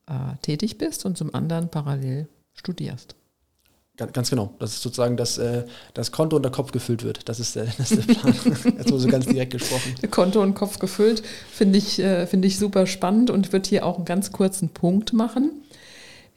äh, 0.06 0.36
tätig 0.42 0.78
bist 0.78 1.06
und 1.06 1.16
zum 1.16 1.34
anderen 1.34 1.70
parallel 1.70 2.28
studierst. 2.52 3.16
Ganz 4.06 4.30
genau. 4.30 4.54
Das 4.58 4.72
ist 4.72 4.82
sozusagen, 4.82 5.16
dass 5.16 5.38
äh, 5.38 5.64
das 5.94 6.10
Konto 6.10 6.36
und 6.36 6.42
der 6.42 6.52
Kopf 6.52 6.72
gefüllt 6.72 7.04
wird. 7.04 7.28
Das 7.28 7.38
ist 7.38 7.56
der, 7.56 7.64
das 7.78 7.92
ist 7.92 8.08
der 8.08 8.14
Plan. 8.14 8.34
Jetzt 8.78 8.90
wurde 8.90 9.00
so 9.00 9.08
ganz 9.08 9.26
direkt 9.26 9.52
gesprochen. 9.52 9.94
Konto 10.10 10.42
und 10.42 10.54
Kopf 10.54 10.78
gefüllt 10.78 11.22
finde 11.52 11.78
ich, 11.78 11.98
äh, 11.98 12.26
find 12.26 12.44
ich 12.44 12.58
super 12.58 12.86
spannend 12.86 13.30
und 13.30 13.52
würde 13.52 13.68
hier 13.68 13.84
auch 13.84 13.96
einen 13.96 14.04
ganz 14.04 14.32
kurzen 14.32 14.70
Punkt 14.70 15.12
machen. 15.12 15.52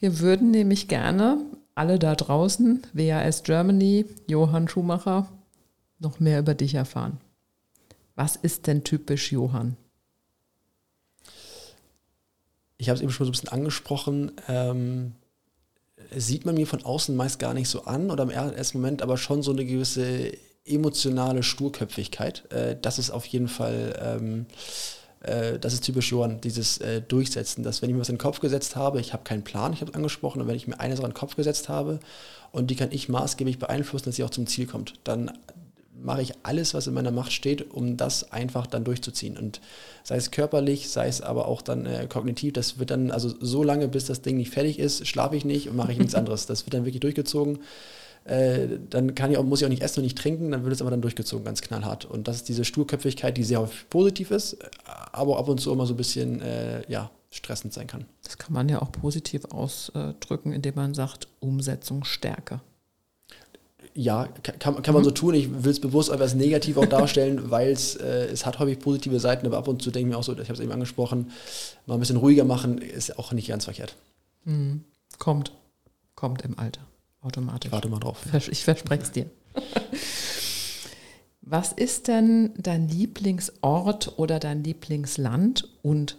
Wir 0.00 0.18
würden 0.20 0.50
nämlich 0.50 0.88
gerne 0.88 1.38
alle 1.74 1.98
da 1.98 2.14
draußen, 2.14 2.82
WAS 2.92 3.42
Germany, 3.42 4.06
Johann 4.28 4.68
Schumacher, 4.68 5.28
noch 5.98 6.20
mehr 6.20 6.40
über 6.40 6.54
dich 6.54 6.74
erfahren. 6.74 7.18
Was 8.14 8.36
ist 8.36 8.66
denn 8.66 8.84
typisch 8.84 9.32
Johann? 9.32 9.76
Ich 12.76 12.88
habe 12.88 12.96
es 12.96 13.02
eben 13.02 13.10
schon 13.10 13.26
so 13.26 13.30
ein 13.30 13.32
bisschen 13.32 13.48
angesprochen. 13.48 14.32
Ähm, 14.48 15.12
sieht 16.16 16.44
man 16.44 16.54
mir 16.54 16.66
von 16.66 16.84
außen 16.84 17.14
meist 17.14 17.38
gar 17.38 17.54
nicht 17.54 17.68
so 17.68 17.84
an 17.84 18.10
oder 18.10 18.24
im 18.24 18.30
ersten 18.30 18.78
Moment 18.78 19.02
aber 19.02 19.16
schon 19.16 19.42
so 19.42 19.52
eine 19.52 19.64
gewisse 19.64 20.32
emotionale 20.64 21.42
Sturköpfigkeit. 21.42 22.50
Äh, 22.50 22.76
das 22.80 22.98
ist 22.98 23.10
auf 23.10 23.26
jeden 23.26 23.48
Fall, 23.48 23.94
ähm, 24.02 24.46
äh, 25.20 25.58
das 25.58 25.74
ist 25.74 25.84
typisch 25.84 26.10
Johann, 26.10 26.40
dieses 26.40 26.78
äh, 26.78 27.02
Durchsetzen, 27.02 27.62
dass 27.62 27.82
wenn 27.82 27.90
ich 27.90 27.94
mir 27.94 28.00
was 28.00 28.08
in 28.08 28.16
den 28.16 28.20
Kopf 28.20 28.40
gesetzt 28.40 28.76
habe, 28.76 29.00
ich 29.00 29.12
habe 29.12 29.24
keinen 29.24 29.44
Plan, 29.44 29.72
ich 29.72 29.80
habe 29.80 29.90
es 29.90 29.96
angesprochen, 29.96 30.40
und 30.40 30.48
wenn 30.48 30.56
ich 30.56 30.66
mir 30.66 30.80
eine 30.80 30.96
Sache 30.96 31.06
in 31.06 31.12
den 31.12 31.18
Kopf 31.18 31.36
gesetzt 31.36 31.68
habe 31.68 32.00
und 32.50 32.70
die 32.70 32.76
kann 32.76 32.92
ich 32.92 33.08
maßgeblich 33.08 33.58
beeinflussen, 33.58 34.06
dass 34.06 34.16
sie 34.16 34.24
auch 34.24 34.30
zum 34.30 34.46
Ziel 34.46 34.66
kommt, 34.66 34.94
dann 35.04 35.30
mache 36.02 36.22
ich 36.22 36.32
alles, 36.42 36.74
was 36.74 36.86
in 36.86 36.94
meiner 36.94 37.10
Macht 37.10 37.32
steht, 37.32 37.72
um 37.72 37.96
das 37.96 38.32
einfach 38.32 38.66
dann 38.66 38.84
durchzuziehen. 38.84 39.36
Und 39.36 39.60
sei 40.02 40.16
es 40.16 40.30
körperlich, 40.30 40.90
sei 40.90 41.08
es 41.08 41.20
aber 41.20 41.46
auch 41.48 41.62
dann 41.62 41.86
äh, 41.86 42.06
kognitiv, 42.08 42.52
das 42.52 42.78
wird 42.78 42.90
dann, 42.90 43.10
also 43.10 43.34
so 43.40 43.62
lange, 43.62 43.88
bis 43.88 44.06
das 44.06 44.22
Ding 44.22 44.36
nicht 44.36 44.50
fertig 44.50 44.78
ist, 44.78 45.06
schlafe 45.06 45.36
ich 45.36 45.44
nicht 45.44 45.68
und 45.68 45.76
mache 45.76 45.92
ich 45.92 45.98
nichts 45.98 46.14
anderes. 46.14 46.46
Das 46.46 46.66
wird 46.66 46.74
dann 46.74 46.84
wirklich 46.84 47.00
durchgezogen. 47.00 47.60
Äh, 48.24 48.68
dann 48.90 49.14
kann 49.14 49.30
ich 49.30 49.36
auch, 49.36 49.44
muss 49.44 49.60
ich 49.60 49.66
auch 49.66 49.70
nicht 49.70 49.82
essen 49.82 50.00
und 50.00 50.04
nicht 50.04 50.18
trinken, 50.18 50.50
dann 50.50 50.64
wird 50.64 50.72
es 50.72 50.80
aber 50.80 50.90
dann 50.90 51.02
durchgezogen, 51.02 51.44
ganz 51.44 51.60
knallhart. 51.60 52.06
Und 52.06 52.26
das 52.26 52.36
ist 52.36 52.48
diese 52.48 52.64
Sturköpfigkeit, 52.64 53.36
die 53.36 53.44
sehr 53.44 53.60
häufig 53.60 53.88
positiv 53.90 54.30
ist, 54.30 54.56
aber 55.12 55.38
ab 55.38 55.48
und 55.48 55.60
zu 55.60 55.72
immer 55.72 55.86
so 55.86 55.94
ein 55.94 55.98
bisschen, 55.98 56.40
äh, 56.40 56.82
ja, 56.90 57.10
stressend 57.30 57.72
sein 57.72 57.86
kann. 57.88 58.04
Das 58.22 58.38
kann 58.38 58.52
man 58.52 58.68
ja 58.68 58.80
auch 58.80 58.92
positiv 58.92 59.44
ausdrücken, 59.46 60.52
indem 60.52 60.76
man 60.76 60.94
sagt, 60.94 61.26
Umsetzungsstärke 61.40 62.60
ja, 63.94 64.28
kann, 64.42 64.82
kann 64.82 64.94
man 64.94 65.02
mhm. 65.02 65.04
so 65.04 65.10
tun. 65.10 65.34
Ich 65.34 65.64
will 65.64 65.70
es 65.70 65.80
bewusst 65.80 66.10
etwas 66.10 66.34
negativ 66.34 66.76
auch 66.76 66.86
darstellen, 66.86 67.42
weil 67.50 67.70
es, 67.70 67.96
äh, 67.96 68.26
es 68.26 68.46
hat 68.46 68.58
häufig 68.58 68.78
positive 68.78 69.20
Seiten, 69.20 69.46
aber 69.46 69.58
ab 69.58 69.68
und 69.68 69.82
zu 69.82 69.90
denke 69.90 70.08
ich 70.08 70.14
mir 70.14 70.18
auch 70.18 70.24
so, 70.24 70.32
ich 70.32 70.40
habe 70.40 70.54
es 70.54 70.60
eben 70.60 70.72
angesprochen, 70.72 71.30
mal 71.86 71.94
ein 71.94 72.00
bisschen 72.00 72.16
ruhiger 72.16 72.44
machen, 72.44 72.78
ist 72.78 73.18
auch 73.18 73.32
nicht 73.32 73.48
ganz 73.48 73.64
verkehrt. 73.64 73.96
Mhm. 74.44 74.84
Kommt. 75.18 75.52
Kommt 76.14 76.42
im 76.42 76.58
Alter. 76.58 76.80
Automatisch. 77.20 77.72
Warte 77.72 77.88
mal 77.88 78.00
drauf. 78.00 78.18
Ich 78.50 78.64
verspreche 78.64 79.02
es 79.02 79.12
dir. 79.12 79.30
Was 81.46 81.72
ist 81.72 82.08
denn 82.08 82.52
dein 82.56 82.88
Lieblingsort 82.88 84.18
oder 84.18 84.38
dein 84.38 84.64
Lieblingsland 84.64 85.68
und 85.82 86.16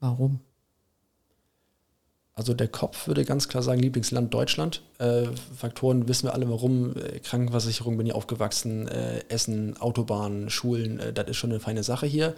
warum? 0.00 0.40
Also 2.36 2.52
der 2.52 2.66
Kopf 2.66 3.06
würde 3.06 3.24
ganz 3.24 3.48
klar 3.48 3.62
sagen, 3.62 3.78
Lieblingsland 3.78 4.34
Deutschland. 4.34 4.82
Äh, 4.98 5.26
Faktoren 5.56 6.08
wissen 6.08 6.26
wir 6.26 6.34
alle 6.34 6.48
warum. 6.50 6.96
Äh, 6.96 7.20
Krankenversicherung 7.20 7.96
bin 7.96 8.06
ich 8.06 8.12
aufgewachsen, 8.12 8.88
äh, 8.88 9.20
Essen, 9.28 9.76
Autobahnen, 9.76 10.50
Schulen, 10.50 10.98
äh, 10.98 11.12
das 11.12 11.28
ist 11.28 11.36
schon 11.36 11.50
eine 11.50 11.60
feine 11.60 11.84
Sache 11.84 12.06
hier. 12.06 12.34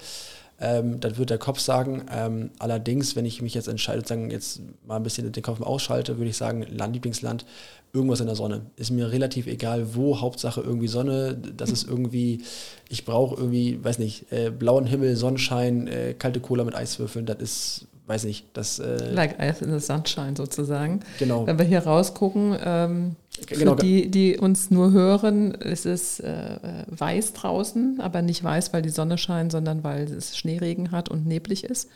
Ähm, 0.60 1.00
das 1.00 1.16
wird 1.16 1.30
der 1.30 1.38
Kopf 1.38 1.60
sagen. 1.60 2.04
Ähm, 2.12 2.50
allerdings, 2.58 3.16
wenn 3.16 3.24
ich 3.24 3.40
mich 3.40 3.54
jetzt 3.54 3.68
entscheide, 3.68 4.06
sagen, 4.06 4.30
jetzt 4.30 4.60
mal 4.86 4.96
ein 4.96 5.02
bisschen 5.02 5.32
den 5.32 5.42
Kopf 5.42 5.62
ausschalte, 5.62 6.18
würde 6.18 6.28
ich 6.28 6.36
sagen, 6.36 6.62
Land, 6.62 6.92
Lieblingsland, 6.92 7.46
irgendwas 7.94 8.20
in 8.20 8.26
der 8.26 8.36
Sonne. 8.36 8.66
Ist 8.76 8.90
mir 8.90 9.10
relativ 9.10 9.46
egal, 9.46 9.94
wo, 9.94 10.20
Hauptsache 10.20 10.60
irgendwie 10.60 10.88
Sonne. 10.88 11.38
Das 11.56 11.70
ist 11.70 11.88
irgendwie, 11.88 12.42
ich 12.90 13.06
brauche 13.06 13.36
irgendwie, 13.36 13.82
weiß 13.82 13.98
nicht, 13.98 14.30
äh, 14.30 14.50
blauen 14.50 14.84
Himmel, 14.84 15.16
Sonnenschein, 15.16 15.88
äh, 15.88 16.12
kalte 16.12 16.40
Cola 16.40 16.64
mit 16.64 16.74
Eiswürfeln. 16.74 17.24
Das 17.24 17.38
ist 17.38 17.86
weiß 18.06 18.24
nicht, 18.24 18.46
das. 18.52 18.78
Äh, 18.78 19.12
like 19.12 19.36
Ice 19.40 19.64
in 19.64 19.72
the 19.72 19.84
Sunshine 19.84 20.34
sozusagen. 20.36 21.00
Genau. 21.18 21.46
Wenn 21.46 21.58
wir 21.58 21.64
hier 21.64 21.80
rausgucken, 21.80 22.56
ähm, 22.64 23.16
genau. 23.46 23.74
die, 23.74 24.10
die 24.10 24.38
uns 24.38 24.70
nur 24.70 24.92
hören, 24.92 25.52
ist 25.52 25.86
es 25.86 26.20
äh, 26.20 26.84
weiß 26.88 27.32
draußen, 27.32 28.00
aber 28.00 28.22
nicht 28.22 28.42
weiß, 28.42 28.72
weil 28.72 28.82
die 28.82 28.90
Sonne 28.90 29.18
scheint, 29.18 29.52
sondern 29.52 29.82
weil 29.82 30.04
es 30.04 30.36
Schneeregen 30.36 30.92
hat 30.92 31.08
und 31.08 31.26
neblig 31.26 31.64
ist. 31.64 31.88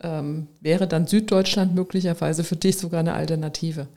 Ähm, 0.00 0.46
wäre 0.60 0.86
dann 0.86 1.06
Süddeutschland 1.06 1.74
möglicherweise 1.74 2.44
für 2.44 2.56
dich 2.56 2.78
sogar 2.78 3.00
eine 3.00 3.14
Alternative? 3.14 3.88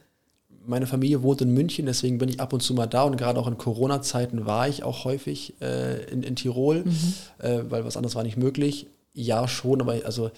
Meine 0.65 0.87
Familie 0.87 1.23
wohnt 1.23 1.41
in 1.41 1.53
München, 1.53 1.85
deswegen 1.87 2.17
bin 2.17 2.29
ich 2.29 2.39
ab 2.39 2.53
und 2.53 2.61
zu 2.61 2.73
mal 2.73 2.87
da 2.87 3.03
und 3.03 3.17
gerade 3.17 3.39
auch 3.39 3.47
in 3.47 3.57
Corona-Zeiten 3.57 4.45
war 4.45 4.67
ich 4.67 4.83
auch 4.83 5.05
häufig 5.05 5.55
äh, 5.61 6.03
in, 6.05 6.23
in, 6.23 6.35
Tirol, 6.35 6.83
mhm. 6.85 7.13
äh, 7.39 7.59
weil 7.69 7.83
was 7.83 7.97
anderes 7.97 8.15
war 8.15 8.23
nicht 8.23 8.37
möglich. 8.37 8.87
Ja, 9.13 9.47
schon, 9.47 9.81
aber 9.81 9.93
also 10.05 10.31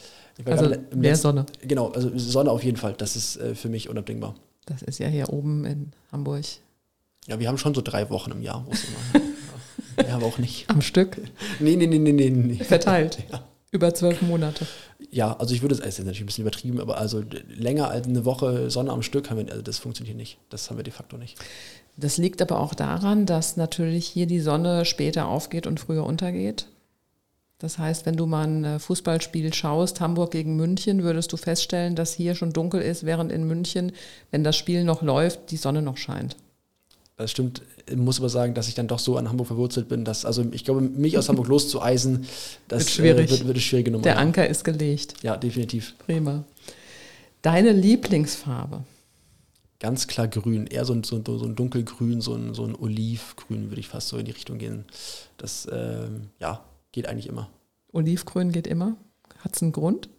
also 0.45 0.69
mehr 0.69 0.79
letzten, 0.91 1.15
Sonne. 1.21 1.45
Genau, 1.62 1.89
also 1.89 2.12
Sonne 2.17 2.51
auf 2.51 2.63
jeden 2.63 2.77
Fall. 2.77 2.95
Das 2.97 3.15
ist 3.15 3.38
äh, 3.38 3.55
für 3.55 3.69
mich 3.69 3.89
unabdingbar. 3.89 4.36
Das 4.65 4.81
ist 4.81 4.99
ja 4.99 5.07
hier 5.07 5.29
oben 5.31 5.65
in 5.65 5.91
Hamburg. 6.12 6.45
Ja, 7.27 7.39
wir 7.39 7.47
haben 7.47 7.57
schon 7.57 7.73
so 7.73 7.81
drei 7.81 8.09
Wochen 8.09 8.31
im 8.31 8.41
Jahr, 8.41 8.65
wo 8.65 8.71
es 8.71 8.83
immer. 8.86 10.07
ja, 10.07 10.15
aber 10.15 10.25
auch 10.25 10.38
nicht. 10.38 10.69
Am 10.69 10.81
Stück? 10.81 11.17
Nee, 11.59 11.75
nee, 11.75 11.88
nee, 11.88 11.99
nee, 11.99 12.12
nee. 12.12 12.29
nee. 12.29 12.63
Verteilt. 12.63 13.19
Ja. 13.31 13.43
Über 13.71 13.91
zwölf 13.91 14.21
Monate. 14.21 14.67
Ja, 15.09 15.36
also 15.38 15.55
ich 15.55 15.63
würde 15.63 15.73
es, 15.73 15.79
ist 15.79 15.97
natürlich 15.97 16.21
ein 16.21 16.27
bisschen 16.27 16.43
übertrieben, 16.43 16.79
aber 16.79 16.99
also 16.99 17.23
länger 17.47 17.89
als 17.89 18.07
eine 18.07 18.23
Woche 18.23 18.69
Sonne 18.69 18.91
am 18.91 19.01
Stück 19.01 19.31
haben 19.31 19.38
wir, 19.38 19.49
also 19.49 19.63
das 19.63 19.79
funktioniert 19.79 20.15
nicht. 20.15 20.38
Das 20.51 20.69
haben 20.69 20.77
wir 20.77 20.83
de 20.83 20.93
facto 20.93 21.17
nicht. 21.17 21.39
Das 21.97 22.19
liegt 22.19 22.39
aber 22.43 22.59
auch 22.59 22.75
daran, 22.75 23.25
dass 23.25 23.57
natürlich 23.57 24.05
hier 24.05 24.27
die 24.27 24.41
Sonne 24.41 24.86
später 24.86 25.27
aufgeht 25.27 25.65
und 25.65 25.79
früher 25.79 26.05
untergeht. 26.05 26.67
Das 27.63 27.78
heißt, 27.78 28.06
wenn 28.06 28.17
du 28.17 28.26
mal 28.26 28.45
ein 28.45 28.65
äh, 28.65 28.78
Fußballspiel 28.78 29.54
schaust, 29.54 30.02
Hamburg 30.02 30.32
gegen 30.32 30.58
München, 30.58 31.02
würdest 31.02 31.32
du 31.32 31.38
feststellen, 31.38 31.95
dass 31.95 32.13
hier 32.13 32.36
schon 32.36 32.52
dunkel 32.52 32.82
ist, 32.82 33.06
während 33.06 33.32
in 33.32 33.47
München, 33.47 33.93
wenn 34.32 34.43
das 34.43 34.58
Spiel 34.58 34.84
noch 34.84 35.02
läuft, 35.02 35.49
die 35.49 35.56
Sonne 35.56 35.82
noch 35.82 35.95
scheint. 35.95 36.36
Das 37.15 37.32
stimmt. 37.32 37.62
Ich 37.89 37.95
muss 37.95 38.19
aber 38.19 38.28
sagen, 38.28 38.54
dass 38.54 38.67
ich 38.67 38.76
dann 38.76 38.89
doch 38.89 38.99
so 38.99 39.15
an 39.15 39.30
Hamburg 39.30 39.47
verwurzelt 39.47 39.88
bin, 39.88 40.04
dass, 40.04 40.26
also 40.26 40.43
ich 40.52 40.65
glaube, 40.65 40.82
mich 40.82 41.17
aus 41.17 41.30
Hamburg 41.30 41.47
loszueisen, 41.47 42.26
das 42.67 42.80
wird, 42.80 42.89
schwierig. 42.89 43.28
Äh, 43.28 43.32
wird, 43.32 43.39
wird 43.45 43.56
eine 43.56 43.62
schwierige 43.62 43.91
Nummer. 43.91 44.04
Der 44.04 44.19
Anker 44.19 44.45
ist 44.45 44.65
gelegt. 44.65 45.13
Ja, 45.23 45.38
definitiv. 45.38 45.97
Prima. 45.99 46.43
Deine 47.43 47.71
Lieblingsfarbe? 47.71 48.84
Ganz 49.80 50.08
klar 50.08 50.28
grün, 50.28 50.67
eher 50.67 50.84
so 50.84 50.91
ein, 50.91 51.06
so, 51.06 51.21
so 51.26 51.45
ein 51.45 51.56
dunkelgrün, 51.56 52.19
so 52.19 52.34
ein, 52.34 52.54
so 52.54 52.65
ein 52.65 52.76
Olivgrün 52.76 53.71
würde 53.71 53.80
ich 53.80 53.88
fast 53.88 54.10
so 54.10 54.17
in 54.17 54.26
die 54.26 54.32
Richtung 54.32 54.58
gehen. 54.58 54.84
Das, 55.38 55.65
ähm, 55.71 56.30
ja, 56.41 56.62
Geht 56.93 57.10
eigentlich 57.10 57.27
immer. 57.27 57.49
Olivgrün 57.91 58.53
geht 58.53 58.67
immer? 58.67 58.95
Hat 59.39 59.56
es 59.56 59.62
einen 59.62 59.73
Grund? 59.73 60.10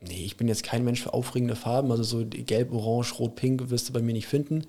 Nee, 0.00 0.24
ich 0.24 0.36
bin 0.36 0.48
jetzt 0.48 0.64
kein 0.64 0.84
Mensch 0.84 1.00
für 1.00 1.14
aufregende 1.14 1.56
Farben. 1.56 1.90
Also 1.90 2.02
so 2.02 2.26
gelb, 2.26 2.72
orange, 2.72 3.18
rot, 3.18 3.36
pink 3.36 3.70
wirst 3.70 3.88
du 3.88 3.92
bei 3.92 4.02
mir 4.02 4.12
nicht 4.12 4.26
finden. 4.26 4.66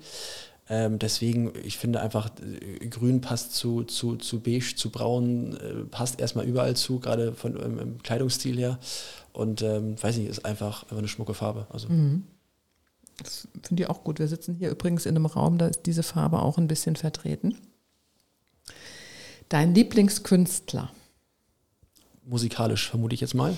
Ähm, 0.70 0.98
deswegen, 0.98 1.52
ich 1.64 1.76
finde 1.76 2.00
einfach, 2.00 2.30
äh, 2.40 2.86
grün 2.86 3.20
passt 3.20 3.54
zu, 3.54 3.82
zu, 3.82 4.16
zu 4.16 4.40
beige, 4.40 4.76
zu 4.76 4.90
braun, 4.90 5.56
äh, 5.56 5.84
passt 5.84 6.20
erstmal 6.20 6.46
überall 6.46 6.74
zu, 6.74 7.00
gerade 7.00 7.34
von 7.34 7.56
ähm, 7.60 7.98
Kleidungsstil 8.02 8.56
her. 8.56 8.78
Und 9.32 9.60
ähm, 9.60 10.00
weiß 10.02 10.16
nicht, 10.16 10.28
ist 10.28 10.44
einfach, 10.46 10.84
einfach 10.84 10.98
eine 10.98 11.08
schmucke 11.08 11.34
Farbe. 11.34 11.66
Also. 11.70 11.88
Mhm. 11.88 12.24
Das 13.18 13.48
finde 13.62 13.82
ich 13.82 13.90
auch 13.90 14.04
gut. 14.04 14.20
Wir 14.20 14.28
sitzen 14.28 14.54
hier 14.54 14.70
übrigens 14.70 15.04
in 15.04 15.16
einem 15.16 15.26
Raum, 15.26 15.58
da 15.58 15.66
ist 15.66 15.84
diese 15.86 16.02
Farbe 16.02 16.40
auch 16.40 16.58
ein 16.58 16.68
bisschen 16.68 16.96
vertreten. 16.96 17.56
Dein 19.48 19.74
Lieblingskünstler? 19.74 20.90
Musikalisch, 22.24 22.88
vermute 22.88 23.14
ich 23.14 23.20
jetzt 23.20 23.34
mal. 23.34 23.54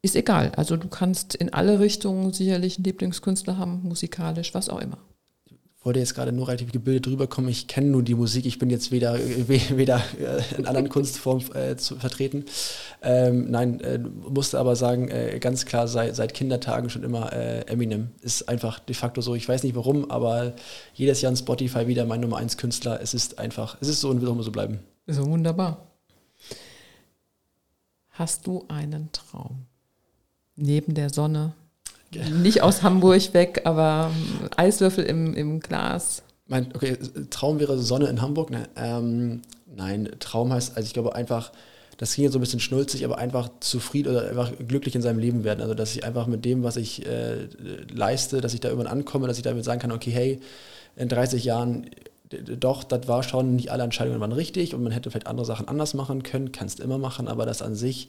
Ist 0.00 0.16
egal. 0.16 0.52
Also 0.56 0.76
du 0.76 0.88
kannst 0.88 1.34
in 1.34 1.52
alle 1.52 1.80
Richtungen 1.80 2.32
sicherlich 2.32 2.76
einen 2.76 2.84
Lieblingskünstler 2.84 3.58
haben, 3.58 3.82
musikalisch, 3.82 4.54
was 4.54 4.68
auch 4.68 4.80
immer. 4.80 4.98
Ich 5.46 5.84
wollte 5.84 6.00
jetzt 6.00 6.14
gerade 6.14 6.32
nur 6.32 6.48
relativ 6.48 6.72
gebildet 6.72 7.06
rüberkommen. 7.06 7.50
Ich 7.50 7.66
kenne 7.66 7.88
nur 7.88 8.02
die 8.02 8.14
Musik. 8.14 8.46
Ich 8.46 8.58
bin 8.58 8.68
jetzt 8.68 8.90
weder, 8.90 9.18
weder 9.48 10.02
in 10.56 10.66
anderen 10.66 10.88
Kunstformen 10.88 11.54
äh, 11.54 11.76
zu 11.76 11.96
vertreten. 11.96 12.44
Ähm, 13.02 13.50
nein, 13.50 13.80
äh, 13.80 13.98
musste 13.98 14.58
aber 14.58 14.76
sagen, 14.76 15.08
äh, 15.08 15.38
ganz 15.40 15.66
klar 15.66 15.88
seit, 15.88 16.16
seit 16.16 16.34
Kindertagen 16.34 16.90
schon 16.90 17.04
immer 17.04 17.32
äh, 17.32 17.60
Eminem. 17.66 18.08
Ist 18.22 18.48
einfach 18.48 18.80
de 18.80 18.94
facto 18.94 19.20
so. 19.20 19.34
Ich 19.34 19.48
weiß 19.48 19.62
nicht 19.62 19.76
warum, 19.76 20.10
aber 20.10 20.54
jedes 20.94 21.22
Jahr 21.22 21.30
in 21.30 21.36
Spotify 21.36 21.86
wieder 21.86 22.04
mein 22.06 22.20
Nummer 22.20 22.38
1 22.38 22.56
Künstler. 22.56 23.00
Es 23.00 23.14
ist 23.14 23.38
einfach, 23.38 23.76
es 23.80 23.88
ist 23.88 24.00
so 24.00 24.10
und 24.10 24.20
wird 24.20 24.30
auch 24.30 24.34
immer 24.34 24.42
so 24.42 24.52
bleiben. 24.52 24.80
So 25.10 25.26
wunderbar. 25.26 25.86
Hast 28.10 28.46
du 28.46 28.66
einen 28.68 29.10
Traum? 29.12 29.64
Neben 30.54 30.92
der 30.92 31.08
Sonne? 31.08 31.54
Ja. 32.12 32.28
Nicht 32.28 32.60
aus 32.60 32.82
Hamburg 32.82 33.32
weg, 33.32 33.62
aber 33.64 34.10
Eiswürfel 34.56 35.04
im, 35.04 35.32
im 35.32 35.60
Glas. 35.60 36.22
Mein, 36.46 36.74
okay, 36.74 36.98
Traum 37.30 37.58
wäre 37.58 37.78
Sonne 37.78 38.08
in 38.08 38.20
Hamburg. 38.20 38.50
Ne? 38.50 38.68
Ähm, 38.76 39.40
nein, 39.74 40.10
Traum 40.20 40.52
heißt, 40.52 40.76
also 40.76 40.86
ich 40.86 40.92
glaube 40.92 41.14
einfach, 41.14 41.52
das 41.96 42.14
ging 42.14 42.24
jetzt 42.24 42.34
so 42.34 42.38
ein 42.38 42.42
bisschen 42.42 42.60
schnulzig, 42.60 43.02
aber 43.06 43.16
einfach 43.16 43.48
zufrieden 43.60 44.10
oder 44.10 44.28
einfach 44.28 44.52
glücklich 44.66 44.94
in 44.94 45.00
seinem 45.00 45.18
Leben 45.20 45.42
werden. 45.42 45.62
Also 45.62 45.72
dass 45.72 45.96
ich 45.96 46.04
einfach 46.04 46.26
mit 46.26 46.44
dem, 46.44 46.64
was 46.64 46.76
ich 46.76 47.06
äh, 47.06 47.48
leiste, 47.90 48.42
dass 48.42 48.52
ich 48.52 48.60
da 48.60 48.68
irgendwann 48.68 48.92
ankomme, 48.92 49.26
dass 49.26 49.38
ich 49.38 49.42
damit 49.42 49.64
sagen 49.64 49.80
kann, 49.80 49.92
okay, 49.92 50.10
hey, 50.10 50.40
in 50.96 51.08
30 51.08 51.44
Jahren 51.44 51.86
doch, 52.30 52.84
das 52.84 53.08
war 53.08 53.22
schon, 53.22 53.56
nicht 53.56 53.70
alle 53.70 53.84
Entscheidungen 53.84 54.20
waren 54.20 54.32
richtig 54.32 54.74
und 54.74 54.82
man 54.82 54.92
hätte 54.92 55.10
vielleicht 55.10 55.26
andere 55.26 55.46
Sachen 55.46 55.68
anders 55.68 55.94
machen 55.94 56.22
können, 56.22 56.52
kannst 56.52 56.80
immer 56.80 56.98
machen, 56.98 57.28
aber 57.28 57.46
das 57.46 57.62
an 57.62 57.74
sich, 57.74 58.08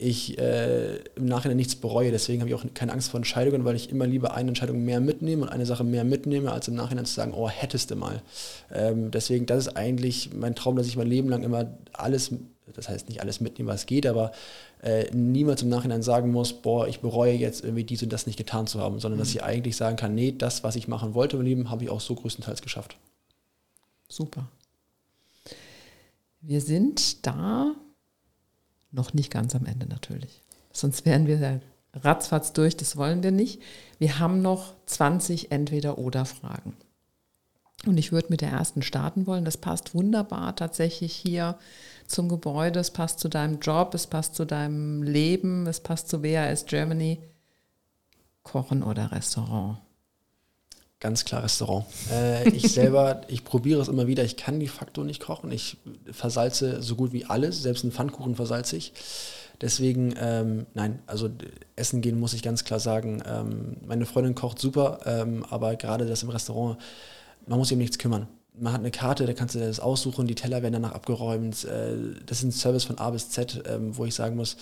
ich 0.00 0.38
äh, 0.38 0.98
im 1.16 1.26
Nachhinein 1.26 1.56
nichts 1.56 1.74
bereue. 1.74 2.12
Deswegen 2.12 2.40
habe 2.40 2.48
ich 2.48 2.54
auch 2.54 2.64
keine 2.72 2.92
Angst 2.92 3.10
vor 3.10 3.18
Entscheidungen, 3.18 3.64
weil 3.64 3.74
ich 3.74 3.90
immer 3.90 4.06
lieber 4.06 4.32
eine 4.32 4.48
Entscheidung 4.48 4.84
mehr 4.84 5.00
mitnehme 5.00 5.42
und 5.42 5.48
eine 5.48 5.66
Sache 5.66 5.82
mehr 5.82 6.04
mitnehme, 6.04 6.52
als 6.52 6.68
im 6.68 6.74
Nachhinein 6.74 7.04
zu 7.04 7.14
sagen, 7.14 7.34
oh, 7.34 7.48
hättest 7.48 7.90
du 7.90 7.96
mal. 7.96 8.22
Ähm, 8.72 9.10
deswegen, 9.10 9.46
das 9.46 9.66
ist 9.66 9.76
eigentlich 9.76 10.30
mein 10.34 10.54
Traum, 10.54 10.76
dass 10.76 10.86
ich 10.86 10.96
mein 10.96 11.08
Leben 11.08 11.28
lang 11.28 11.42
immer 11.42 11.66
alles, 11.92 12.30
das 12.72 12.88
heißt 12.88 13.08
nicht 13.08 13.22
alles 13.22 13.40
mitnehme, 13.40 13.72
was 13.72 13.86
geht, 13.86 14.06
aber 14.06 14.30
äh, 14.82 15.06
niemals 15.12 15.62
im 15.62 15.68
Nachhinein 15.68 16.02
sagen 16.02 16.30
muss, 16.30 16.52
boah, 16.52 16.86
ich 16.86 17.00
bereue 17.00 17.32
jetzt 17.32 17.64
irgendwie 17.64 17.82
dies 17.82 18.02
und 18.04 18.12
das 18.12 18.28
nicht 18.28 18.36
getan 18.36 18.68
zu 18.68 18.78
haben, 18.78 19.00
sondern 19.00 19.18
mhm. 19.18 19.22
dass 19.22 19.30
ich 19.30 19.42
eigentlich 19.42 19.76
sagen 19.76 19.96
kann, 19.96 20.14
nee, 20.14 20.32
das, 20.36 20.62
was 20.62 20.76
ich 20.76 20.86
machen 20.86 21.14
wollte 21.14 21.36
im 21.36 21.42
Leben, 21.42 21.70
habe 21.70 21.82
ich 21.82 21.90
auch 21.90 22.00
so 22.00 22.14
größtenteils 22.14 22.62
geschafft. 22.62 22.96
Super. 24.08 24.48
Wir 26.40 26.60
sind 26.60 27.26
da 27.26 27.74
noch 28.90 29.12
nicht 29.12 29.30
ganz 29.30 29.54
am 29.54 29.66
Ende 29.66 29.86
natürlich. 29.86 30.42
Sonst 30.72 31.04
wären 31.04 31.26
wir 31.26 31.60
ratzfatz 31.94 32.52
durch, 32.52 32.76
das 32.76 32.96
wollen 32.96 33.22
wir 33.22 33.32
nicht. 33.32 33.60
Wir 33.98 34.18
haben 34.18 34.40
noch 34.40 34.74
20 34.86 35.50
Entweder-Oder-Fragen. 35.50 36.76
Und 37.86 37.96
ich 37.96 38.10
würde 38.10 38.28
mit 38.30 38.40
der 38.40 38.50
ersten 38.50 38.82
starten 38.82 39.26
wollen. 39.26 39.44
Das 39.44 39.56
passt 39.56 39.94
wunderbar 39.94 40.56
tatsächlich 40.56 41.14
hier 41.14 41.58
zum 42.06 42.28
Gebäude. 42.28 42.80
Es 42.80 42.90
passt 42.90 43.20
zu 43.20 43.28
deinem 43.28 43.60
Job, 43.60 43.94
es 43.94 44.06
passt 44.06 44.34
zu 44.34 44.44
deinem 44.44 45.02
Leben, 45.02 45.66
es 45.66 45.80
passt 45.80 46.08
zu 46.08 46.22
WAS 46.22 46.66
Germany. 46.66 47.20
Kochen 48.42 48.82
oder 48.82 49.12
Restaurant? 49.12 49.78
Ganz 51.00 51.24
klar 51.24 51.44
Restaurant. 51.44 51.86
Äh, 52.10 52.48
ich 52.50 52.72
selber, 52.72 53.22
ich 53.28 53.44
probiere 53.44 53.80
es 53.80 53.88
immer 53.88 54.06
wieder. 54.06 54.24
Ich 54.24 54.36
kann 54.36 54.58
de 54.58 54.68
facto 54.68 55.04
nicht 55.04 55.22
kochen. 55.22 55.50
Ich 55.52 55.76
versalze 56.10 56.82
so 56.82 56.96
gut 56.96 57.12
wie 57.12 57.24
alles. 57.24 57.62
Selbst 57.62 57.84
einen 57.84 57.92
Pfannkuchen 57.92 58.34
versalze 58.34 58.76
ich. 58.76 58.92
Deswegen, 59.60 60.14
ähm, 60.20 60.66
nein, 60.74 61.00
also 61.06 61.28
essen 61.74 62.00
gehen 62.00 62.18
muss 62.18 62.32
ich 62.32 62.42
ganz 62.42 62.64
klar 62.64 62.80
sagen. 62.80 63.22
Ähm, 63.26 63.76
meine 63.86 64.06
Freundin 64.06 64.34
kocht 64.34 64.58
super, 64.58 65.00
ähm, 65.04 65.44
aber 65.50 65.74
gerade 65.76 66.06
das 66.06 66.22
im 66.22 66.30
Restaurant, 66.30 66.78
man 67.46 67.58
muss 67.58 67.68
sich 67.68 67.74
um 67.74 67.80
nichts 67.80 67.98
kümmern. 67.98 68.28
Man 68.60 68.72
hat 68.72 68.80
eine 68.80 68.90
Karte, 68.90 69.26
da 69.26 69.32
kannst 69.32 69.54
du 69.54 69.58
das 69.58 69.80
aussuchen, 69.80 70.26
die 70.26 70.34
Teller 70.34 70.62
werden 70.62 70.74
danach 70.74 70.92
abgeräumt. 70.92 71.64
Äh, 71.64 72.20
das 72.26 72.38
ist 72.38 72.44
ein 72.44 72.52
Service 72.52 72.84
von 72.84 72.98
A 72.98 73.10
bis 73.10 73.30
Z, 73.30 73.62
ähm, 73.66 73.96
wo 73.96 74.04
ich 74.04 74.14
sagen 74.14 74.36
muss, 74.36 74.56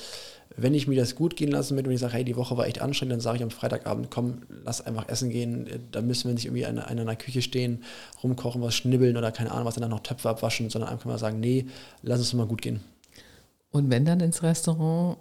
wenn 0.57 0.75
ich 0.75 0.87
mir 0.87 0.99
das 0.99 1.15
gut 1.15 1.37
gehen 1.37 1.51
lassen 1.51 1.77
will 1.77 1.87
und 1.87 1.93
ich 1.93 2.01
sage, 2.01 2.15
hey, 2.15 2.25
die 2.25 2.37
Woche 2.37 2.57
war 2.57 2.67
echt 2.67 2.81
anstrengend, 2.81 3.13
dann 3.13 3.21
sage 3.21 3.39
ich 3.39 3.43
am 3.43 3.51
Freitagabend, 3.51 4.11
komm, 4.11 4.43
lass 4.65 4.81
einfach 4.81 5.09
essen 5.09 5.31
gehen. 5.31 5.69
Da 5.91 6.01
müssen 6.01 6.29
wir 6.29 6.35
nicht 6.35 6.47
irgendwie 6.47 6.63
in 6.63 6.79
einer 6.79 7.17
Küche 7.17 7.43
stehen, 7.43 7.83
rumkochen, 8.23 8.63
was 8.63 8.75
schnibbeln 8.75 9.17
oder 9.17 9.33
keine 9.33 9.51
Ahnung, 9.51 9.67
was 9.67 9.75
dann 9.75 9.91
noch 9.91 10.01
Töpfe 10.01 10.31
abwaschen, 10.31 10.71
sondern 10.71 10.91
einfach 10.91 11.07
mal 11.07 11.19
sagen, 11.19 11.41
nee, 11.41 11.67
lass 12.03 12.21
es 12.21 12.33
mal 12.33 12.47
gut 12.47 12.63
gehen. 12.63 12.81
Und 13.71 13.91
wenn 13.91 14.05
dann 14.05 14.21
ins 14.21 14.43
Restaurant, 14.43 15.19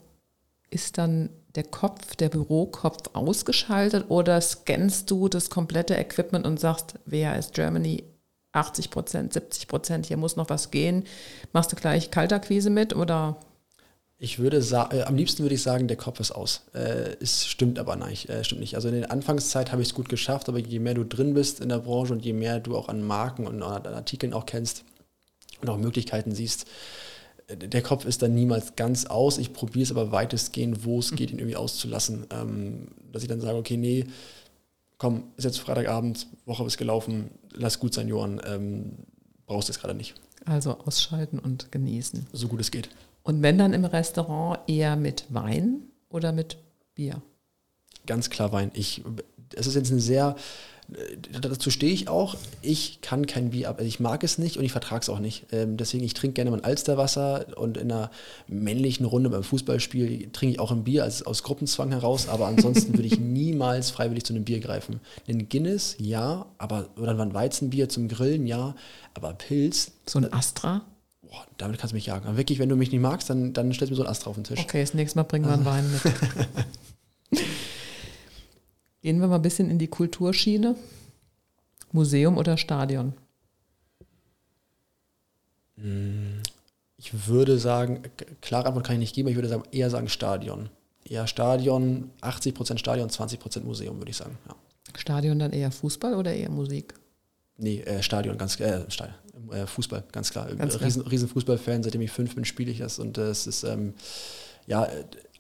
ist 0.70 0.98
dann 0.98 1.30
der 1.56 1.64
Kopf, 1.64 2.16
der 2.16 2.30
Bürokopf 2.30 3.10
ausgeschaltet 3.14 4.06
oder 4.10 4.40
scannst 4.42 5.10
du 5.10 5.30
das 5.30 5.50
komplette 5.50 5.96
Equipment 5.96 6.46
und 6.46 6.60
sagst, 6.60 6.96
wer 7.06 7.38
ist 7.38 7.54
Germany 7.54 8.04
80 8.56 8.90
Prozent, 8.90 9.34
70 9.34 9.68
Prozent, 9.68 10.06
hier 10.06 10.18
muss 10.18 10.36
noch 10.36 10.50
was 10.50 10.72
gehen. 10.72 11.04
Machst 11.54 11.72
du 11.72 11.76
gleich 11.76 12.12
Kaltakquise 12.12 12.70
mit 12.70 12.96
oder? 12.96 13.38
Ich 14.18 14.40
würde 14.40 14.62
sagen, 14.62 14.98
äh, 14.98 15.04
am 15.04 15.16
liebsten 15.16 15.44
würde 15.44 15.56
ich 15.56 15.62
sagen, 15.62 15.88
der 15.88 15.98
Kopf 15.98 16.20
ist 16.20 16.32
aus. 16.32 16.62
Äh, 16.74 17.16
es 17.20 17.46
stimmt 17.46 17.78
aber 17.80 17.96
nicht, 17.96 18.30
äh, 18.30 18.44
stimmt 18.44 18.62
nicht. 18.62 18.76
Also 18.76 18.88
in 18.88 19.02
der 19.02 19.12
Anfangszeit 19.12 19.72
habe 19.72 19.82
ich 19.82 19.90
es 19.90 19.94
gut 19.94 20.08
geschafft, 20.08 20.48
aber 20.48 20.60
je 20.60 20.80
mehr 20.80 20.94
du 20.94 21.04
drin 21.04 21.34
bist 21.34 21.60
in 21.60 21.70
der 21.70 21.80
Branche 21.80 22.14
und 22.14 22.24
je 22.24 22.34
mehr 22.34 22.60
du 22.60 22.78
auch 22.78 22.88
an 22.88 23.04
Marken 23.04 23.46
und 23.46 23.62
an 23.62 23.86
Artikeln 23.86 24.34
auch 24.34 24.46
kennst 24.46 24.86
und 25.62 25.70
auch 25.70 25.78
Möglichkeiten 25.78 26.34
siehst, 26.34 26.66
der 27.50 27.82
Kopf 27.82 28.06
ist 28.06 28.22
dann 28.22 28.34
niemals 28.34 28.76
ganz 28.76 29.06
aus. 29.06 29.38
Ich 29.38 29.54
probiere 29.54 29.84
es 29.84 29.92
aber 29.92 30.12
weitestgehend, 30.12 30.84
wo 30.84 31.00
es 31.00 31.12
geht, 31.12 31.32
ihn 31.32 31.40
irgendwie 31.40 31.56
auszulassen. 31.56 32.26
Ähm, 32.32 32.88
dass 33.12 33.22
ich 33.22 33.30
dann 33.30 33.42
sage, 33.42 33.58
okay, 33.58 33.78
nee, 33.78 34.06
komm, 34.98 35.24
ist 35.38 35.46
jetzt 35.46 35.60
Freitagabend, 35.60 36.28
Woche 36.46 36.66
ist 36.66 36.78
gelaufen, 36.78 37.32
lass 37.52 37.80
gut 37.80 37.94
sein, 37.94 38.08
Johann, 38.08 38.42
ähm, 38.46 38.98
brauchst 39.46 39.70
du 39.70 39.72
es 39.72 39.80
gerade 39.80 39.96
nicht. 39.96 40.16
Also 40.46 40.78
ausschalten 40.80 41.40
und 41.40 41.72
genießen. 41.72 42.28
So 42.32 42.48
gut 42.48 42.62
es 42.62 42.72
geht. 42.72 42.90
Und 43.24 43.42
wenn 43.42 43.58
dann 43.58 43.74
im 43.74 43.86
Restaurant 43.86 44.60
eher 44.68 44.96
mit 44.96 45.26
Wein 45.30 45.88
oder 46.10 46.32
mit 46.32 46.58
Bier? 46.94 47.22
Ganz 48.06 48.30
klar 48.30 48.52
Wein. 48.52 48.72
Ich, 48.76 49.04
es 49.56 49.66
ist 49.66 49.76
jetzt 49.76 49.92
eine 49.92 50.00
sehr 50.02 50.36
dazu 51.42 51.72
stehe 51.72 51.92
ich 51.92 52.08
auch. 52.08 52.36
Ich 52.62 53.02
kann 53.02 53.26
kein 53.26 53.52
Bier 53.52 53.70
ab. 53.70 53.78
Also 53.78 53.88
ich 53.88 54.00
mag 54.00 54.24
es 54.24 54.38
nicht 54.38 54.58
und 54.58 54.64
ich 54.64 54.72
vertrage 54.72 55.02
es 55.02 55.10
auch 55.10 55.20
nicht. 55.20 55.48
Ähm, 55.52 55.78
deswegen, 55.78 56.04
ich 56.04 56.14
trinke 56.14 56.36
gerne 56.36 56.52
mein 56.52 56.64
Alsterwasser 56.64 57.58
und 57.58 57.78
in 57.78 57.92
einer 57.92 58.12
männlichen 58.48 59.06
Runde 59.06 59.30
beim 59.30 59.44
Fußballspiel 59.44 60.30
trinke 60.32 60.54
ich 60.54 60.60
auch 60.60 60.72
ein 60.72 60.84
Bier 60.84 61.04
also 61.04 61.26
aus 61.26 61.44
Gruppenzwang 61.44 61.92
heraus. 61.92 62.30
Aber 62.30 62.48
ansonsten 62.48 62.94
würde 62.94 63.08
ich 63.08 63.20
niemals 63.20 63.90
freiwillig 63.90 64.26
zu 64.26 64.34
einem 64.34 64.46
Bier 64.46 64.60
greifen. 64.60 65.00
Ein 65.28 65.50
Guinness, 65.50 65.96
ja, 66.00 66.46
aber 66.58 66.90
oder 66.98 67.20
ein 67.20 67.34
Weizenbier 67.34 67.90
zum 67.90 68.08
Grillen, 68.08 68.46
ja. 68.46 68.76
Aber 69.14 69.34
Pilz. 69.34 69.92
So 70.06 70.20
ein 70.20 70.32
Astra? 70.32 70.82
Boah, 71.24 71.46
damit 71.58 71.80
kannst 71.80 71.94
du 71.94 71.96
mich 71.96 72.06
jagen. 72.06 72.28
Aber 72.28 72.38
wirklich, 72.38 72.60
wenn 72.60 72.70
du 72.70 72.76
mich 72.76 72.92
nicht 72.92 73.02
magst, 73.02 73.30
dann, 73.30 73.54
dann 73.54 73.74
stellst 73.74 73.90
du 73.90 73.94
mir 73.94 73.98
so 73.98 74.04
ein 74.04 74.10
Astra 74.10 74.30
auf 74.30 74.36
den 74.36 74.44
Tisch. 74.44 74.60
Okay, 74.60 74.82
das 74.82 74.94
nächste 74.94 75.18
Mal 75.18 75.24
bringen 75.24 75.46
wir 75.46 75.54
einen 75.54 75.66
Wein 75.66 75.92
mit. 75.92 77.42
Gehen 79.06 79.22
wir 79.22 79.28
mal 79.28 79.36
ein 79.36 79.44
bisschen 79.44 79.70
in 79.70 79.78
die 79.78 79.88
Kulturschiene. 79.88 80.76
Museum 81.92 82.40
oder 82.40 82.58
Stadion? 82.58 83.14
Hm, 85.78 86.42
ich 86.98 87.28
würde 87.28 87.60
sagen, 87.60 88.02
klare 88.42 88.66
Antwort 88.66 88.88
kann 88.88 88.96
ich 88.96 89.02
nicht 89.02 89.14
geben, 89.14 89.30
ich 89.30 89.36
würde 89.36 89.48
sagen, 89.48 89.62
eher 89.72 89.92
sagen 89.92 90.10
Stadion. 90.10 90.70
Eher 91.08 91.28
Stadion, 91.28 92.10
80% 92.22 92.80
Stadion, 92.80 93.08
20% 93.08 93.60
Museum, 93.60 94.00
würde 94.00 94.10
ich 94.10 94.18
sagen. 94.18 94.40
Ja. 94.48 94.56
Stadion 94.98 95.38
dann 95.38 95.54
eher 95.54 95.70
Fußball 95.70 96.16
oder 96.16 96.34
eher 96.34 96.50
Musik? 96.50 96.96
Nee, 97.58 97.82
äh, 97.82 98.02
Stadion, 98.02 98.40
ganz 98.40 98.60
äh, 98.60 98.90
Stadion, 98.90 99.20
äh, 99.52 99.68
Fußball, 99.68 100.04
ganz 100.12 100.32
klar. 100.32 100.48
Ganz 100.56 100.82
Riesen, 100.82 101.04
Riesen 101.04 101.30
Fußballfan, 101.30 101.84
seitdem 101.84 102.02
ich 102.02 102.10
fünf 102.10 102.34
bin, 102.34 102.44
spiele 102.44 102.72
ich 102.72 102.80
das 102.80 102.98
und 102.98 103.20
es 103.20 103.46
ist 103.46 103.66
ähm, 103.66 103.94
ja 104.66 104.88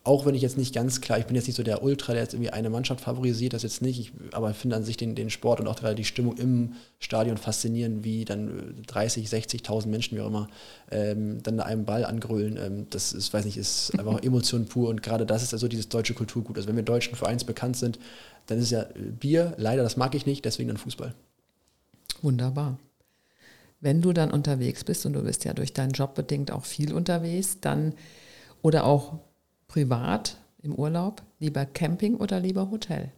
auch 0.06 0.24
wenn 0.28 0.36
ich 0.36 0.44
jetzt 0.44 0.56
nicht 0.56 0.74
ganz 0.74 1.02
klar, 1.02 1.18
ich 1.18 1.26
bin 1.26 1.36
jetzt 1.36 1.48
nicht 1.48 1.56
so 1.56 1.64
der 1.64 1.82
Ultra, 1.82 2.14
der 2.14 2.22
jetzt 2.22 2.36
irgendwie 2.36 2.52
eine 2.52 2.70
Mannschaft 2.70 3.02
favorisiert, 3.02 3.54
das 3.54 3.64
jetzt 3.64 3.82
nicht, 3.82 4.00
ich, 4.00 4.14
aber 4.34 4.52
ich 4.52 4.56
finde 4.56 4.76
an 4.76 4.84
sich 4.84 4.98
den, 4.98 5.16
den 5.16 5.32
Sport 5.32 5.60
und 5.60 5.68
auch 5.68 5.78
gerade 5.78 5.96
die 5.96 6.04
Stimmung 6.04 6.38
im 6.38 6.74
Stadion 7.00 7.38
faszinierend, 7.38 8.04
wie 8.04 8.24
dann 8.24 8.84
30, 8.86 9.28
60.000 9.28 9.88
Menschen, 9.88 10.16
wie 10.16 10.22
auch 10.22 10.28
immer, 10.28 10.48
ähm, 10.92 11.42
dann 11.42 11.60
einem 11.60 11.86
Ball 11.86 12.06
angrölen. 12.06 12.56
Ähm, 12.58 12.86
das 12.92 13.14
ist, 13.14 13.34
weiß 13.34 13.46
nicht, 13.46 13.58
ist 13.58 13.98
einfach 13.98 14.20
Emotion 14.24 14.68
pur 14.68 14.90
und 14.90 15.02
gerade 15.02 15.26
das 15.26 15.42
ist 15.42 15.54
also 15.54 15.68
dieses 15.68 15.90
deutsche 15.90 16.14
Kulturgut. 16.14 16.56
Also 16.56 16.68
wenn 16.68 16.76
wir 16.76 16.84
deutschen 16.84 17.16
Vereins 17.16 17.44
bekannt 17.44 17.76
sind, 17.76 17.98
dann 18.46 18.60
ist 18.60 18.70
ja 18.70 18.86
Bier, 19.20 19.56
leider, 19.58 19.82
das 19.82 19.98
mag 19.98 20.14
ich 20.14 20.28
nicht, 20.28 20.46
deswegen 20.46 20.68
dann 20.68 20.78
Fußball. 20.78 21.16
Wunderbar. 22.22 22.78
Wenn 23.82 24.04
du 24.04 24.14
dann 24.14 24.30
unterwegs 24.30 24.84
bist 24.84 25.08
und 25.08 25.14
du 25.14 25.24
bist 25.24 25.46
ja 25.46 25.54
durch 25.54 25.74
deinen 25.74 25.94
Job 25.94 26.14
bedingt 26.14 26.52
auch 26.52 26.66
viel 26.66 26.94
unterwegs, 26.94 27.58
dann 27.60 27.96
oder 28.62 28.86
auch 28.86 29.20
privat 29.76 30.38
im 30.64 30.74
Urlaub? 30.74 31.22
Lieber 31.38 31.66
Camping 31.66 32.16
oder 32.16 32.40
lieber 32.40 32.72
Hotel? 32.72 33.12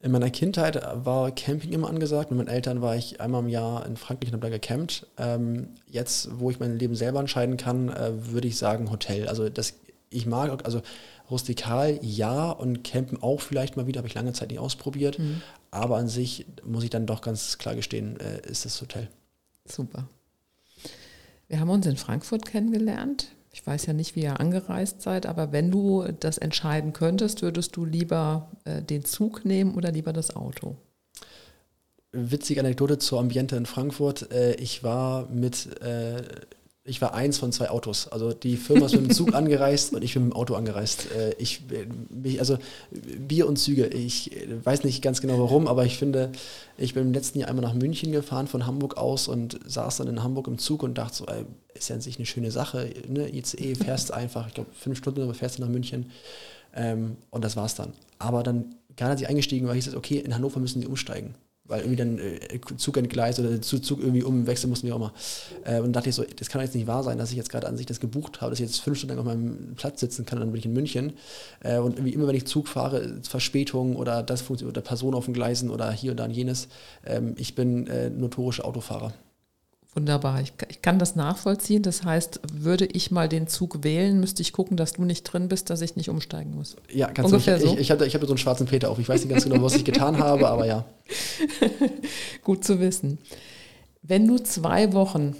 In 0.00 0.12
meiner 0.12 0.28
Kindheit 0.28 0.78
war 1.06 1.30
Camping 1.30 1.72
immer 1.72 1.88
angesagt. 1.88 2.30
Mit 2.30 2.36
meinen 2.36 2.54
Eltern 2.54 2.82
war 2.82 2.96
ich 2.96 3.18
einmal 3.18 3.42
im 3.42 3.48
Jahr 3.48 3.86
in 3.86 3.96
Frankreich 3.96 4.28
und 4.28 4.34
habe 4.34 4.50
da 4.50 4.58
gecampt. 4.58 5.06
Ähm, 5.16 5.68
jetzt, 5.86 6.38
wo 6.38 6.50
ich 6.50 6.60
mein 6.60 6.78
Leben 6.78 6.94
selber 6.94 7.18
entscheiden 7.18 7.56
kann, 7.56 7.88
äh, 7.88 8.12
würde 8.30 8.46
ich 8.46 8.58
sagen 8.58 8.90
Hotel. 8.90 9.26
Also 9.26 9.48
das, 9.48 9.72
ich 10.10 10.26
mag, 10.26 10.66
also 10.66 10.82
rustikal 11.30 11.98
ja 12.02 12.50
und 12.50 12.84
campen 12.84 13.22
auch 13.22 13.40
vielleicht 13.40 13.78
mal 13.78 13.86
wieder, 13.86 14.00
habe 14.00 14.08
ich 14.08 14.14
lange 14.14 14.34
Zeit 14.34 14.50
nicht 14.50 14.60
ausprobiert. 14.60 15.18
Mhm. 15.18 15.40
Aber 15.70 15.96
an 15.96 16.08
sich 16.08 16.44
muss 16.62 16.84
ich 16.84 16.90
dann 16.90 17.06
doch 17.06 17.22
ganz 17.22 17.56
klar 17.56 17.74
gestehen, 17.74 18.20
äh, 18.20 18.46
ist 18.46 18.66
das 18.66 18.78
Hotel. 18.82 19.08
Super. 19.64 20.08
Wir 21.48 21.58
haben 21.58 21.70
uns 21.70 21.86
in 21.86 21.96
Frankfurt 21.96 22.44
kennengelernt. 22.44 23.28
Ich 23.52 23.66
weiß 23.66 23.86
ja 23.86 23.92
nicht, 23.92 24.14
wie 24.14 24.22
ihr 24.22 24.38
angereist 24.38 25.02
seid, 25.02 25.26
aber 25.26 25.52
wenn 25.52 25.70
du 25.70 26.04
das 26.20 26.38
entscheiden 26.38 26.92
könntest, 26.92 27.42
würdest 27.42 27.76
du 27.76 27.84
lieber 27.84 28.50
äh, 28.64 28.80
den 28.80 29.04
Zug 29.04 29.44
nehmen 29.44 29.74
oder 29.74 29.90
lieber 29.90 30.12
das 30.12 30.36
Auto? 30.36 30.76
Witzige 32.12 32.60
Anekdote 32.60 32.98
zur 32.98 33.20
Ambiente 33.20 33.56
in 33.56 33.66
Frankfurt. 33.66 34.30
Äh, 34.32 34.54
ich 34.54 34.84
war 34.84 35.28
mit 35.28 35.80
äh, 35.82 36.22
ich 36.84 37.02
war 37.02 37.14
eins 37.14 37.38
von 37.38 37.52
zwei 37.52 37.70
Autos. 37.70 38.08
Also 38.08 38.32
die 38.32 38.56
Firma 38.56 38.86
ist 38.86 38.92
mit 38.92 39.02
dem 39.02 39.10
Zug 39.10 39.34
angereist 39.34 39.92
und 39.92 40.02
ich 40.02 40.14
bin 40.14 40.24
mit 40.24 40.32
dem 40.32 40.36
Auto 40.36 40.54
angereist. 40.54 41.10
Äh, 41.12 41.34
ich, 41.38 41.62
also 42.38 42.56
Bier 42.90 43.46
und 43.46 43.58
Züge. 43.58 43.86
Ich 43.86 44.30
weiß 44.64 44.84
nicht 44.84 45.02
ganz 45.02 45.20
genau 45.20 45.38
warum, 45.38 45.68
aber 45.68 45.84
ich 45.84 45.98
finde, 45.98 46.32
ich 46.78 46.94
bin 46.94 47.04
im 47.04 47.12
letzten 47.12 47.38
Jahr 47.38 47.50
einmal 47.50 47.64
nach 47.64 47.74
München 47.74 48.12
gefahren 48.12 48.46
von 48.46 48.66
Hamburg 48.66 48.96
aus 48.96 49.28
und 49.28 49.60
saß 49.66 49.98
dann 49.98 50.08
in 50.08 50.22
Hamburg 50.22 50.46
im 50.46 50.58
Zug 50.58 50.82
und 50.82 50.96
dachte 50.96 51.16
so, 51.16 51.26
ey, 51.26 51.44
ist 51.74 51.90
ja 51.90 51.96
an 51.96 52.00
sich 52.00 52.16
eine 52.16 52.26
schöne 52.26 52.50
Sache. 52.50 52.90
Ne? 53.08 53.28
ICE 53.28 53.74
fährst 53.74 54.12
einfach, 54.12 54.48
ich 54.48 54.54
glaube 54.54 54.70
fünf 54.72 54.98
Stunden 54.98 55.32
fährst 55.34 55.58
du 55.58 55.62
nach 55.62 55.68
München. 55.68 56.10
Ähm, 56.74 57.16
und 57.30 57.44
das 57.44 57.56
war's 57.56 57.74
dann. 57.74 57.92
Aber 58.18 58.42
dann, 58.42 58.74
gerade 58.96 59.12
als 59.12 59.20
ich 59.20 59.28
eingestiegen 59.28 59.66
war, 59.66 59.74
hieß 59.74 59.88
es, 59.88 59.94
okay, 59.94 60.18
in 60.18 60.34
Hannover 60.34 60.60
müssen 60.60 60.80
sie 60.80 60.86
umsteigen 60.86 61.34
weil 61.70 61.80
irgendwie 61.80 61.96
dann 61.96 62.18
äh, 62.18 62.60
Zug 62.76 62.96
entgleist 62.96 63.38
oder 63.38 63.60
Zug 63.62 64.00
irgendwie 64.00 64.22
umwechseln 64.22 64.70
mussten, 64.70 64.86
wie 64.86 64.92
auch 64.92 64.96
immer. 64.96 65.12
Äh, 65.64 65.80
und 65.80 65.92
dachte 65.92 66.10
ich 66.10 66.14
so, 66.14 66.24
das 66.24 66.48
kann 66.48 66.60
jetzt 66.60 66.74
nicht 66.74 66.86
wahr 66.86 67.02
sein, 67.02 67.18
dass 67.18 67.30
ich 67.30 67.36
jetzt 67.36 67.50
gerade 67.50 67.66
an 67.66 67.76
sich 67.76 67.86
das 67.86 68.00
gebucht 68.00 68.40
habe, 68.40 68.50
dass 68.50 68.60
ich 68.60 68.66
jetzt 68.66 68.80
fünf 68.80 68.98
Stunden 68.98 69.16
lang 69.16 69.26
auf 69.26 69.32
meinem 69.32 69.74
Platz 69.76 70.00
sitzen 70.00 70.26
kann, 70.26 70.38
dann 70.38 70.50
bin 70.50 70.58
ich 70.58 70.66
in 70.66 70.72
München. 70.72 71.14
Äh, 71.60 71.78
und 71.78 71.96
irgendwie 71.96 72.12
immer, 72.12 72.26
wenn 72.26 72.36
ich 72.36 72.46
Zug 72.46 72.68
fahre, 72.68 73.20
Verspätungen 73.22 73.96
oder 73.96 74.22
das 74.22 74.42
funktioniert, 74.42 74.76
oder 74.76 74.86
Person 74.86 75.14
auf 75.14 75.24
den 75.24 75.34
Gleisen 75.34 75.70
oder 75.70 75.90
hier 75.92 76.10
und 76.10 76.18
da 76.18 76.24
und 76.24 76.32
jenes. 76.32 76.68
Ähm, 77.06 77.34
ich 77.38 77.54
bin 77.54 77.86
äh, 77.86 78.10
notorischer 78.10 78.64
Autofahrer. 78.64 79.12
Wunderbar, 79.92 80.40
ich, 80.40 80.52
ich, 80.68 80.82
kann 80.82 81.00
das 81.00 81.16
nachvollziehen. 81.16 81.82
Das 81.82 82.04
heißt, 82.04 82.40
würde 82.52 82.86
ich 82.86 83.10
mal 83.10 83.28
den 83.28 83.48
Zug 83.48 83.82
wählen, 83.82 84.20
müsste 84.20 84.40
ich 84.40 84.52
gucken, 84.52 84.76
dass 84.76 84.92
du 84.92 85.04
nicht 85.04 85.24
drin 85.24 85.48
bist, 85.48 85.68
dass 85.68 85.80
ich 85.80 85.96
nicht 85.96 86.08
umsteigen 86.08 86.54
muss. 86.54 86.76
Ja, 86.92 87.10
ganz 87.10 87.26
Ungefähr 87.26 87.58
du, 87.58 87.64
ich, 87.64 87.70
so. 87.70 87.74
ich, 87.74 87.80
ich, 87.80 87.90
hatte, 87.90 88.06
ich 88.06 88.14
hatte 88.14 88.26
so 88.26 88.32
einen 88.32 88.38
schwarzen 88.38 88.66
Peter 88.66 88.88
auf. 88.90 89.00
Ich 89.00 89.08
weiß 89.08 89.20
nicht 89.20 89.30
ganz 89.30 89.44
genau, 89.44 89.60
was 89.62 89.74
ich 89.74 89.84
getan 89.84 90.18
habe, 90.22 90.48
aber 90.48 90.66
ja. 90.66 90.84
Gut 92.44 92.64
zu 92.64 92.78
wissen. 92.78 93.18
Wenn 94.02 94.28
du 94.28 94.38
zwei 94.38 94.92
Wochen 94.92 95.34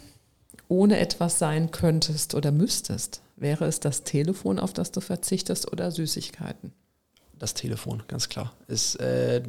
ohne 0.66 0.98
etwas 0.98 1.38
sein 1.38 1.70
könntest 1.70 2.34
oder 2.34 2.50
müsstest, 2.50 3.22
wäre 3.36 3.66
es 3.66 3.78
das 3.78 4.02
Telefon, 4.02 4.58
auf 4.58 4.72
das 4.72 4.90
du 4.90 5.00
verzichtest 5.00 5.70
oder 5.70 5.92
Süßigkeiten? 5.92 6.72
das 7.40 7.54
Telefon, 7.54 8.02
ganz 8.06 8.28
klar. 8.28 8.52
Ist 8.68 8.96
äh, 9.00 9.42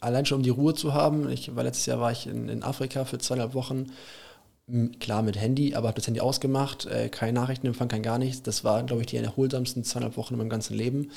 allein 0.00 0.26
schon 0.26 0.36
um 0.36 0.42
die 0.42 0.50
Ruhe 0.50 0.74
zu 0.74 0.92
haben. 0.92 1.30
Ich 1.30 1.56
war 1.56 1.64
letztes 1.64 1.86
Jahr 1.86 1.98
war 1.98 2.12
ich 2.12 2.26
in, 2.26 2.48
in 2.48 2.62
Afrika 2.62 3.06
für 3.06 3.18
zweieinhalb 3.18 3.54
Wochen. 3.54 3.86
Klar 5.00 5.22
mit 5.22 5.40
Handy, 5.40 5.74
aber 5.74 5.88
habe 5.88 5.96
das 5.96 6.06
Handy 6.06 6.20
ausgemacht, 6.20 6.84
äh, 6.84 7.08
kein 7.08 7.32
Nachrichtenempfang, 7.32 7.88
kein 7.88 8.02
gar 8.02 8.18
nichts. 8.18 8.42
Das 8.42 8.64
war, 8.64 8.82
glaube 8.82 9.00
ich, 9.00 9.06
die 9.06 9.16
erholsamsten 9.16 9.82
zweieinhalb 9.82 10.18
Wochen 10.18 10.34
in 10.34 10.38
meinem 10.38 10.50
ganzen 10.50 10.76
Leben. 10.76 11.10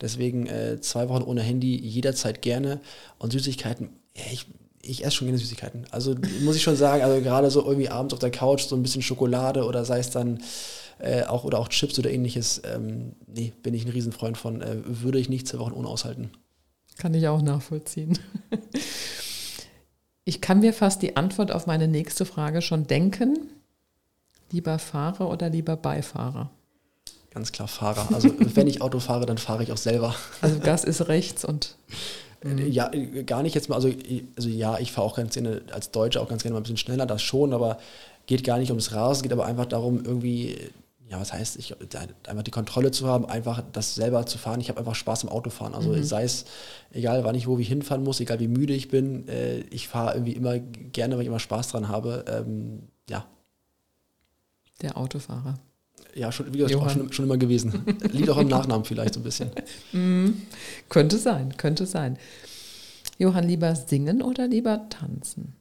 Deswegen 0.00 0.46
äh, 0.46 0.80
zwei 0.80 1.08
Wochen 1.08 1.22
ohne 1.22 1.42
Handy 1.42 1.76
jederzeit 1.76 2.42
gerne. 2.42 2.80
Und 3.18 3.32
Süßigkeiten, 3.32 3.90
ja, 4.16 4.22
ich, 4.30 4.46
ich 4.82 5.04
esse 5.04 5.16
schon 5.16 5.26
gerne 5.26 5.38
Süßigkeiten. 5.38 5.86
Also 5.90 6.14
muss 6.44 6.54
ich 6.54 6.62
schon 6.62 6.76
sagen, 6.76 7.02
also 7.02 7.20
gerade 7.20 7.50
so 7.50 7.64
irgendwie 7.64 7.88
abends 7.88 8.14
auf 8.14 8.20
der 8.20 8.30
Couch 8.30 8.62
so 8.62 8.76
ein 8.76 8.82
bisschen 8.84 9.02
Schokolade 9.02 9.64
oder 9.64 9.84
sei 9.84 9.98
es 9.98 10.10
dann 10.10 10.38
äh, 11.00 11.24
auch 11.24 11.42
oder 11.42 11.58
auch 11.58 11.68
Chips 11.68 11.98
oder 11.98 12.10
ähnliches, 12.10 12.62
ähm, 12.72 13.16
nee, 13.26 13.52
bin 13.64 13.74
ich 13.74 13.84
ein 13.84 13.90
Riesenfreund 13.90 14.38
von, 14.38 14.62
äh, 14.62 14.76
würde 14.84 15.18
ich 15.18 15.28
nicht 15.28 15.48
zwei 15.48 15.58
Wochen 15.58 15.72
ohne 15.72 15.88
aushalten. 15.88 16.30
Kann 16.98 17.14
ich 17.14 17.26
auch 17.26 17.42
nachvollziehen. 17.42 18.16
Ich 20.24 20.40
kann 20.40 20.60
mir 20.60 20.72
fast 20.72 21.02
die 21.02 21.16
Antwort 21.16 21.50
auf 21.50 21.66
meine 21.66 21.88
nächste 21.88 22.24
Frage 22.24 22.62
schon 22.62 22.86
denken. 22.86 23.38
Lieber 24.50 24.78
Fahrer 24.78 25.28
oder 25.28 25.48
lieber 25.48 25.76
Beifahrer? 25.76 26.50
Ganz 27.32 27.50
klar 27.50 27.68
Fahrer. 27.68 28.08
Also 28.14 28.30
wenn 28.54 28.66
ich 28.66 28.82
Auto 28.82 29.00
fahre, 29.00 29.26
dann 29.26 29.38
fahre 29.38 29.62
ich 29.62 29.72
auch 29.72 29.78
selber. 29.78 30.14
Also 30.40 30.60
Gas 30.60 30.84
ist 30.84 31.08
rechts 31.08 31.44
und 31.44 31.76
äh, 32.44 32.68
ja, 32.68 32.90
gar 33.26 33.42
nicht 33.42 33.54
jetzt 33.54 33.68
mal, 33.68 33.76
also, 33.76 33.90
also 34.36 34.48
ja, 34.48 34.78
ich 34.78 34.92
fahre 34.92 35.06
auch 35.06 35.16
ganz 35.16 35.34
gerne 35.34 35.62
als 35.72 35.90
Deutscher 35.90 36.20
auch 36.20 36.28
ganz 36.28 36.42
gerne 36.42 36.54
mal 36.54 36.60
ein 36.60 36.64
bisschen 36.64 36.76
schneller, 36.76 37.06
das 37.06 37.22
schon, 37.22 37.52
aber 37.52 37.78
geht 38.26 38.44
gar 38.44 38.58
nicht 38.58 38.70
ums 38.70 38.92
Rasen, 38.92 39.22
geht 39.22 39.32
aber 39.32 39.46
einfach 39.46 39.66
darum, 39.66 40.04
irgendwie 40.04 40.58
ja, 41.12 41.20
was 41.20 41.30
heißt, 41.30 41.58
ich, 41.58 41.74
einfach 42.26 42.42
die 42.42 42.50
Kontrolle 42.50 42.90
zu 42.90 43.06
haben, 43.06 43.26
einfach 43.26 43.62
das 43.70 43.94
selber 43.94 44.24
zu 44.24 44.38
fahren. 44.38 44.62
Ich 44.62 44.70
habe 44.70 44.78
einfach 44.78 44.94
Spaß 44.94 45.24
im 45.24 45.28
Autofahren. 45.28 45.74
Also 45.74 45.90
mhm. 45.90 46.02
sei 46.04 46.24
es 46.24 46.46
egal, 46.90 47.22
wann 47.22 47.34
ich 47.34 47.46
wo 47.46 47.58
ich 47.58 47.68
hinfahren 47.68 48.02
muss, 48.02 48.18
egal 48.20 48.40
wie 48.40 48.48
müde 48.48 48.72
ich 48.72 48.88
bin, 48.88 49.28
äh, 49.28 49.58
ich 49.68 49.88
fahre 49.88 50.14
irgendwie 50.14 50.32
immer 50.32 50.58
gerne, 50.58 51.16
weil 51.16 51.22
ich 51.22 51.28
immer 51.28 51.38
Spaß 51.38 51.68
dran 51.68 51.88
habe. 51.88 52.24
Ähm, 52.28 52.88
ja. 53.10 53.26
Der 54.80 54.96
Autofahrer. 54.96 55.58
Ja, 56.14 56.32
schon, 56.32 56.46
wie 56.54 56.56
gesagt, 56.56 56.90
schon, 56.92 57.12
schon, 57.12 57.26
immer 57.26 57.36
gewesen. 57.36 57.84
Liegt 58.12 58.30
auch 58.30 58.38
im 58.38 58.48
Nachnamen 58.48 58.86
vielleicht 58.86 59.12
so 59.12 59.20
ein 59.20 59.24
bisschen. 59.24 59.50
Mhm. 59.92 60.40
Könnte 60.88 61.18
sein, 61.18 61.58
könnte 61.58 61.84
sein. 61.84 62.18
Johann, 63.18 63.46
lieber 63.46 63.76
singen 63.76 64.22
oder 64.22 64.48
lieber 64.48 64.88
tanzen? 64.88 65.56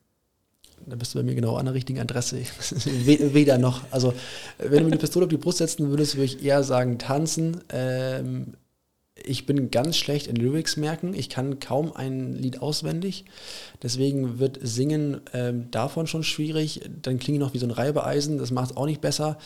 Da 0.86 0.96
bist 0.96 1.14
du 1.14 1.20
bei 1.20 1.24
mir 1.24 1.36
genau 1.36 1.56
an 1.56 1.66
der 1.66 1.74
richtigen 1.74 2.00
Adresse. 2.00 2.38
Weder 3.06 3.58
noch. 3.58 3.82
Also, 3.92 4.14
wenn 4.58 4.80
du 4.80 4.86
mir 4.86 4.92
die 4.92 4.98
Pistole 4.98 5.26
auf 5.26 5.30
die 5.30 5.38
Brust 5.38 5.60
setzen 5.60 5.90
würdest, 5.90 6.16
würde 6.16 6.26
ich 6.26 6.44
eher 6.44 6.64
sagen 6.64 6.98
tanzen. 6.98 7.62
Ähm, 7.70 8.54
ich 9.26 9.46
bin 9.46 9.72
ganz 9.72 9.98
schlecht 9.98 10.28
in 10.28 10.36
Lyrics 10.36 10.78
merken. 10.78 11.14
Ich 11.14 11.30
kann 11.30 11.60
kaum 11.60 11.94
ein 11.94 12.34
Lied 12.34 12.62
auswendig. 12.62 13.26
Deswegen 13.82 14.40
wird 14.40 14.60
Singen 14.62 15.22
ähm, 15.34 15.70
davon 15.72 16.08
schon 16.08 16.24
schwierig. 16.24 16.82
Dann 17.02 17.20
klinge 17.20 17.38
ich 17.38 17.44
noch 17.44 17.54
wie 17.54 17.60
so 17.60 17.66
ein 17.66 17.72
Reibeeisen. 17.72 18.38
Das 18.38 18.52
macht 18.52 18.72
es 18.72 18.78
auch 18.78 18.86
nicht 18.86 19.02
besser. 19.02 19.38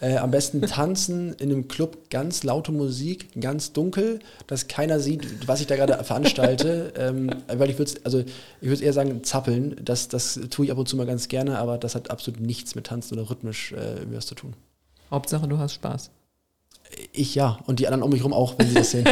Äh, 0.00 0.16
am 0.16 0.30
besten 0.30 0.62
tanzen 0.66 1.34
in 1.34 1.50
einem 1.50 1.68
Club, 1.68 2.10
ganz 2.10 2.42
laute 2.42 2.72
Musik, 2.72 3.40
ganz 3.40 3.72
dunkel, 3.72 4.18
dass 4.46 4.68
keiner 4.68 5.00
sieht, 5.00 5.48
was 5.48 5.60
ich 5.60 5.66
da 5.66 5.76
gerade 5.76 6.02
veranstalte. 6.04 6.92
ähm, 6.98 7.30
weil 7.46 7.70
ich 7.70 7.78
würde 7.78 7.92
also 8.04 8.20
ich 8.20 8.68
würde 8.68 8.84
eher 8.84 8.92
sagen, 8.92 9.24
zappeln. 9.24 9.76
Das, 9.84 10.08
das 10.08 10.40
tue 10.50 10.66
ich 10.66 10.72
ab 10.72 10.78
und 10.78 10.88
zu 10.88 10.96
mal 10.96 11.06
ganz 11.06 11.28
gerne, 11.28 11.58
aber 11.58 11.78
das 11.78 11.94
hat 11.94 12.10
absolut 12.10 12.40
nichts 12.40 12.74
mit 12.74 12.86
Tanzen 12.86 13.18
oder 13.18 13.30
rhythmisch 13.30 13.72
äh, 13.72 13.96
was 14.12 14.26
zu 14.26 14.34
tun. 14.34 14.54
Hauptsache, 15.10 15.46
du 15.46 15.58
hast 15.58 15.74
Spaß. 15.74 16.10
Ich 17.12 17.34
ja, 17.34 17.58
und 17.66 17.80
die 17.80 17.86
anderen 17.86 18.02
um 18.02 18.10
mich 18.10 18.20
herum 18.20 18.32
auch, 18.32 18.58
wenn 18.58 18.68
sie 18.68 18.74
das 18.74 18.90
sehen. 18.90 19.08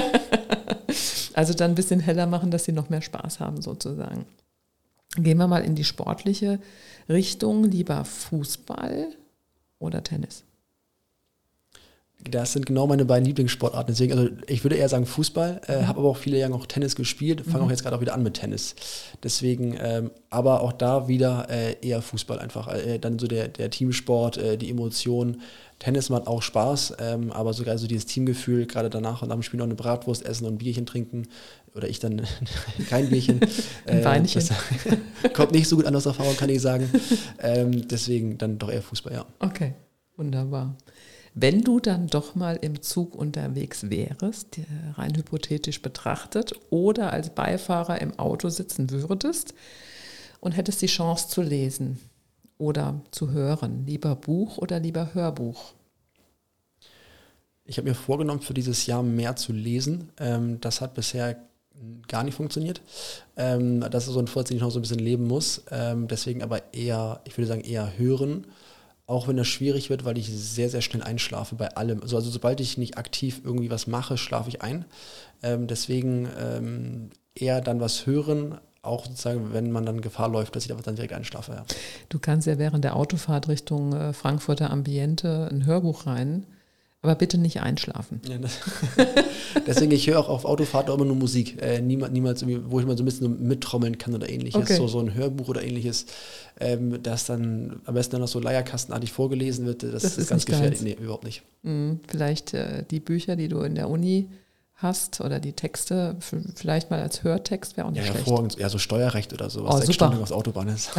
also 1.34 1.54
dann 1.54 1.72
ein 1.72 1.74
bisschen 1.74 2.00
heller 2.00 2.26
machen, 2.26 2.50
dass 2.50 2.64
sie 2.64 2.72
noch 2.72 2.90
mehr 2.90 3.02
Spaß 3.02 3.40
haben, 3.40 3.62
sozusagen. 3.62 4.26
Gehen 5.16 5.38
wir 5.38 5.46
mal 5.46 5.64
in 5.64 5.74
die 5.74 5.84
sportliche 5.84 6.58
Richtung. 7.08 7.64
Lieber 7.64 8.04
Fußball 8.04 9.08
oder 9.78 10.02
Tennis? 10.02 10.44
Das 12.30 12.52
sind 12.52 12.66
genau 12.66 12.86
meine 12.86 13.04
beiden 13.04 13.24
Lieblingssportarten. 13.26 13.92
Deswegen, 13.92 14.12
also 14.12 14.28
ich 14.46 14.62
würde 14.62 14.76
eher 14.76 14.88
sagen 14.88 15.06
Fußball, 15.06 15.60
äh, 15.66 15.80
mhm. 15.80 15.88
habe 15.88 15.98
aber 16.00 16.08
auch 16.10 16.16
viele 16.16 16.38
Jahre 16.38 16.54
auch 16.54 16.66
Tennis 16.66 16.94
gespielt, 16.94 17.42
fange 17.44 17.58
mhm. 17.58 17.64
auch 17.64 17.70
jetzt 17.70 17.82
gerade 17.82 17.96
auch 17.96 18.00
wieder 18.00 18.14
an 18.14 18.22
mit 18.22 18.34
Tennis. 18.34 18.76
Deswegen, 19.24 19.76
ähm, 19.80 20.10
aber 20.30 20.60
auch 20.60 20.72
da 20.72 21.08
wieder 21.08 21.48
äh, 21.50 21.76
eher 21.80 22.00
Fußball 22.00 22.38
einfach. 22.38 22.68
Äh, 22.68 22.98
dann 22.98 23.18
so 23.18 23.26
der, 23.26 23.48
der 23.48 23.70
Teamsport, 23.70 24.36
äh, 24.36 24.56
die 24.56 24.70
Emotionen. 24.70 25.40
Tennis 25.80 26.10
macht 26.10 26.28
auch 26.28 26.42
Spaß, 26.42 26.94
ähm, 27.00 27.32
aber 27.32 27.54
sogar 27.54 27.76
so 27.76 27.88
dieses 27.88 28.06
Teamgefühl, 28.06 28.66
gerade 28.66 28.88
danach 28.88 29.22
und 29.22 29.28
nach 29.28 29.34
dem 29.34 29.42
Spiel 29.42 29.58
noch 29.58 29.66
eine 29.66 29.74
Bratwurst 29.74 30.24
essen 30.24 30.46
und 30.46 30.54
ein 30.54 30.58
Bierchen 30.58 30.86
trinken. 30.86 31.26
Oder 31.74 31.88
ich 31.88 31.98
dann 31.98 32.22
kein 32.88 33.10
Bierchen. 33.10 33.40
ein 33.86 33.98
ähm, 33.98 34.04
Weinchen. 34.04 34.44
kommt 35.34 35.50
nicht 35.50 35.66
so 35.66 35.74
gut 35.74 35.86
an 35.86 35.96
aus 35.96 36.06
Erfahrung, 36.06 36.36
kann 36.36 36.50
ich 36.50 36.60
sagen. 36.60 36.88
Ähm, 37.40 37.88
deswegen 37.88 38.38
dann 38.38 38.58
doch 38.58 38.70
eher 38.70 38.82
Fußball, 38.82 39.12
ja. 39.12 39.26
Okay, 39.40 39.74
wunderbar. 40.16 40.76
Wenn 41.34 41.62
du 41.62 41.80
dann 41.80 42.08
doch 42.08 42.34
mal 42.34 42.58
im 42.60 42.82
Zug 42.82 43.14
unterwegs 43.14 43.88
wärst, 43.88 44.58
rein 44.94 45.16
hypothetisch 45.16 45.80
betrachtet, 45.80 46.52
oder 46.68 47.12
als 47.12 47.30
Beifahrer 47.30 48.00
im 48.02 48.18
Auto 48.18 48.50
sitzen 48.50 48.90
würdest 48.90 49.54
und 50.40 50.52
hättest 50.52 50.82
die 50.82 50.86
Chance 50.86 51.28
zu 51.28 51.40
lesen 51.40 51.98
oder 52.58 53.00
zu 53.12 53.30
hören, 53.30 53.86
lieber 53.86 54.14
Buch 54.14 54.58
oder 54.58 54.78
lieber 54.78 55.14
Hörbuch? 55.14 55.72
Ich 57.64 57.78
habe 57.78 57.88
mir 57.88 57.94
vorgenommen, 57.94 58.42
für 58.42 58.54
dieses 58.54 58.86
Jahr 58.86 59.02
mehr 59.02 59.36
zu 59.36 59.52
lesen. 59.52 60.10
Ähm, 60.18 60.60
das 60.60 60.80
hat 60.80 60.94
bisher 60.94 61.36
gar 62.08 62.24
nicht 62.24 62.34
funktioniert. 62.34 62.82
Ähm, 63.36 63.80
das 63.90 64.06
ist 64.06 64.12
so 64.12 64.18
ein 64.18 64.26
Vorzug, 64.26 64.48
den 64.48 64.56
ich 64.58 64.62
noch 64.62 64.70
so 64.70 64.78
ein 64.78 64.82
bisschen 64.82 64.98
leben 64.98 65.26
muss. 65.26 65.62
Ähm, 65.70 66.08
deswegen 66.08 66.42
aber 66.42 66.74
eher, 66.74 67.20
ich 67.24 67.38
würde 67.38 67.48
sagen, 67.48 67.62
eher 67.62 67.96
hören 67.96 68.46
auch 69.06 69.28
wenn 69.28 69.36
das 69.36 69.48
schwierig 69.48 69.90
wird, 69.90 70.04
weil 70.04 70.16
ich 70.18 70.28
sehr, 70.30 70.70
sehr 70.70 70.80
schnell 70.80 71.02
einschlafe 71.02 71.54
bei 71.54 71.74
allem. 71.76 72.02
Also, 72.02 72.16
also 72.16 72.30
sobald 72.30 72.60
ich 72.60 72.78
nicht 72.78 72.98
aktiv 72.98 73.40
irgendwie 73.44 73.70
was 73.70 73.86
mache, 73.86 74.16
schlafe 74.16 74.48
ich 74.48 74.62
ein. 74.62 74.84
Ähm, 75.42 75.66
deswegen 75.66 76.28
ähm, 76.38 77.10
eher 77.34 77.60
dann 77.60 77.80
was 77.80 78.06
hören, 78.06 78.58
auch 78.82 79.06
sozusagen, 79.06 79.52
wenn 79.52 79.70
man 79.70 79.86
dann 79.86 80.00
Gefahr 80.00 80.28
läuft, 80.28 80.56
dass 80.56 80.66
ich 80.66 80.72
dann 80.72 80.96
direkt 80.96 81.12
einschlafe. 81.12 81.52
Ja. 81.52 81.64
Du 82.08 82.18
kannst 82.18 82.46
ja 82.46 82.58
während 82.58 82.84
der 82.84 82.96
Autofahrt 82.96 83.48
Richtung 83.48 83.92
äh, 83.92 84.12
Frankfurter 84.12 84.70
Ambiente 84.70 85.48
ein 85.50 85.64
Hörbuch 85.66 86.06
rein 86.06 86.46
aber 87.02 87.16
bitte 87.16 87.36
nicht 87.36 87.60
einschlafen. 87.60 88.20
Ja, 88.28 88.36
deswegen, 89.66 89.90
ich 89.90 90.06
höre 90.06 90.20
auch 90.20 90.28
auf 90.28 90.44
Autofahrt 90.44 90.88
immer 90.88 91.04
nur 91.04 91.16
Musik. 91.16 91.60
Äh, 91.60 91.80
niemals, 91.80 92.12
niemals 92.12 92.46
wo 92.46 92.78
ich 92.78 92.86
mal 92.86 92.96
so 92.96 93.02
ein 93.02 93.06
bisschen 93.06 93.46
mittrommeln 93.46 93.98
kann 93.98 94.14
oder 94.14 94.28
ähnliches. 94.28 94.62
Okay. 94.62 94.76
So, 94.76 94.86
so 94.86 95.00
ein 95.00 95.12
Hörbuch 95.12 95.48
oder 95.48 95.64
ähnliches, 95.64 96.06
ähm, 96.60 97.02
das 97.02 97.26
dann 97.26 97.80
am 97.86 97.94
besten 97.94 98.12
dann 98.12 98.20
noch 98.20 98.28
so 98.28 98.38
leierkastenartig 98.38 99.10
vorgelesen 99.10 99.66
wird. 99.66 99.82
Das, 99.82 100.02
das 100.02 100.04
ist, 100.04 100.18
ist, 100.18 100.28
ganz 100.28 100.46
gefährlich. 100.46 100.80
Nee, 100.80 100.96
überhaupt 101.00 101.24
nicht. 101.24 101.42
Mhm, 101.62 101.98
vielleicht 102.06 102.54
äh, 102.54 102.84
die 102.88 103.00
Bücher, 103.00 103.34
die 103.34 103.48
du 103.48 103.62
in 103.62 103.74
der 103.74 103.90
Uni 103.90 104.28
hast 104.76 105.20
oder 105.20 105.40
die 105.40 105.54
Texte, 105.54 106.16
vielleicht 106.54 106.90
mal 106.90 107.00
als 107.00 107.24
Hörtext 107.24 107.76
wäre 107.76 107.88
auch 107.88 107.92
nicht 107.92 108.06
ja, 108.06 108.12
schlecht. 108.12 108.58
Ja, 108.58 108.68
so 108.68 108.78
Steuerrecht 108.78 109.32
oder 109.32 109.50
sowas, 109.50 109.74
oh, 109.74 109.78
sechs 109.78 109.86
super. 109.92 110.06
Stunden 110.06 110.22
aufs 110.22 110.32
Autobahn 110.32 110.68
ist. 110.68 110.90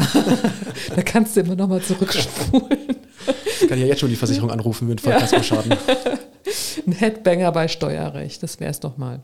da 0.95 1.01
kannst 1.01 1.36
du 1.36 1.41
immer 1.41 1.56
noch 1.56 1.68
mal 1.68 1.82
zurückspulen. 3.26 3.69
Kann 3.69 3.78
ich 3.78 3.84
ja 3.84 3.89
jetzt 3.89 3.99
schon 3.99 4.09
die 4.09 4.15
Versicherung 4.15 4.51
anrufen 4.51 4.88
mit 4.88 5.01
Vollkaskoschaden. 5.01 5.71
Ja. 5.71 5.78
Ein 6.88 6.91
Headbanger 6.91 7.51
bei 7.51 7.67
Steuerrecht, 7.67 8.43
das 8.43 8.59
wäre 8.59 8.71
es 8.71 8.80
doch 8.80 8.97
mal. 8.97 9.21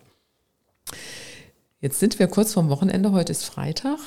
Jetzt 1.81 1.99
sind 1.99 2.19
wir 2.19 2.27
kurz 2.27 2.53
vorm 2.53 2.69
Wochenende. 2.69 3.11
Heute 3.11 3.31
ist 3.31 3.45
Freitag 3.45 3.99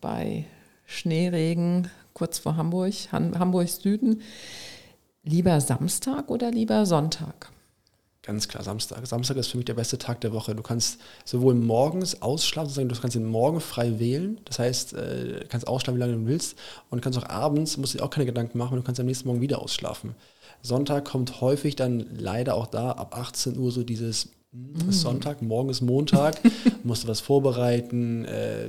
bei 0.00 0.44
Schneeregen 0.86 1.90
kurz 2.12 2.38
vor 2.38 2.56
Hamburg, 2.56 2.94
Hamburg 3.12 3.68
Süden. 3.68 4.22
Lieber 5.24 5.60
Samstag 5.60 6.30
oder 6.30 6.50
lieber 6.50 6.86
Sonntag? 6.86 7.50
Ganz 8.26 8.48
klar, 8.48 8.64
Samstag. 8.64 9.06
Samstag 9.06 9.36
ist 9.36 9.48
für 9.48 9.58
mich 9.58 9.66
der 9.66 9.74
beste 9.74 9.98
Tag 9.98 10.22
der 10.22 10.32
Woche. 10.32 10.54
Du 10.54 10.62
kannst 10.62 10.98
sowohl 11.26 11.54
morgens 11.54 12.22
ausschlafen, 12.22 12.68
sozusagen, 12.70 12.88
du 12.88 12.98
kannst 12.98 13.16
den 13.16 13.26
Morgen 13.26 13.60
frei 13.60 13.98
wählen. 13.98 14.40
Das 14.46 14.58
heißt, 14.58 14.94
äh, 14.94 15.40
du 15.40 15.46
kannst 15.46 15.68
ausschlafen, 15.68 15.98
wie 15.98 16.00
lange 16.00 16.14
du 16.14 16.26
willst. 16.26 16.56
Und 16.88 17.02
kannst 17.02 17.18
auch 17.18 17.28
abends, 17.28 17.76
musst 17.76 17.92
dir 17.92 18.02
auch 18.02 18.08
keine 18.08 18.24
Gedanken 18.24 18.56
machen, 18.56 18.76
du 18.76 18.82
kannst 18.82 18.98
am 18.98 19.06
nächsten 19.06 19.28
Morgen 19.28 19.42
wieder 19.42 19.60
ausschlafen. 19.60 20.14
Sonntag 20.62 21.04
kommt 21.04 21.42
häufig 21.42 21.76
dann 21.76 22.06
leider 22.16 22.54
auch 22.54 22.66
da 22.66 22.92
ab 22.92 23.14
18 23.14 23.58
Uhr 23.58 23.70
so 23.70 23.82
dieses 23.82 24.30
es 24.78 24.96
ist 24.96 25.00
Sonntag, 25.00 25.42
morgen 25.42 25.68
ist 25.68 25.80
Montag, 25.80 26.40
musst 26.84 27.04
du 27.04 27.08
was 27.08 27.20
vorbereiten, 27.20 28.24
äh, 28.24 28.68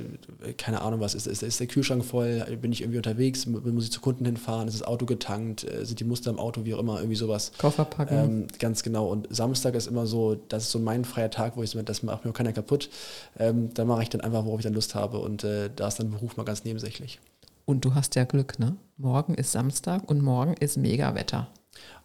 keine 0.56 0.82
Ahnung 0.82 1.00
was, 1.00 1.14
ist, 1.14 1.26
ist, 1.26 1.42
ist, 1.42 1.60
der 1.60 1.68
Kühlschrank 1.68 2.04
voll, 2.04 2.44
bin 2.60 2.72
ich 2.72 2.80
irgendwie 2.80 2.96
unterwegs, 2.96 3.46
muss 3.46 3.84
ich 3.84 3.92
zu 3.92 4.00
Kunden 4.00 4.24
hinfahren, 4.24 4.66
ist 4.66 4.80
das 4.80 4.86
Auto 4.86 5.06
getankt, 5.06 5.64
äh, 5.64 5.84
sind 5.84 6.00
die 6.00 6.04
Muster 6.04 6.30
im 6.30 6.38
Auto, 6.38 6.64
wie 6.64 6.74
auch 6.74 6.80
immer, 6.80 6.98
irgendwie 6.98 7.16
sowas. 7.16 7.52
Koffer 7.58 7.84
packen. 7.84 8.14
Ähm, 8.14 8.46
ganz 8.58 8.82
genau 8.82 9.06
und 9.08 9.28
Samstag 9.34 9.74
ist 9.74 9.86
immer 9.86 10.06
so, 10.06 10.36
das 10.48 10.64
ist 10.64 10.72
so 10.72 10.78
mein 10.80 11.04
freier 11.04 11.30
Tag, 11.30 11.56
wo 11.56 11.62
ich 11.62 11.70
so, 11.70 11.80
das 11.80 12.02
macht 12.02 12.24
mir 12.24 12.32
auch 12.32 12.34
keiner 12.34 12.52
kaputt, 12.52 12.90
ähm, 13.38 13.70
da 13.74 13.84
mache 13.84 14.02
ich 14.02 14.08
dann 14.08 14.20
einfach, 14.20 14.44
worauf 14.44 14.58
ich 14.58 14.64
dann 14.64 14.74
Lust 14.74 14.94
habe 14.94 15.18
und 15.18 15.44
äh, 15.44 15.70
da 15.74 15.88
ist 15.88 16.00
dann 16.00 16.10
Beruf 16.10 16.36
mal 16.36 16.44
ganz 16.44 16.64
nebensächlich. 16.64 17.20
Und 17.64 17.84
du 17.84 17.94
hast 17.94 18.14
ja 18.14 18.24
Glück, 18.24 18.58
ne? 18.58 18.76
Morgen 18.96 19.34
ist 19.34 19.52
Samstag 19.52 20.08
und 20.08 20.22
morgen 20.22 20.54
ist 20.54 20.76
mega 20.76 21.14
Wetter. 21.14 21.48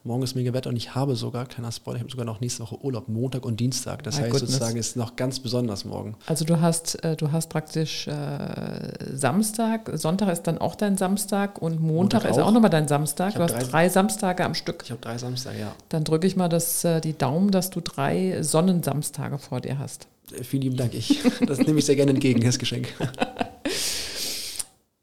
Morgen 0.04 0.24
ist 0.24 0.34
mega 0.34 0.52
Wetter 0.52 0.72
und 0.72 0.78
ich 0.78 0.96
habe 0.96 1.16
sogar, 1.16 1.46
kleiner 1.46 1.72
Spoiler, 1.72 1.98
ich 1.98 2.02
habe 2.02 2.10
sogar 2.12 2.26
noch 2.26 2.42
nächste 2.42 2.64
Woche 2.64 2.84
Urlaub, 2.84 3.08
Montag 3.08 3.46
und 3.46 3.60
Dienstag. 3.60 4.02
Das 4.02 4.16
My 4.16 4.22
heißt 4.24 4.32
goodness. 4.32 4.52
sozusagen, 4.54 4.78
ist 4.78 4.96
noch 4.96 5.16
ganz 5.16 5.40
besonders 5.40 5.86
morgen. 5.86 6.16
Also 6.26 6.44
du 6.44 6.60
hast, 6.60 7.04
äh, 7.04 7.16
du 7.16 7.32
hast 7.32 7.50
praktisch 7.50 8.08
äh, 8.08 9.16
Samstag, 9.16 9.92
Sonntag 9.94 10.32
ist 10.34 10.42
dann 10.44 10.58
auch 10.58 10.74
dein 10.74 10.98
Samstag 10.98 11.62
und 11.62 11.80
Montag, 11.80 12.24
Montag 12.24 12.32
ist 12.32 12.40
auch, 12.40 12.48
auch. 12.48 12.52
nochmal 12.52 12.72
dein 12.72 12.88
Samstag. 12.88 13.30
Ich 13.30 13.36
Du 13.36 13.44
hast 13.44 13.54
drei- 13.54 13.64
drei 13.64 13.90
Samstage 13.90 14.44
am 14.44 14.56
Stück. 14.56 14.82
Ich 14.86 14.90
habe 14.92 15.02
drei 15.02 15.20
Samstag, 15.20 15.54
ja. 15.60 15.72
Dann 15.90 16.04
drücke 16.04 16.26
ich 16.26 16.36
mal 16.36 16.50
das, 16.50 16.84
äh, 16.84 17.00
die 17.00 17.16
Daumen, 17.16 17.52
dass 17.52 17.70
du 17.70 17.80
drei 17.80 18.42
Sonnensamstage 18.42 19.38
vor 19.38 19.62
dir 19.62 19.78
hast. 19.78 20.08
Äh, 20.36 20.44
Vielen 20.44 20.64
lieben 20.64 20.78
Dank. 20.78 20.96
Ich, 20.96 21.20
das 21.46 21.60
nehme 21.60 21.78
ich 21.78 21.86
sehr 21.86 21.96
gerne 21.96 22.12
entgegen, 22.12 22.42
das 22.42 22.58
Geschenk. 22.58 22.88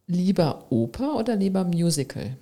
Lieber 0.08 0.64
Oper 0.70 1.14
oder 1.16 1.36
lieber 1.36 1.62
Musical? 1.64 2.36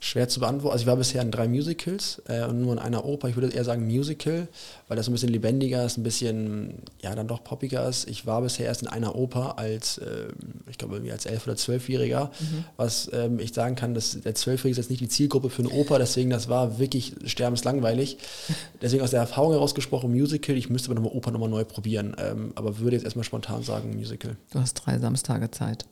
Schwer 0.00 0.28
zu 0.28 0.38
beantworten. 0.38 0.72
Also 0.72 0.82
ich 0.82 0.86
war 0.86 0.96
bisher 0.96 1.22
in 1.22 1.32
drei 1.32 1.48
Musicals 1.48 2.22
äh, 2.28 2.44
und 2.44 2.60
nur 2.60 2.72
in 2.72 2.78
einer 2.78 3.04
Oper. 3.04 3.28
Ich 3.28 3.36
würde 3.36 3.48
eher 3.48 3.64
sagen 3.64 3.84
Musical, 3.84 4.46
weil 4.86 4.96
das 4.96 5.06
so 5.06 5.10
ein 5.10 5.14
bisschen 5.14 5.30
lebendiger 5.30 5.84
ist, 5.84 5.98
ein 5.98 6.04
bisschen, 6.04 6.82
ja, 7.02 7.12
dann 7.16 7.26
doch 7.26 7.42
poppiger 7.42 7.88
ist. 7.88 8.08
Ich 8.08 8.24
war 8.24 8.40
bisher 8.42 8.66
erst 8.66 8.82
in 8.82 8.88
einer 8.88 9.16
Oper 9.16 9.58
als, 9.58 9.98
ähm, 9.98 10.34
ich 10.70 10.78
glaube, 10.78 10.94
irgendwie 10.94 11.10
als 11.10 11.26
Elf- 11.26 11.48
oder 11.48 11.56
Zwölfjähriger, 11.56 12.30
was 12.76 13.10
ähm, 13.12 13.40
ich 13.40 13.52
sagen 13.52 13.74
kann, 13.74 13.94
dass 13.94 14.20
der 14.20 14.36
Zwölfjährige 14.36 14.72
ist 14.72 14.76
jetzt 14.86 14.90
nicht 14.90 15.00
die 15.00 15.08
Zielgruppe 15.08 15.50
für 15.50 15.62
eine 15.62 15.70
Oper, 15.70 15.98
deswegen 15.98 16.30
das 16.30 16.48
war 16.48 16.78
wirklich 16.78 17.14
sterbenslangweilig. 17.24 18.18
Deswegen 18.80 19.02
aus 19.02 19.10
der 19.10 19.20
Erfahrung 19.20 19.52
herausgesprochen 19.52 20.12
Musical, 20.12 20.56
ich 20.56 20.70
müsste 20.70 20.88
aber 20.88 21.00
nochmal 21.00 21.16
Oper 21.16 21.32
nochmal 21.32 21.48
neu 21.48 21.64
probieren, 21.64 22.14
ähm, 22.18 22.52
aber 22.54 22.78
würde 22.78 22.94
jetzt 22.94 23.04
erstmal 23.04 23.24
spontan 23.24 23.64
sagen 23.64 23.96
Musical. 23.96 24.36
Du 24.52 24.60
hast 24.60 24.74
drei 24.74 24.98
Samstage 24.98 25.50
Zeit. 25.50 25.86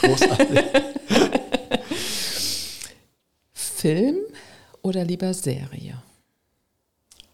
Großartig. 0.00 0.58
Film 3.82 4.18
oder 4.82 5.04
lieber 5.04 5.34
Serie? 5.34 6.00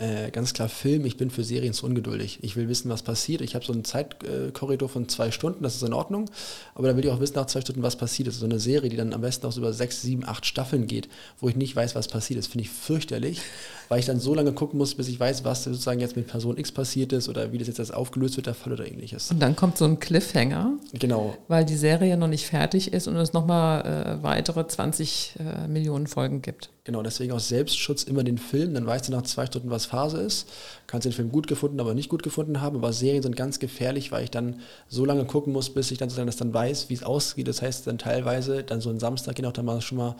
Äh, 0.01 0.31
ganz 0.31 0.55
klar 0.55 0.69
Film, 0.69 1.05
ich 1.05 1.17
bin 1.17 1.29
für 1.29 1.43
Serien 1.43 1.73
zu 1.73 1.85
ungeduldig. 1.85 2.39
Ich 2.43 2.55
will 2.55 2.69
wissen, 2.69 2.89
was 2.89 3.03
passiert. 3.03 3.41
Ich 3.41 3.57
habe 3.57 3.65
so 3.65 3.73
einen 3.73 3.85
Zeitkorridor 3.85 4.89
von 4.89 5.09
zwei 5.09 5.33
Stunden, 5.33 5.65
das 5.65 5.75
ist 5.75 5.83
in 5.83 5.93
Ordnung. 5.93 6.31
Aber 6.77 6.87
dann 6.87 6.97
will 6.97 7.05
ich 7.05 7.11
auch 7.11 7.19
wissen 7.19 7.35
nach 7.35 7.47
zwei 7.47 7.63
Stunden, 7.63 7.83
was 7.83 7.97
passiert 7.97 8.29
ist. 8.29 8.39
So 8.39 8.45
eine 8.45 8.61
Serie, 8.61 8.91
die 8.91 8.97
dann 8.97 9.13
am 9.13 9.23
besten 9.23 9.45
auch 9.47 9.51
so 9.51 9.61
über 9.61 9.73
sechs, 9.73 10.01
sieben, 10.01 10.25
acht 10.25 10.47
Staffeln 10.47 10.87
geht, 10.87 11.09
wo 11.41 11.49
ich 11.49 11.57
nicht 11.57 11.75
weiß, 11.75 11.97
was 11.97 12.07
passiert 12.07 12.39
ist, 12.39 12.47
finde 12.47 12.63
ich 12.63 12.71
fürchterlich, 12.71 13.41
weil 13.89 13.99
ich 13.99 14.07
dann 14.07 14.21
so 14.21 14.35
lange 14.35 14.53
gucken 14.53 14.79
muss, 14.79 14.95
bis 14.95 15.09
ich 15.09 15.19
weiß, 15.19 15.45
was 15.45 15.65
sozusagen 15.65 15.99
jetzt 15.99 16.15
mit 16.15 16.29
Person 16.29 16.59
X 16.59 16.71
passiert 16.71 17.13
ist 17.13 17.29
oder 17.29 17.51
wie 17.51 17.59
das 17.59 17.67
jetzt 17.67 17.93
aufgelöst 17.93 18.37
wird, 18.37 18.47
der 18.47 18.55
Fall 18.55 18.75
oder 18.75 18.87
ähnliches. 18.87 19.33
Und 19.33 19.41
dann 19.41 19.57
kommt 19.57 19.79
so 19.79 19.85
ein 19.85 19.99
Cliffhanger, 19.99 20.75
Genau, 20.93 21.37
weil 21.49 21.65
die 21.65 21.77
Serie 21.77 22.17
noch 22.17 22.29
nicht 22.29 22.47
fertig 22.47 22.93
ist 22.93 23.09
und 23.09 23.17
es 23.17 23.33
nochmal 23.33 23.85
äh, 23.85 24.23
weitere 24.23 24.65
20 24.65 25.35
äh, 25.41 25.67
Millionen 25.67 26.07
Folgen 26.07 26.41
gibt. 26.41 26.71
Genau, 26.89 27.03
deswegen 27.03 27.33
aus 27.33 27.49
Selbstschutz 27.49 28.03
immer 28.05 28.25
den 28.25 28.39
Film, 28.39 28.73
dann 28.73 28.87
weißt 28.87 29.09
du 29.09 29.13
nach 29.13 29.21
zwei 29.21 29.45
Stunden, 29.45 29.69
was 29.69 29.85
Phase 29.85 30.23
ist. 30.23 30.49
Kannst 30.87 31.05
den 31.05 31.13
Film 31.13 31.31
gut 31.31 31.47
gefunden, 31.47 31.81
aber 31.81 31.93
nicht 31.93 32.09
gut 32.09 32.23
gefunden 32.23 32.63
haben. 32.63 32.77
Aber 32.79 32.95
Serien 32.95 33.23
sind 33.23 33.37
ganz 33.37 33.59
gefährlich, 33.59 34.11
weil 34.11 34.25
ich 34.25 34.31
dann 34.31 34.61
so 34.89 35.05
lange 35.05 35.27
gucken 35.27 35.53
muss, 35.53 35.69
bis 35.69 35.91
ich 35.91 35.99
dann 35.99 36.09
sozusagen 36.09 36.29
das 36.29 36.39
dann 36.39 36.55
weiß, 36.55 36.89
wie 36.89 36.95
es 36.95 37.03
ausgeht. 37.03 37.47
Das 37.47 37.61
heißt 37.61 37.87
dann 37.87 37.99
teilweise, 37.99 38.65
dann 38.65 38.81
so 38.81 38.89
ein 38.89 38.99
Samstag 38.99 39.35
gehen 39.35 39.45
auch 39.45 39.53
dann 39.53 39.67
mal 39.67 39.83
schon 39.83 39.99
mal, 39.99 40.17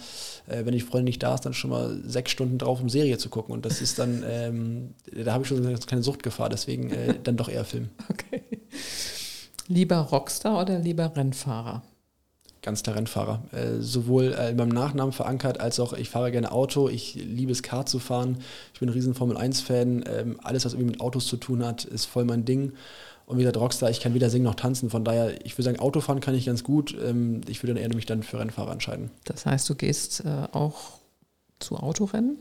äh, 0.47 0.67
wenn 0.67 0.73
die 0.73 0.83
Freundin 0.83 1.07
nicht 1.07 1.23
da 1.23 1.37
ist, 1.37 1.47
dann 1.47 1.55
schon 1.55 1.71
mal 1.71 2.03
sechs 2.05 2.33
Stunden 2.33 2.59
drauf, 2.59 2.83
um 2.83 2.91
Serie 2.91 3.17
zu 3.17 3.31
gucken. 3.31 3.55
Und 3.55 3.65
das 3.65 3.81
ist 3.81 3.99
dann, 3.99 4.23
ähm, 4.29 4.95
da 5.25 5.33
habe 5.33 5.45
ich 5.45 5.49
schon 5.49 5.63
so 5.63 5.67
eine 5.67 5.79
kleine 5.79 6.03
Suchtgefahr, 6.03 6.51
deswegen 6.51 6.91
äh, 6.91 7.15
dann 7.25 7.39
doch 7.39 7.49
eher 7.49 7.65
Film. 7.65 7.89
Okay. 8.11 8.43
Lieber 9.69 9.97
Rockstar 9.97 10.61
oder 10.61 10.79
lieber 10.79 11.17
Rennfahrer? 11.17 11.83
Ganz 12.63 12.83
klar 12.83 12.97
Rennfahrer. 12.97 13.43
Äh, 13.53 13.81
sowohl 13.81 14.35
äh, 14.39 14.51
in 14.51 14.57
meinem 14.57 14.71
Nachnamen 14.71 15.13
verankert, 15.13 15.61
als 15.61 15.79
auch 15.79 15.93
ich 15.93 16.11
fahre 16.11 16.33
gerne 16.33 16.51
Auto. 16.51 16.89
Ich 16.89 17.15
liebe 17.15 17.53
es, 17.53 17.63
Kart 17.63 17.89
zu 17.89 17.99
fahren. 17.99 18.39
Ich 18.75 18.81
bin 18.81 18.89
ein 18.89 18.93
riesen 18.93 19.15
Formel-1-Fan. 19.15 20.05
Ähm, 20.07 20.41
alles, 20.43 20.65
was 20.65 20.73
irgendwie 20.73 20.93
mit 20.93 21.01
Autos 21.01 21.27
zu 21.27 21.37
tun 21.37 21.65
hat, 21.65 21.85
ist 21.85 22.07
voll 22.07 22.25
mein 22.25 22.45
Ding. 22.45 22.73
Und 23.27 23.37
wie 23.37 23.43
gesagt, 23.43 23.59
Rockstar, 23.59 23.91
ich 23.91 24.01
kann 24.01 24.15
weder 24.15 24.31
singen 24.31 24.45
noch 24.45 24.55
tanzen. 24.55 24.91
Von 24.91 25.05
daher, 25.05 25.45
ich 25.45 25.53
würde 25.55 25.65
sagen, 25.65 25.79
Autofahren 25.79 26.21
kann 26.21 26.35
ich 26.35 26.47
ganz 26.47 26.65
gut. 26.65 26.97
Ähm, 27.01 27.43
ich 27.47 27.63
würde 27.63 27.75
dann 27.75 27.83
eher 27.83 27.95
mich 27.95 28.07
dann 28.07 28.23
für 28.23 28.39
Rennfahrer 28.39 28.73
entscheiden. 28.73 29.11
Das 29.25 29.47
heißt, 29.47 29.69
du 29.69 29.75
gehst 29.75 30.25
äh, 30.25 30.49
auch 30.53 30.99
zu 31.59 31.77
Autorennen? 31.77 32.39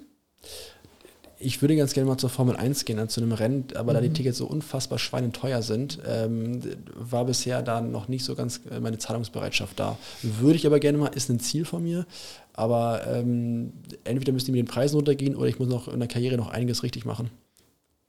Ich 1.40 1.62
würde 1.62 1.76
ganz 1.76 1.94
gerne 1.94 2.10
mal 2.10 2.18
zur 2.18 2.30
Formel 2.30 2.56
1 2.56 2.86
gehen, 2.86 2.98
also 2.98 3.16
zu 3.16 3.22
einem 3.22 3.32
Rennen, 3.32 3.66
aber 3.76 3.94
da 3.94 4.02
die 4.02 4.10
Tickets 4.10 4.40
so 4.40 4.48
unfassbar 4.48 4.98
schweineteuer 4.98 5.62
sind, 5.62 6.00
ähm, 6.08 6.62
war 6.96 7.26
bisher 7.26 7.62
da 7.62 7.80
noch 7.82 8.08
nicht 8.08 8.26
so 8.26 8.34
ganz 8.34 8.62
äh, 8.72 8.80
meine 8.80 8.98
Zahlungsbereitschaft 8.98 9.80
da. 9.80 9.98
Würde 10.24 10.56
ich 10.56 10.66
aber 10.66 10.80
gerne 10.80 10.98
mal, 10.98 11.10
ist 11.10 11.30
ein 11.30 11.40
Ziel 11.40 11.66
von 11.66 11.84
mir, 11.84 12.08
aber 12.54 13.06
ähm, 13.08 13.74
entweder 14.04 14.32
müssen 14.32 14.48
die 14.48 14.52
mit 14.54 14.60
den 14.60 14.72
Preisen 14.72 14.96
runtergehen 14.96 15.36
oder 15.36 15.48
ich 15.48 15.60
muss 15.60 15.68
noch 15.68 15.88
in 15.88 16.00
der 16.00 16.08
Karriere 16.10 16.38
noch 16.38 16.50
einiges 16.50 16.82
richtig 16.82 17.06
machen. 17.06 17.30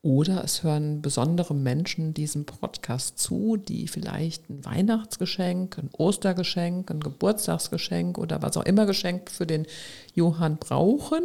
Oder 0.00 0.44
es 0.44 0.62
hören 0.62 1.02
besondere 1.02 1.54
Menschen 1.54 2.14
diesem 2.14 2.46
Podcast 2.46 3.18
zu, 3.18 3.56
die 3.56 3.88
vielleicht 3.88 4.48
ein 4.48 4.64
Weihnachtsgeschenk, 4.64 5.76
ein 5.76 5.90
Ostergeschenk, 5.92 6.90
ein 6.90 7.00
Geburtstagsgeschenk 7.00 8.16
oder 8.16 8.40
was 8.40 8.56
auch 8.56 8.64
immer 8.64 8.86
Geschenk 8.86 9.30
für 9.30 9.46
den 9.46 9.66
Johann 10.14 10.56
brauchen. 10.56 11.22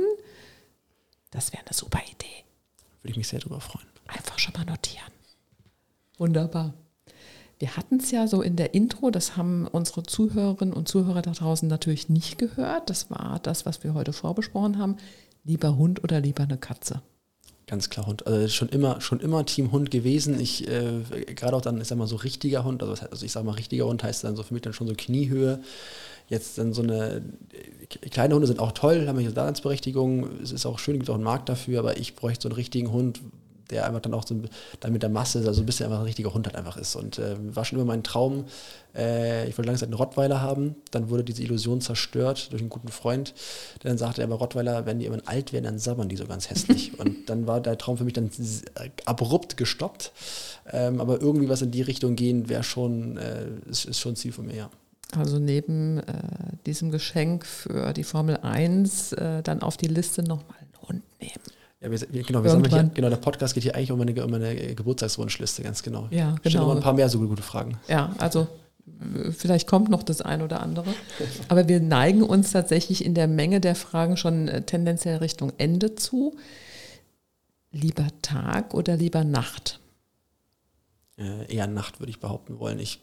Das 1.34 1.52
wäre 1.52 1.64
eine 1.66 1.74
super 1.74 2.00
Idee. 2.00 2.46
Würde 3.02 3.12
ich 3.12 3.18
mich 3.18 3.28
sehr 3.28 3.40
darüber 3.40 3.60
freuen. 3.60 3.88
Einfach 4.08 4.38
schon 4.38 4.54
mal 4.54 4.66
notieren. 4.66 5.12
Wunderbar. 6.18 6.74
Wir 7.60 7.76
hatten 7.76 7.98
es 7.98 8.12
ja 8.12 8.28
so 8.28 8.42
in 8.42 8.56
der 8.56 8.74
Intro, 8.74 9.10
das 9.10 9.36
haben 9.36 9.68
unsere 9.68 10.04
Zuhörerinnen 10.04 10.74
und 10.74 10.88
Zuhörer 10.88 11.22
da 11.22 11.32
draußen 11.32 11.68
natürlich 11.68 12.10
nicht 12.10 12.38
gehört. 12.38 12.90
Das 12.90 13.10
war 13.10 13.40
das, 13.42 13.66
was 13.66 13.84
wir 13.84 13.94
heute 13.94 14.14
vorbesprochen 14.14 14.78
haben. 14.78 14.98
Lieber 15.44 15.76
Hund 15.78 16.04
oder 16.04 16.20
lieber 16.20 16.44
eine 16.44 16.58
Katze? 16.58 17.02
Ganz 17.66 17.90
klar 17.90 18.06
Hund. 18.06 18.28
Also 18.28 18.48
schon 18.50 18.70
immer, 18.70 19.02
schon 19.02 19.20
immer 19.20 19.46
Team 19.46 19.72
Hund 19.72 19.90
gewesen. 19.90 20.40
Ich, 20.40 20.68
äh, 20.68 21.02
gerade 21.34 21.56
auch 21.56 21.62
dann, 21.62 21.80
ich 21.80 21.88
sag 21.88 21.98
mal, 21.98 22.08
so 22.08 22.18
richtiger 22.18 22.64
Hund, 22.64 22.84
also, 22.84 23.06
also 23.10 23.26
ich 23.26 23.32
sag 23.32 23.44
mal, 23.46 23.54
richtiger 23.54 23.86
Hund 23.86 24.04
heißt 24.04 24.24
dann 24.24 24.36
so 24.36 24.44
für 24.44 24.54
mich 24.54 24.64
dann 24.64 24.74
schon 24.74 24.88
so 24.88 24.94
Kniehöhe. 24.96 25.62
Jetzt 26.28 26.58
dann 26.58 26.74
so 26.74 26.82
eine, 26.82 27.22
kleine 28.12 28.34
Hunde 28.34 28.48
sind 28.48 28.60
auch 28.60 28.72
toll, 28.72 29.08
haben 29.08 29.20
ja 29.20 29.32
Daseinsberechtigung, 29.32 30.42
es 30.42 30.52
ist 30.52 30.66
auch 30.66 30.80
schön, 30.80 30.96
gibt 30.96 31.10
auch 31.10 31.16
einen 31.16 31.24
Markt 31.24 31.50
dafür, 31.50 31.80
aber 31.80 31.98
ich 31.98 32.16
bräuchte 32.16 32.44
so 32.44 32.50
einen 32.50 32.56
richtigen 32.56 32.92
Hund, 32.92 33.22
der 33.70 33.88
einfach 33.88 34.02
dann 34.02 34.14
auch 34.14 34.26
so 34.26 34.36
dann 34.80 34.94
mit 34.94 35.04
der 35.04 35.10
Masse, 35.10 35.44
also 35.46 35.62
ein 35.62 35.66
bisschen 35.66 35.86
einfach 35.86 36.00
ein 36.00 36.06
richtiger 36.06 36.34
Hund 36.34 36.46
halt 36.46 36.56
einfach 36.56 36.78
ist. 36.78 36.96
Und 36.96 37.18
äh, 37.18 37.36
war 37.56 37.66
schon 37.66 37.80
immer 37.80 37.86
mein 37.86 38.04
Traum. 38.04 38.46
Äh, 38.96 39.48
ich 39.48 39.58
wollte 39.58 39.68
lange 39.68 39.80
Zeit 39.80 39.88
einen 39.88 39.96
Rottweiler 39.96 40.42
haben, 40.42 40.76
dann 40.92 41.10
wurde 41.10 41.24
diese 41.24 41.42
Illusion 41.42 41.82
zerstört 41.82 42.52
durch 42.52 42.62
einen 42.62 42.70
guten 42.70 42.90
Freund, 42.90 43.34
der 43.82 43.90
dann 43.90 43.98
sagte, 43.98 44.24
aber 44.24 44.36
Rottweiler, 44.36 44.86
wenn 44.86 45.00
die 45.00 45.06
irgendwann 45.06 45.28
alt 45.28 45.54
werden, 45.54 45.66
dann 45.66 45.80
sabbern 45.80 46.10
die 46.10 46.18
so 46.18 46.26
ganz 46.26 46.50
hässlich. 46.50 46.98
Und 47.00 47.30
dann 47.30 47.48
war 47.48 47.62
der 47.62 47.78
Traum 47.78 47.98
für 47.98 48.04
mich 48.04 48.14
dann 48.14 48.28
äh, 48.76 48.90
abrupt 49.06 49.58
gestoppt. 49.58 50.12
Ähm, 50.72 51.02
aber 51.02 51.22
irgendwie 51.22 51.50
was 51.50 51.62
in 51.62 51.72
die 51.72 51.82
Richtung 51.82 52.16
gehen, 52.16 52.50
wäre 52.50 52.64
schon, 52.64 53.18
äh, 53.18 53.48
ist, 53.70 53.86
ist 53.86 54.00
schon 54.00 54.14
ein 54.14 54.16
Ziel 54.16 54.32
von 54.32 54.46
mir, 54.46 54.56
ja. 54.56 54.70
Also 55.18 55.40
neben 55.40 56.00
äh, 56.00 56.04
diesem 56.66 56.92
Geschenk 56.92 57.46
für 57.46 57.94
die 57.94 58.04
Formel 58.04 58.38
1 58.38 59.14
äh, 59.14 59.44
dann 59.44 59.62
auf 59.62 59.78
die 59.78 59.88
Liste 59.88 60.24
nochmal 60.24 60.58
einen 60.60 60.88
Hund 60.88 61.04
nehmen. 61.20 61.34
Ja, 61.82 61.92
wir, 61.92 62.00
wir, 62.12 62.24
genau, 62.24 62.44
wir 62.44 62.50
sammeln 62.50 62.70
hier, 62.70 62.78
Irgendwann. 62.78 62.94
genau, 62.96 63.10
der 63.10 63.18
Podcast 63.18 63.54
geht 63.54 63.64
hier 63.64 63.76
eigentlich 63.76 63.92
um 63.92 64.00
meine, 64.00 64.24
um 64.24 64.32
meine 64.32 64.56
Geburtstagswunschliste, 64.76 65.64
ganz 65.64 65.84
genau. 65.84 66.08
Ja, 66.12 66.36
Stellen 66.40 66.54
genau. 66.54 66.68
noch 66.68 66.76
ein 66.76 66.82
paar 66.82 66.94
mehr 66.94 67.10
so 67.10 67.20
gute 67.20 67.44
Fragen. 67.44 67.78
Ja, 67.88 68.16
also 68.20 68.48
vielleicht 69.32 69.68
kommt 69.68 69.90
noch 69.90 70.04
das 70.04 70.22
ein 70.22 70.42
oder 70.42 70.62
andere. 70.62 70.94
Aber 71.48 71.68
wir 71.68 71.80
neigen 71.80 72.24
uns 72.24 72.52
tatsächlich 72.52 73.04
in 73.04 73.14
der 73.14 73.28
Menge 73.28 73.60
der 73.60 73.76
Fragen 73.76 74.18
schon 74.18 74.48
äh, 74.48 74.62
tendenziell 74.62 75.18
Richtung 75.18 75.52
Ende 75.58 75.96
zu. 75.96 76.36
Lieber 77.72 78.08
Tag 78.22 78.74
oder 78.74 78.98
lieber 78.98 79.24
Nacht? 79.24 79.80
äh, 81.18 81.54
eher 81.54 81.68
Nacht, 81.68 82.00
würde 82.00 82.10
ich 82.10 82.20
behaupten 82.20 82.60
wollen. 82.60 82.80
Ich 82.80 83.02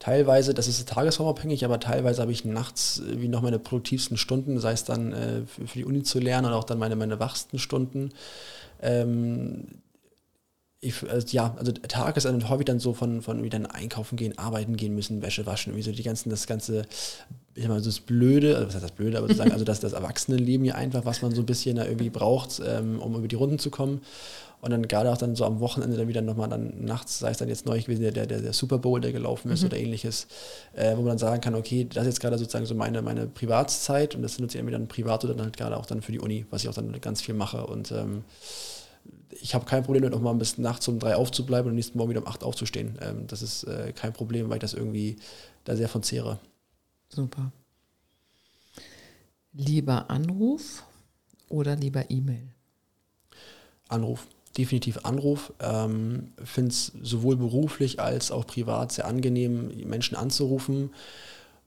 teilweise, 0.00 0.54
das 0.54 0.66
ist 0.66 0.88
tagesformabhängig, 0.88 1.64
aber 1.64 1.78
teilweise 1.78 2.22
habe 2.22 2.32
ich 2.32 2.44
nachts 2.44 3.02
wie 3.06 3.28
noch 3.28 3.42
meine 3.42 3.60
produktivsten 3.60 4.16
Stunden, 4.16 4.58
sei 4.58 4.72
es 4.72 4.82
dann 4.82 5.12
äh, 5.12 5.42
für, 5.46 5.68
für 5.68 5.78
die 5.78 5.84
Uni 5.84 6.02
zu 6.02 6.18
lernen 6.18 6.48
oder 6.48 6.56
auch 6.56 6.64
dann 6.64 6.78
meine, 6.78 6.96
meine 6.96 7.20
wachsten 7.20 7.60
Stunden. 7.60 8.10
Ähm, 8.80 9.66
ich, 10.82 11.08
also, 11.08 11.26
ja, 11.30 11.54
also 11.58 11.72
der 11.72 11.88
Tag 11.88 12.16
ist 12.16 12.24
dann 12.24 12.48
häufig 12.48 12.64
dann 12.64 12.80
so 12.80 12.94
von, 12.94 13.20
von 13.20 13.42
wie 13.44 13.50
dann 13.50 13.66
einkaufen 13.66 14.16
gehen, 14.16 14.38
arbeiten 14.38 14.76
gehen 14.76 14.94
müssen, 14.94 15.20
Wäsche 15.20 15.44
waschen, 15.44 15.76
wie 15.76 15.82
so 15.82 15.92
die 15.92 16.02
ganzen, 16.02 16.30
das 16.30 16.46
ganze, 16.46 16.86
ich 17.54 17.62
sag 17.62 17.68
mal, 17.68 17.80
so 17.80 17.90
das 17.90 18.00
Blöde, 18.00 18.56
also 18.56 18.68
was 18.68 18.74
heißt 18.74 18.84
das 18.84 18.92
Blöde, 18.92 19.18
aber 19.18 19.26
sozusagen, 19.26 19.52
also 19.52 19.66
das, 19.66 19.80
das 19.80 19.92
Erwachsenenleben 19.92 20.64
ja 20.64 20.76
einfach, 20.76 21.04
was 21.04 21.20
man 21.20 21.34
so 21.34 21.42
ein 21.42 21.46
bisschen 21.46 21.76
da 21.76 21.84
irgendwie 21.84 22.08
braucht, 22.08 22.62
ähm, 22.66 22.98
um 23.00 23.14
über 23.14 23.28
die 23.28 23.36
Runden 23.36 23.58
zu 23.58 23.70
kommen. 23.70 24.00
Und 24.60 24.70
dann 24.70 24.86
gerade 24.88 25.10
auch 25.10 25.16
dann 25.16 25.36
so 25.36 25.44
am 25.44 25.60
Wochenende 25.60 25.96
dann 25.96 26.08
wieder 26.08 26.20
nochmal 26.20 26.48
dann 26.48 26.84
nachts, 26.84 27.18
sei 27.18 27.30
es 27.30 27.38
dann 27.38 27.48
jetzt 27.48 27.64
neulich 27.64 27.86
gewesen, 27.86 28.02
der, 28.02 28.12
der, 28.12 28.26
der 28.26 28.52
Super 28.52 28.78
Bowl, 28.78 29.00
der 29.00 29.12
gelaufen 29.12 29.50
ist 29.50 29.64
oder 29.64 29.78
ähnliches, 29.78 30.26
äh, 30.74 30.92
wo 30.92 30.98
man 30.98 31.08
dann 31.08 31.18
sagen 31.18 31.40
kann, 31.40 31.54
okay, 31.54 31.84
das 31.84 32.02
ist 32.02 32.08
jetzt 32.08 32.20
gerade 32.20 32.36
sozusagen 32.36 32.66
so 32.66 32.74
meine, 32.74 33.00
meine 33.00 33.26
Privatszeit 33.26 34.14
und 34.14 34.22
das 34.22 34.38
nutze 34.38 34.56
ich 34.56 34.60
entweder 34.60 34.78
dann 34.78 34.88
privat 34.88 35.24
oder 35.24 35.34
dann 35.34 35.46
halt 35.46 35.56
gerade 35.56 35.78
auch 35.78 35.86
dann 35.86 36.02
für 36.02 36.12
die 36.12 36.20
Uni, 36.20 36.44
was 36.50 36.62
ich 36.62 36.68
auch 36.68 36.74
dann 36.74 37.00
ganz 37.00 37.22
viel 37.22 37.34
mache. 37.34 37.66
Und 37.66 37.90
ähm, 37.92 38.24
ich 39.30 39.54
habe 39.54 39.64
kein 39.64 39.82
Problem 39.82 40.12
auch 40.12 40.20
mal 40.20 40.34
bis 40.34 40.58
nachts 40.58 40.86
um 40.88 40.98
drei 40.98 41.16
aufzubleiben 41.16 41.66
und 41.66 41.70
am 41.70 41.76
nächsten 41.76 41.96
Morgen 41.96 42.10
wieder 42.10 42.20
um 42.20 42.26
acht 42.26 42.44
aufzustehen. 42.44 42.98
Ähm, 43.00 43.26
das 43.26 43.40
ist 43.40 43.64
äh, 43.64 43.92
kein 43.94 44.12
Problem, 44.12 44.50
weil 44.50 44.56
ich 44.56 44.62
das 44.62 44.74
irgendwie 44.74 45.16
da 45.64 45.74
sehr 45.74 45.88
von 45.88 46.02
zehre. 46.02 46.38
Super. 47.08 47.50
Lieber 49.52 50.10
Anruf 50.10 50.84
oder 51.48 51.76
lieber 51.76 52.10
E-Mail? 52.10 52.48
Anruf. 53.88 54.26
Definitiv 54.58 55.04
Anruf. 55.04 55.52
Ähm, 55.60 56.32
Finde 56.42 56.70
es 56.70 56.92
sowohl 57.02 57.36
beruflich 57.36 58.00
als 58.00 58.30
auch 58.30 58.46
privat 58.46 58.92
sehr 58.92 59.06
angenehm, 59.06 59.70
Menschen 59.86 60.16
anzurufen. 60.16 60.90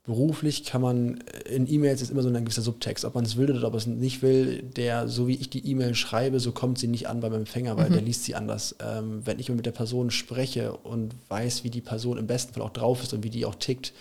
Beruflich 0.06 0.66
kann 0.66 0.82
man 0.82 1.24
in 1.50 1.66
E-Mails 1.66 2.02
ist 2.02 2.12
immer 2.12 2.24
so 2.24 2.28
ein 2.28 2.44
gewisser 2.44 2.62
Subtext, 2.62 3.06
ob 3.06 3.16
man 3.16 3.24
es 3.24 3.38
will 3.38 3.52
oder 3.52 3.68
ob 3.68 3.74
man 3.74 3.80
es 3.80 3.88
nicht 3.88 4.22
will, 4.22 4.62
der, 4.62 5.08
so 5.08 5.30
wie 5.30 5.36
ich 5.36 5.50
die 5.50 5.66
E-Mail 5.66 5.96
schreibe, 5.96 6.42
so 6.42 6.52
kommt 6.52 6.78
sie 6.78 6.88
nicht 6.88 7.08
an 7.08 7.22
beim 7.22 7.32
Empfänger, 7.32 7.78
weil 7.78 7.90
mhm. 7.90 7.94
der 7.94 8.02
liest 8.02 8.26
sie 8.26 8.36
anders. 8.36 8.76
Ähm, 8.82 9.22
wenn 9.26 9.40
ich 9.40 9.48
mit 9.48 9.66
der 9.66 9.72
Person 9.72 10.12
spreche 10.12 10.74
und 10.74 11.16
weiß, 11.30 11.64
wie 11.64 11.70
die 11.70 11.80
Person 11.80 12.18
im 12.18 12.28
besten 12.28 12.54
Fall 12.54 12.64
auch 12.64 12.72
drauf 12.72 13.02
ist 13.02 13.14
und 13.14 13.24
wie 13.24 13.30
die 13.30 13.46
auch 13.46 13.56
tickt, 13.56 13.94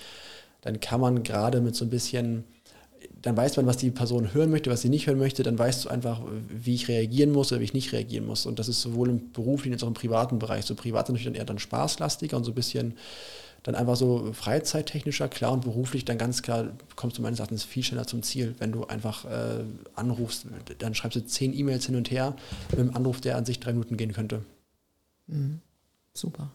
dann 0.62 0.80
kann 0.80 1.00
man 1.00 1.22
gerade 1.22 1.60
mit 1.60 1.76
so 1.76 1.84
ein 1.84 1.90
bisschen 1.90 2.42
dann 3.22 3.36
weiß 3.36 3.56
man, 3.56 3.66
was 3.66 3.76
die 3.76 3.90
Person 3.90 4.34
hören 4.34 4.50
möchte, 4.50 4.70
was 4.70 4.82
sie 4.82 4.88
nicht 4.88 5.06
hören 5.06 5.18
möchte, 5.18 5.42
dann 5.42 5.58
weißt 5.58 5.84
du 5.84 5.88
einfach, 5.88 6.20
wie 6.48 6.74
ich 6.74 6.88
reagieren 6.88 7.30
muss 7.30 7.52
oder 7.52 7.60
wie 7.60 7.64
ich 7.64 7.74
nicht 7.74 7.92
reagieren 7.92 8.26
muss. 8.26 8.46
Und 8.46 8.58
das 8.58 8.68
ist 8.68 8.82
sowohl 8.82 9.10
im 9.10 9.32
beruflichen 9.32 9.74
als 9.74 9.82
auch 9.82 9.88
im 9.88 9.94
privaten 9.94 10.38
Bereich. 10.38 10.64
So 10.64 10.74
privat 10.74 11.08
natürlich 11.08 11.26
dann 11.26 11.34
eher 11.34 11.44
dann 11.44 11.58
spaßlastiger 11.58 12.36
und 12.36 12.44
so 12.44 12.50
ein 12.50 12.54
bisschen 12.54 12.94
dann 13.62 13.76
einfach 13.76 13.94
so 13.94 14.32
freizeittechnischer, 14.32 15.28
klar 15.28 15.52
und 15.52 15.62
beruflich 15.62 16.04
dann 16.04 16.18
ganz 16.18 16.42
klar 16.42 16.72
kommst 16.96 17.18
du 17.18 17.22
meines 17.22 17.38
Erachtens 17.38 17.62
viel 17.62 17.84
schneller 17.84 18.06
zum 18.06 18.22
Ziel. 18.24 18.56
Wenn 18.58 18.72
du 18.72 18.86
einfach 18.86 19.24
äh, 19.24 19.62
anrufst, 19.94 20.46
dann 20.78 20.94
schreibst 20.94 21.16
du 21.16 21.24
zehn 21.24 21.56
E-Mails 21.56 21.86
hin 21.86 21.94
und 21.94 22.10
her 22.10 22.34
mit 22.70 22.80
einem 22.80 22.96
Anruf, 22.96 23.20
der 23.20 23.36
an 23.36 23.44
sich 23.44 23.60
drei 23.60 23.72
Minuten 23.72 23.96
gehen 23.96 24.12
könnte. 24.12 24.42
Mhm. 25.28 25.60
Super. 26.12 26.50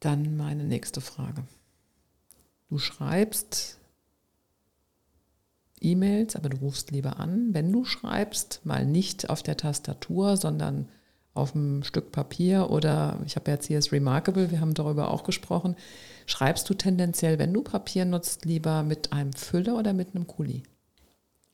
Dann 0.00 0.38
meine 0.38 0.64
nächste 0.64 1.02
Frage. 1.02 1.44
Du 2.70 2.78
schreibst 2.78 3.78
E-Mails, 5.80 6.36
aber 6.36 6.48
du 6.48 6.58
rufst 6.58 6.92
lieber 6.92 7.18
an. 7.18 7.48
Wenn 7.52 7.72
du 7.72 7.84
schreibst, 7.84 8.60
mal 8.64 8.86
nicht 8.86 9.28
auf 9.28 9.42
der 9.42 9.56
Tastatur, 9.56 10.36
sondern 10.36 10.88
auf 11.34 11.54
einem 11.54 11.82
Stück 11.82 12.12
Papier 12.12 12.70
oder 12.70 13.18
ich 13.26 13.36
habe 13.36 13.50
jetzt 13.50 13.66
hier 13.66 13.78
das 13.78 13.92
Remarkable, 13.92 14.50
wir 14.50 14.60
haben 14.60 14.74
darüber 14.74 15.10
auch 15.10 15.24
gesprochen. 15.24 15.74
Schreibst 16.26 16.68
du 16.70 16.74
tendenziell, 16.74 17.38
wenn 17.38 17.52
du 17.52 17.62
Papier 17.62 18.04
nutzt, 18.04 18.44
lieber 18.44 18.84
mit 18.84 19.12
einem 19.12 19.32
Füller 19.32 19.76
oder 19.76 19.92
mit 19.92 20.14
einem 20.14 20.26
Kuli? 20.26 20.62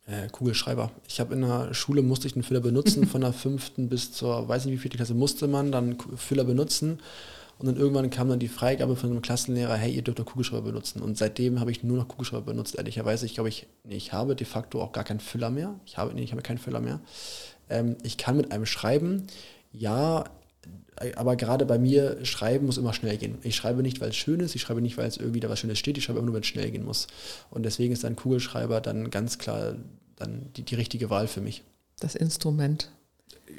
Äh, 0.07 0.29
Kugelschreiber. 0.29 0.93
Ich 1.09 1.19
habe 1.19 1.35
in 1.35 1.43
der 1.43 1.73
Schule 1.73 2.03
musste 2.03 2.27
ich 2.27 2.35
einen 2.35 2.43
Füller 2.43 2.61
benutzen, 2.61 3.07
von 3.09 3.23
der 3.23 3.33
fünften 3.33 3.89
bis 3.89 4.13
zur, 4.13 4.49
weiß 4.49 4.67
nicht 4.67 4.75
wie 4.75 4.79
vierte 4.79 4.99
Klasse 4.99 5.15
musste 5.15 5.49
man 5.49 5.73
dann 5.73 5.97
Füller 6.17 6.45
benutzen. 6.45 7.01
Und 7.59 7.67
dann 7.67 7.77
irgendwann 7.77 8.11
kam 8.11 8.29
dann 8.29 8.39
die 8.39 8.49
Freigabe 8.49 8.97
von 8.97 9.11
einem 9.11 9.23
Klassenlehrer, 9.23 9.75
hey, 9.77 9.93
ihr 9.93 10.03
dürft 10.03 10.19
doch 10.19 10.27
Kugelschreiber 10.27 10.63
benutzen. 10.63 11.01
Und 11.01 11.17
seitdem 11.17 11.59
habe 11.59 11.71
ich 11.71 11.83
nur 11.83 11.97
noch 11.97 12.09
Kugelschreiber 12.09 12.45
benutzt, 12.45 12.77
ehrlicherweise. 12.77 13.25
Ich 13.25 13.35
glaube, 13.35 13.49
ich, 13.49 13.67
nee, 13.85 13.97
ich 13.97 14.13
habe 14.13 14.37
de 14.37 14.47
facto 14.47 14.83
auch 14.83 14.93
gar 14.93 15.05
keinen 15.05 15.21
Füller 15.21 15.51
mehr. 15.51 15.79
Ich 15.87 15.97
habe, 15.97 16.13
nee, 16.15 16.23
ich 16.23 16.33
habe 16.33 16.43
keinen 16.43 16.59
Füller 16.59 16.81
mehr. 16.81 17.01
Ähm, 17.71 17.97
ich 18.03 18.19
kann 18.19 18.37
mit 18.37 18.53
einem 18.53 18.67
schreiben, 18.67 19.27
ja, 19.73 20.25
aber 21.17 21.37
gerade 21.37 21.67
bei 21.67 21.79
mir, 21.79 22.25
schreiben 22.25 22.67
muss 22.67 22.79
immer 22.79 22.95
schnell 22.95 23.17
gehen. 23.19 23.39
Ich 23.43 23.57
schreibe 23.57 23.83
nicht, 23.83 24.01
weil 24.01 24.11
es 24.11 24.17
schön 24.17 24.41
ist, 24.41 24.55
ich 24.55 24.63
schreibe 24.63 24.81
nicht, 24.81 24.97
weil 24.97 25.07
es 25.07 25.17
irgendwie 25.17 25.41
da 25.41 25.49
was 25.49 25.61
Schönes 25.61 25.79
steht, 25.79 25.99
ich 25.99 26.05
schreibe 26.05 26.19
immer 26.19 26.27
nur, 26.27 26.35
wenn 26.35 26.43
es 26.43 26.49
schnell 26.49 26.71
gehen 26.71 26.85
muss. 26.85 27.07
Und 27.51 27.65
deswegen 27.65 27.93
ist 27.93 28.05
ein 28.05 28.17
Kugelschreiber 28.17 28.81
dann 28.81 29.11
ganz 29.11 29.39
klar 29.39 29.77
dann 30.17 30.51
die, 30.57 30.63
die 30.63 30.75
richtige 30.75 31.11
Wahl 31.11 31.29
für 31.29 31.43
mich. 31.43 31.63
Das 32.01 32.15
Instrument 32.15 32.91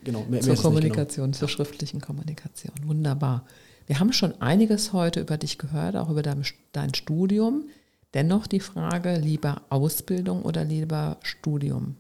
genau, 0.04 0.26
mehr, 0.30 0.42
zur 0.42 0.54
mehr 0.54 0.62
Kommunikation, 0.62 1.30
nicht, 1.30 1.40
genau. 1.40 1.48
zur 1.48 1.50
schriftlichen 1.50 2.02
Kommunikation. 2.02 2.74
Wunderbar. 2.86 3.46
Wir 3.88 4.02
haben 4.02 4.12
schon 4.12 4.40
einiges 4.42 4.92
heute 4.92 5.22
über 5.22 5.38
dich 5.38 5.58
gehört, 5.58 5.96
auch 5.96 6.10
über 6.10 6.22
dein, 6.22 6.44
dein 6.74 6.94
Studium. 6.94 7.70
Dennoch 8.14 8.46
die 8.46 8.60
Frage, 8.60 9.18
lieber 9.18 9.62
Ausbildung 9.70 10.44
oder 10.44 10.66
lieber 10.66 11.18
Studium? 11.24 11.96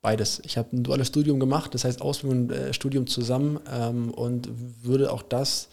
Beides. 0.00 0.40
Ich 0.44 0.56
habe 0.56 0.74
ein 0.74 0.82
duales 0.82 1.08
Studium 1.08 1.40
gemacht, 1.40 1.74
das 1.74 1.84
heißt 1.84 2.00
Ausbildung 2.00 2.44
und 2.44 2.52
äh, 2.52 2.72
Studium 2.72 3.06
zusammen 3.06 3.60
ähm, 3.70 4.10
und 4.10 4.48
würde 4.82 5.12
auch 5.12 5.22
das 5.22 5.68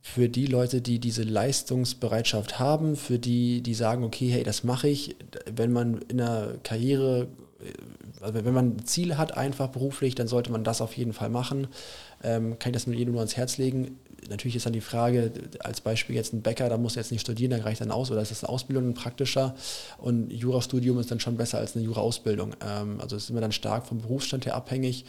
für 0.00 0.28
die 0.28 0.46
Leute, 0.46 0.80
die 0.80 1.00
diese 1.00 1.24
Leistungsbereitschaft 1.24 2.60
haben, 2.60 2.94
für 2.94 3.18
die, 3.18 3.62
die 3.62 3.74
sagen, 3.74 4.04
okay, 4.04 4.28
hey, 4.28 4.44
das 4.44 4.62
mache 4.62 4.88
ich, 4.88 5.16
wenn 5.50 5.72
man 5.72 5.98
in 6.02 6.18
der 6.18 6.58
Karriere, 6.62 7.26
äh, 7.60 8.22
also 8.22 8.44
wenn 8.44 8.54
man 8.54 8.76
ein 8.76 8.84
Ziel 8.84 9.16
hat, 9.16 9.36
einfach 9.36 9.68
beruflich, 9.68 10.14
dann 10.14 10.28
sollte 10.28 10.52
man 10.52 10.62
das 10.62 10.80
auf 10.80 10.96
jeden 10.96 11.12
Fall 11.12 11.30
machen 11.30 11.66
ähm, 12.22 12.58
kann 12.58 12.70
ich 12.70 12.74
das 12.74 12.86
mit 12.86 12.98
jedem 12.98 13.12
nur 13.12 13.20
ans 13.20 13.36
Herz 13.36 13.58
legen. 13.58 13.98
Natürlich 14.28 14.56
ist 14.56 14.66
dann 14.66 14.72
die 14.72 14.80
Frage, 14.80 15.30
als 15.60 15.80
Beispiel 15.80 16.16
jetzt 16.16 16.32
ein 16.32 16.42
Bäcker, 16.42 16.68
da 16.68 16.78
muss 16.78 16.96
er 16.96 17.02
jetzt 17.02 17.12
nicht 17.12 17.20
studieren, 17.20 17.50
da 17.50 17.58
reicht 17.58 17.80
dann 17.80 17.90
aus, 17.92 18.10
oder 18.10 18.22
ist 18.22 18.30
das 18.30 18.42
eine 18.42 18.52
Ausbildung, 18.52 18.88
ein 18.88 18.94
praktischer? 18.94 19.54
Und 19.98 20.32
Jurastudium 20.32 20.98
ist 20.98 21.10
dann 21.10 21.20
schon 21.20 21.36
besser 21.36 21.58
als 21.58 21.76
eine 21.76 21.84
Jura-Ausbildung. 21.84 22.54
Ähm, 22.66 23.00
also 23.00 23.16
ist 23.16 23.30
immer 23.30 23.40
dann 23.40 23.52
stark 23.52 23.86
vom 23.86 23.98
Berufsstand 23.98 24.46
her 24.46 24.54
abhängig. 24.54 25.04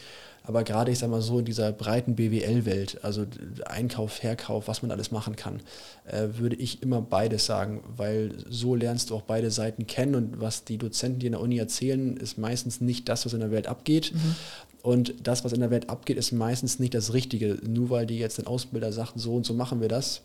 Aber 0.48 0.64
gerade, 0.64 0.90
ich 0.90 0.98
sage 0.98 1.12
mal 1.12 1.20
so, 1.20 1.40
in 1.40 1.44
dieser 1.44 1.72
breiten 1.72 2.16
BWL-Welt, 2.16 3.04
also 3.04 3.26
Einkauf, 3.66 4.12
Verkauf, 4.12 4.66
was 4.66 4.80
man 4.80 4.90
alles 4.90 5.10
machen 5.10 5.36
kann, 5.36 5.60
äh, 6.06 6.28
würde 6.38 6.56
ich 6.56 6.80
immer 6.82 7.02
beides 7.02 7.44
sagen, 7.44 7.82
weil 7.86 8.32
so 8.48 8.74
lernst 8.74 9.10
du 9.10 9.16
auch 9.16 9.20
beide 9.20 9.50
Seiten 9.50 9.86
kennen 9.86 10.14
und 10.14 10.40
was 10.40 10.64
die 10.64 10.78
Dozenten 10.78 11.20
dir 11.20 11.26
in 11.26 11.32
der 11.32 11.42
Uni 11.42 11.58
erzählen, 11.58 12.16
ist 12.16 12.38
meistens 12.38 12.80
nicht 12.80 13.10
das, 13.10 13.26
was 13.26 13.34
in 13.34 13.40
der 13.40 13.50
Welt 13.50 13.66
abgeht. 13.66 14.14
Mhm. 14.14 14.36
Und 14.80 15.14
das, 15.22 15.44
was 15.44 15.52
in 15.52 15.60
der 15.60 15.70
Welt 15.70 15.90
abgeht, 15.90 16.16
ist 16.16 16.32
meistens 16.32 16.78
nicht 16.78 16.94
das 16.94 17.12
Richtige. 17.12 17.58
Nur 17.68 17.90
weil 17.90 18.06
die 18.06 18.18
jetzt 18.18 18.38
den 18.38 18.46
Ausbilder 18.46 18.90
sagten, 18.90 19.18
so 19.18 19.34
und 19.34 19.44
so 19.44 19.52
machen 19.52 19.82
wir 19.82 19.88
das, 19.88 20.22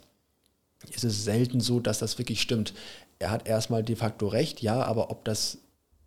ist 0.89 1.03
es 1.03 1.25
selten 1.25 1.59
so, 1.59 1.81
dass 1.81 1.99
das 1.99 2.17
wirklich 2.17 2.41
stimmt. 2.41 2.73
Er 3.19 3.29
hat 3.29 3.45
erstmal 3.45 3.83
de 3.83 3.97
facto 3.97 4.29
recht, 4.29 4.61
ja, 4.61 4.83
aber 4.83 5.11
ob 5.11 5.25
das, 5.25 5.57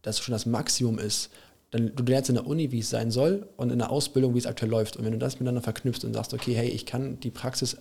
das 0.01 0.21
schon 0.21 0.33
das 0.33 0.47
Maximum 0.47 0.99
ist, 0.99 1.29
dann 1.71 1.95
du 1.95 2.03
lernst 2.05 2.31
in 2.31 2.37
der 2.37 2.47
Uni, 2.47 2.71
wie 2.73 2.79
es 2.81 2.91
sein 2.91 3.11
soll 3.11 3.49
und 3.57 3.71
in 3.71 3.79
der 3.79 3.91
Ausbildung, 3.91 4.35
wie 4.35 4.39
es 4.39 4.47
aktuell 4.47 4.71
läuft. 4.71 4.97
Und 4.97 5.05
wenn 5.05 5.13
du 5.13 5.19
das 5.19 5.35
miteinander 5.35 5.63
verknüpfst 5.63 6.05
und 6.05 6.15
sagst, 6.15 6.33
okay, 6.33 6.55
hey, 6.55 6.69
ich 6.69 6.87
kann 6.87 7.19
die 7.21 7.31
Praxis 7.31 7.77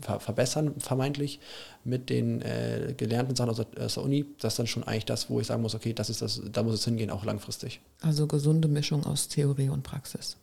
ver 0.00 0.20
verbessern, 0.20 0.74
vermeintlich, 0.78 1.40
mit 1.84 2.10
den 2.10 2.42
äh, 2.42 2.94
gelernten 2.96 3.34
Sachen 3.34 3.50
aus 3.50 3.56
der, 3.56 3.84
aus 3.84 3.94
der, 3.94 4.02
Uni, 4.02 4.26
das 4.40 4.52
ist 4.52 4.58
dann 4.58 4.66
schon 4.66 4.84
eigentlich 4.84 5.06
das, 5.06 5.30
wo 5.30 5.40
ich 5.40 5.46
sagen 5.46 5.62
muss, 5.62 5.74
okay, 5.74 5.94
das 5.94 6.10
ist 6.10 6.20
das, 6.20 6.42
da 6.52 6.62
muss 6.62 6.74
es 6.74 6.84
hingehen, 6.84 7.10
auch 7.10 7.24
langfristig. 7.24 7.80
Also 8.02 8.26
gesunde 8.26 8.68
Mischung 8.68 9.06
aus 9.06 9.28
Theorie 9.28 9.70
und 9.70 9.82
Praxis 9.82 10.36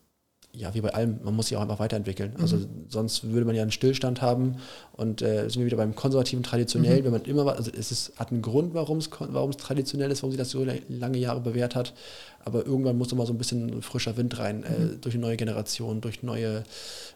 ja, 0.55 0.73
wie 0.75 0.81
bei 0.81 0.93
allem, 0.93 1.19
man 1.23 1.35
muss 1.35 1.47
sich 1.47 1.57
auch 1.57 1.61
einfach 1.61 1.79
weiterentwickeln. 1.79 2.33
Also 2.39 2.57
mhm. 2.57 2.85
sonst 2.87 3.23
würde 3.23 3.45
man 3.45 3.55
ja 3.55 3.63
einen 3.63 3.71
Stillstand 3.71 4.21
haben 4.21 4.57
und 4.91 5.23
äh, 5.23 5.49
sind 5.49 5.57
wir 5.57 5.65
wieder 5.65 5.77
beim 5.77 5.95
konservativen 5.95 6.43
traditionell, 6.43 6.99
mhm. 6.99 7.05
wenn 7.05 7.11
man 7.11 7.21
immer, 7.23 7.55
also 7.55 7.71
es 7.71 7.91
ist, 7.91 8.13
hat 8.19 8.31
einen 8.31 8.43
Grund, 8.43 8.75
warum 8.75 8.99
es, 8.99 9.09
warum 9.19 9.49
es 9.49 9.57
traditionell 9.57 10.11
ist, 10.11 10.21
warum 10.21 10.31
sich 10.31 10.37
das 10.37 10.51
so 10.51 10.63
lange 10.89 11.17
Jahre 11.17 11.41
bewährt 11.41 11.75
hat, 11.75 11.93
aber 12.45 12.67
irgendwann 12.67 12.97
muss 12.99 13.13
mal 13.15 13.25
so 13.25 13.33
ein 13.33 13.39
bisschen 13.39 13.81
frischer 13.81 14.15
Wind 14.15 14.37
rein, 14.37 14.63
äh, 14.63 14.69
mhm. 14.69 14.93
äh, 14.93 14.97
durch 14.97 15.15
eine 15.15 15.23
neue 15.23 15.37
Generation, 15.37 16.01
durch 16.01 16.21
neue 16.21 16.63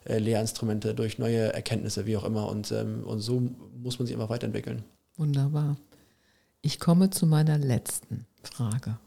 äh, 0.06 0.18
Lehrinstrumente, 0.18 0.96
durch 0.96 1.20
neue 1.20 1.54
Erkenntnisse, 1.54 2.08
wie 2.08 2.18
auch 2.18 2.24
immer 2.24 2.50
und, 2.50 2.72
ähm, 2.72 3.04
und 3.04 3.20
so 3.20 3.44
muss 3.84 4.00
man 4.00 4.08
sich 4.08 4.16
immer 4.16 4.30
weiterentwickeln. 4.30 4.84
Wunderbar. 5.16 5.78
Ich 6.64 6.80
komme 6.80 7.12
zu 7.12 7.28
meiner 7.28 7.60
letzten 7.60 8.26
Frage. 8.42 8.98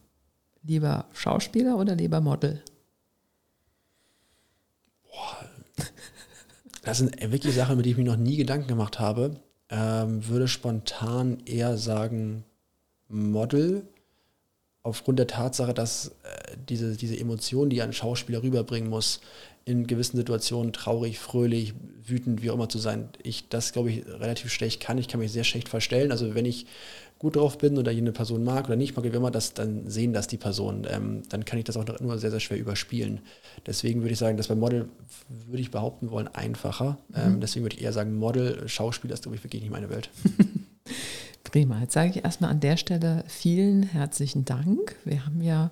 Lieber 0.63 1.07
Schauspieler 1.13 1.77
oder 1.79 1.97
lieber 1.97 2.21
Model? 2.21 2.63
Das 6.83 6.99
sind 6.99 7.21
wirklich 7.33 7.55
Sachen, 7.55 7.77
mit 7.77 7.87
denen 7.87 7.93
ich 7.93 7.99
mir 7.99 8.11
noch 8.11 8.17
nie 8.17 8.37
Gedanken 8.37 8.69
gemacht 8.69 8.99
habe. 8.99 9.37
Ähm, 9.69 10.27
würde 10.27 10.49
spontan 10.49 11.39
eher 11.47 11.77
sagen 11.77 12.45
Model, 13.09 13.87
aufgrund 14.83 15.19
der 15.19 15.27
Tatsache, 15.27 15.75
dass 15.75 16.09
äh, 16.23 16.57
diese, 16.69 16.97
diese 16.97 17.19
Emotionen, 17.19 17.71
die 17.71 17.83
ein 17.83 17.93
Schauspieler 17.93 18.43
rüberbringen 18.43 18.89
muss, 18.89 19.21
in 19.65 19.87
gewissen 19.87 20.17
Situationen 20.17 20.73
traurig, 20.73 21.19
fröhlich, 21.19 21.75
wütend, 22.05 22.43
wie 22.43 22.51
auch 22.51 22.55
immer 22.55 22.69
zu 22.69 22.79
sein, 22.79 23.09
ich 23.23 23.49
das, 23.49 23.73
glaube 23.73 23.91
ich, 23.91 24.07
relativ 24.07 24.53
schlecht 24.53 24.81
kann. 24.81 24.99
Ich 24.99 25.09
kann 25.09 25.21
mich 25.21 25.33
sehr 25.33 25.45
schlecht 25.45 25.69
verstellen. 25.69 26.11
Also 26.11 26.35
wenn 26.35 26.45
ich 26.45 26.67
gut 27.19 27.37
drauf 27.37 27.59
bin 27.59 27.77
oder 27.77 27.93
jene 27.93 28.13
Person 28.13 28.43
mag 28.43 28.65
oder 28.65 28.77
nicht 28.77 28.97
mag, 28.97 29.05
wie 29.05 29.09
immer 29.09 29.31
das 29.31 29.53
dann 29.53 29.89
sehen 29.91 30.15
das 30.15 30.27
die 30.27 30.39
Person, 30.39 30.87
ähm, 30.91 31.23
dann 31.29 31.45
kann 31.45 31.59
ich 31.59 31.67
das 31.67 31.77
auch 31.77 31.85
nur 32.01 32.19
sehr, 32.19 32.31
sehr 32.31 32.41
schwer 32.41 32.59
überspielen. 32.59 33.21
Deswegen 33.67 34.01
würde 34.01 34.13
ich 34.13 34.19
sagen, 34.19 34.39
dass 34.39 34.49
bei 34.49 34.55
Model, 34.55 34.89
würde 35.47 35.61
ich 35.61 35.71
behaupten 35.71 36.11
wollen, 36.11 36.29
einfacher. 36.29 36.99
Ähm, 37.15 37.35
mhm. 37.35 37.41
deswegen 37.41 37.65
würde 37.65 37.77
ich 37.77 37.83
eher 37.83 37.93
sagen, 37.93 38.17
Model, 38.17 38.67
Schauspieler 38.69 39.15
ist, 39.15 39.23
glaube 39.23 39.37
ich, 39.37 39.45
wirklich 39.45 39.63
nicht 39.63 39.71
meine 39.71 39.91
Welt. 39.91 40.09
Prima. 41.45 41.81
Jetzt 41.81 41.95
sage 41.95 42.11
ich 42.11 42.25
erstmal 42.25 42.51
an 42.51 42.61
der 42.61 42.77
Stelle 42.77 43.25
vielen 43.27 43.83
herzlichen 43.83 44.45
Dank. 44.45 44.97
Wir 45.05 45.27
haben 45.27 45.43
ja 45.43 45.71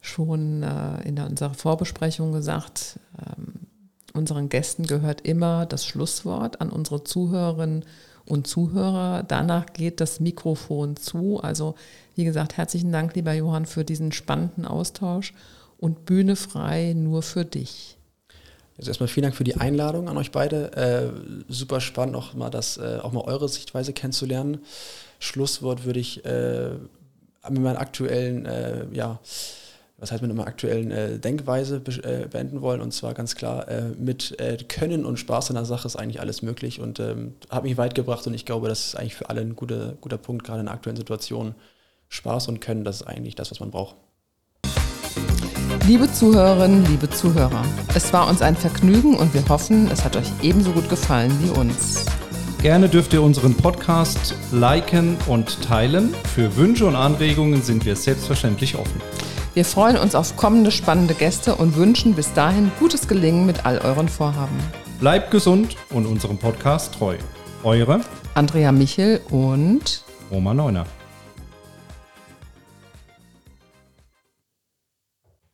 schon 0.00 0.62
äh, 0.62 1.02
in 1.06 1.18
unserer 1.18 1.54
Vorbesprechung 1.54 2.32
gesagt, 2.32 2.98
ähm, 3.18 3.66
unseren 4.12 4.48
Gästen 4.48 4.86
gehört 4.86 5.20
immer 5.22 5.66
das 5.66 5.84
Schlusswort 5.84 6.60
an 6.60 6.70
unsere 6.70 7.04
Zuhörerinnen 7.04 7.84
und 8.24 8.46
Zuhörer. 8.46 9.22
Danach 9.22 9.66
geht 9.72 10.00
das 10.00 10.20
Mikrofon 10.20 10.96
zu. 10.96 11.40
Also 11.40 11.74
wie 12.14 12.24
gesagt, 12.24 12.56
herzlichen 12.56 12.92
Dank, 12.92 13.14
lieber 13.14 13.32
Johann, 13.32 13.66
für 13.66 13.84
diesen 13.84 14.12
spannenden 14.12 14.64
Austausch 14.64 15.34
und 15.78 16.04
Bühne 16.04 16.36
frei 16.36 16.94
nur 16.94 17.22
für 17.22 17.44
dich. 17.44 17.96
Also 18.78 18.90
erstmal 18.90 19.08
vielen 19.08 19.24
Dank 19.24 19.36
für 19.36 19.44
die 19.44 19.56
Einladung 19.56 20.08
an 20.08 20.16
euch 20.16 20.30
beide. 20.30 20.72
Äh, 20.72 21.52
super 21.52 21.80
spannend, 21.80 22.16
auch 22.16 22.34
mal 22.34 22.48
das, 22.48 22.78
äh, 22.78 22.98
auch 23.02 23.12
mal 23.12 23.24
eure 23.24 23.48
Sichtweise 23.48 23.92
kennenzulernen. 23.92 24.60
Schlusswort 25.18 25.84
würde 25.84 26.00
ich 26.00 26.24
äh, 26.24 26.70
mit 27.50 27.62
meiner 27.62 27.78
aktuellen, 27.78 28.46
äh, 28.46 28.86
ja, 28.92 29.20
was 30.00 30.10
heißt 30.10 30.22
mit 30.22 30.30
einer 30.30 30.46
aktuellen 30.46 30.90
äh, 30.90 31.18
Denkweise 31.18 31.78
be 31.78 31.92
äh, 32.02 32.26
beenden 32.26 32.62
wollen. 32.62 32.80
Und 32.80 32.92
zwar 32.92 33.12
ganz 33.12 33.36
klar, 33.36 33.68
äh, 33.68 33.90
mit 33.98 34.38
äh, 34.40 34.56
Können 34.56 35.04
und 35.04 35.18
Spaß 35.18 35.50
in 35.50 35.56
der 35.56 35.66
Sache 35.66 35.86
ist 35.86 35.96
eigentlich 35.96 36.20
alles 36.20 36.42
möglich 36.42 36.80
und 36.80 36.98
ähm, 37.00 37.34
hat 37.50 37.64
mich 37.64 37.76
weit 37.76 37.94
gebracht 37.94 38.26
und 38.26 38.34
ich 38.34 38.46
glaube, 38.46 38.68
das 38.68 38.86
ist 38.86 38.94
eigentlich 38.96 39.14
für 39.14 39.28
alle 39.28 39.42
ein 39.42 39.54
guter, 39.54 39.94
guter 40.00 40.18
Punkt, 40.18 40.44
gerade 40.44 40.60
in 40.60 40.66
der 40.66 40.74
aktuellen 40.74 40.96
Situation. 40.96 41.54
Spaß 42.08 42.48
und 42.48 42.60
Können, 42.60 42.82
das 42.82 43.02
ist 43.02 43.06
eigentlich 43.06 43.36
das, 43.36 43.50
was 43.50 43.60
man 43.60 43.70
braucht. 43.70 43.96
Liebe 45.86 46.10
Zuhörerinnen, 46.12 46.84
liebe 46.86 47.08
Zuhörer, 47.08 47.64
es 47.94 48.12
war 48.12 48.28
uns 48.28 48.42
ein 48.42 48.56
Vergnügen 48.56 49.16
und 49.16 49.32
wir 49.34 49.48
hoffen, 49.48 49.88
es 49.92 50.04
hat 50.04 50.16
euch 50.16 50.28
ebenso 50.42 50.72
gut 50.72 50.88
gefallen 50.88 51.32
wie 51.42 51.50
uns. 51.50 52.06
Gerne 52.62 52.88
dürft 52.88 53.12
ihr 53.12 53.22
unseren 53.22 53.54
Podcast 53.54 54.34
liken 54.52 55.16
und 55.26 55.62
teilen. 55.62 56.14
Für 56.34 56.56
Wünsche 56.56 56.86
und 56.86 56.96
Anregungen 56.96 57.62
sind 57.62 57.86
wir 57.86 57.96
selbstverständlich 57.96 58.76
offen. 58.76 59.00
Wir 59.52 59.64
freuen 59.64 59.96
uns 59.96 60.14
auf 60.14 60.36
kommende 60.36 60.70
spannende 60.70 61.12
Gäste 61.12 61.56
und 61.56 61.74
wünschen 61.74 62.14
bis 62.14 62.32
dahin 62.34 62.70
gutes 62.78 63.08
Gelingen 63.08 63.46
mit 63.46 63.66
all 63.66 63.78
euren 63.78 64.08
Vorhaben. 64.08 64.56
Bleibt 65.00 65.32
gesund 65.32 65.76
und 65.90 66.06
unserem 66.06 66.38
Podcast 66.38 66.94
treu. 66.94 67.16
Eure 67.64 68.00
Andrea 68.34 68.70
Michel 68.70 69.20
und 69.30 70.04
Oma 70.30 70.54
Neuner. 70.54 70.86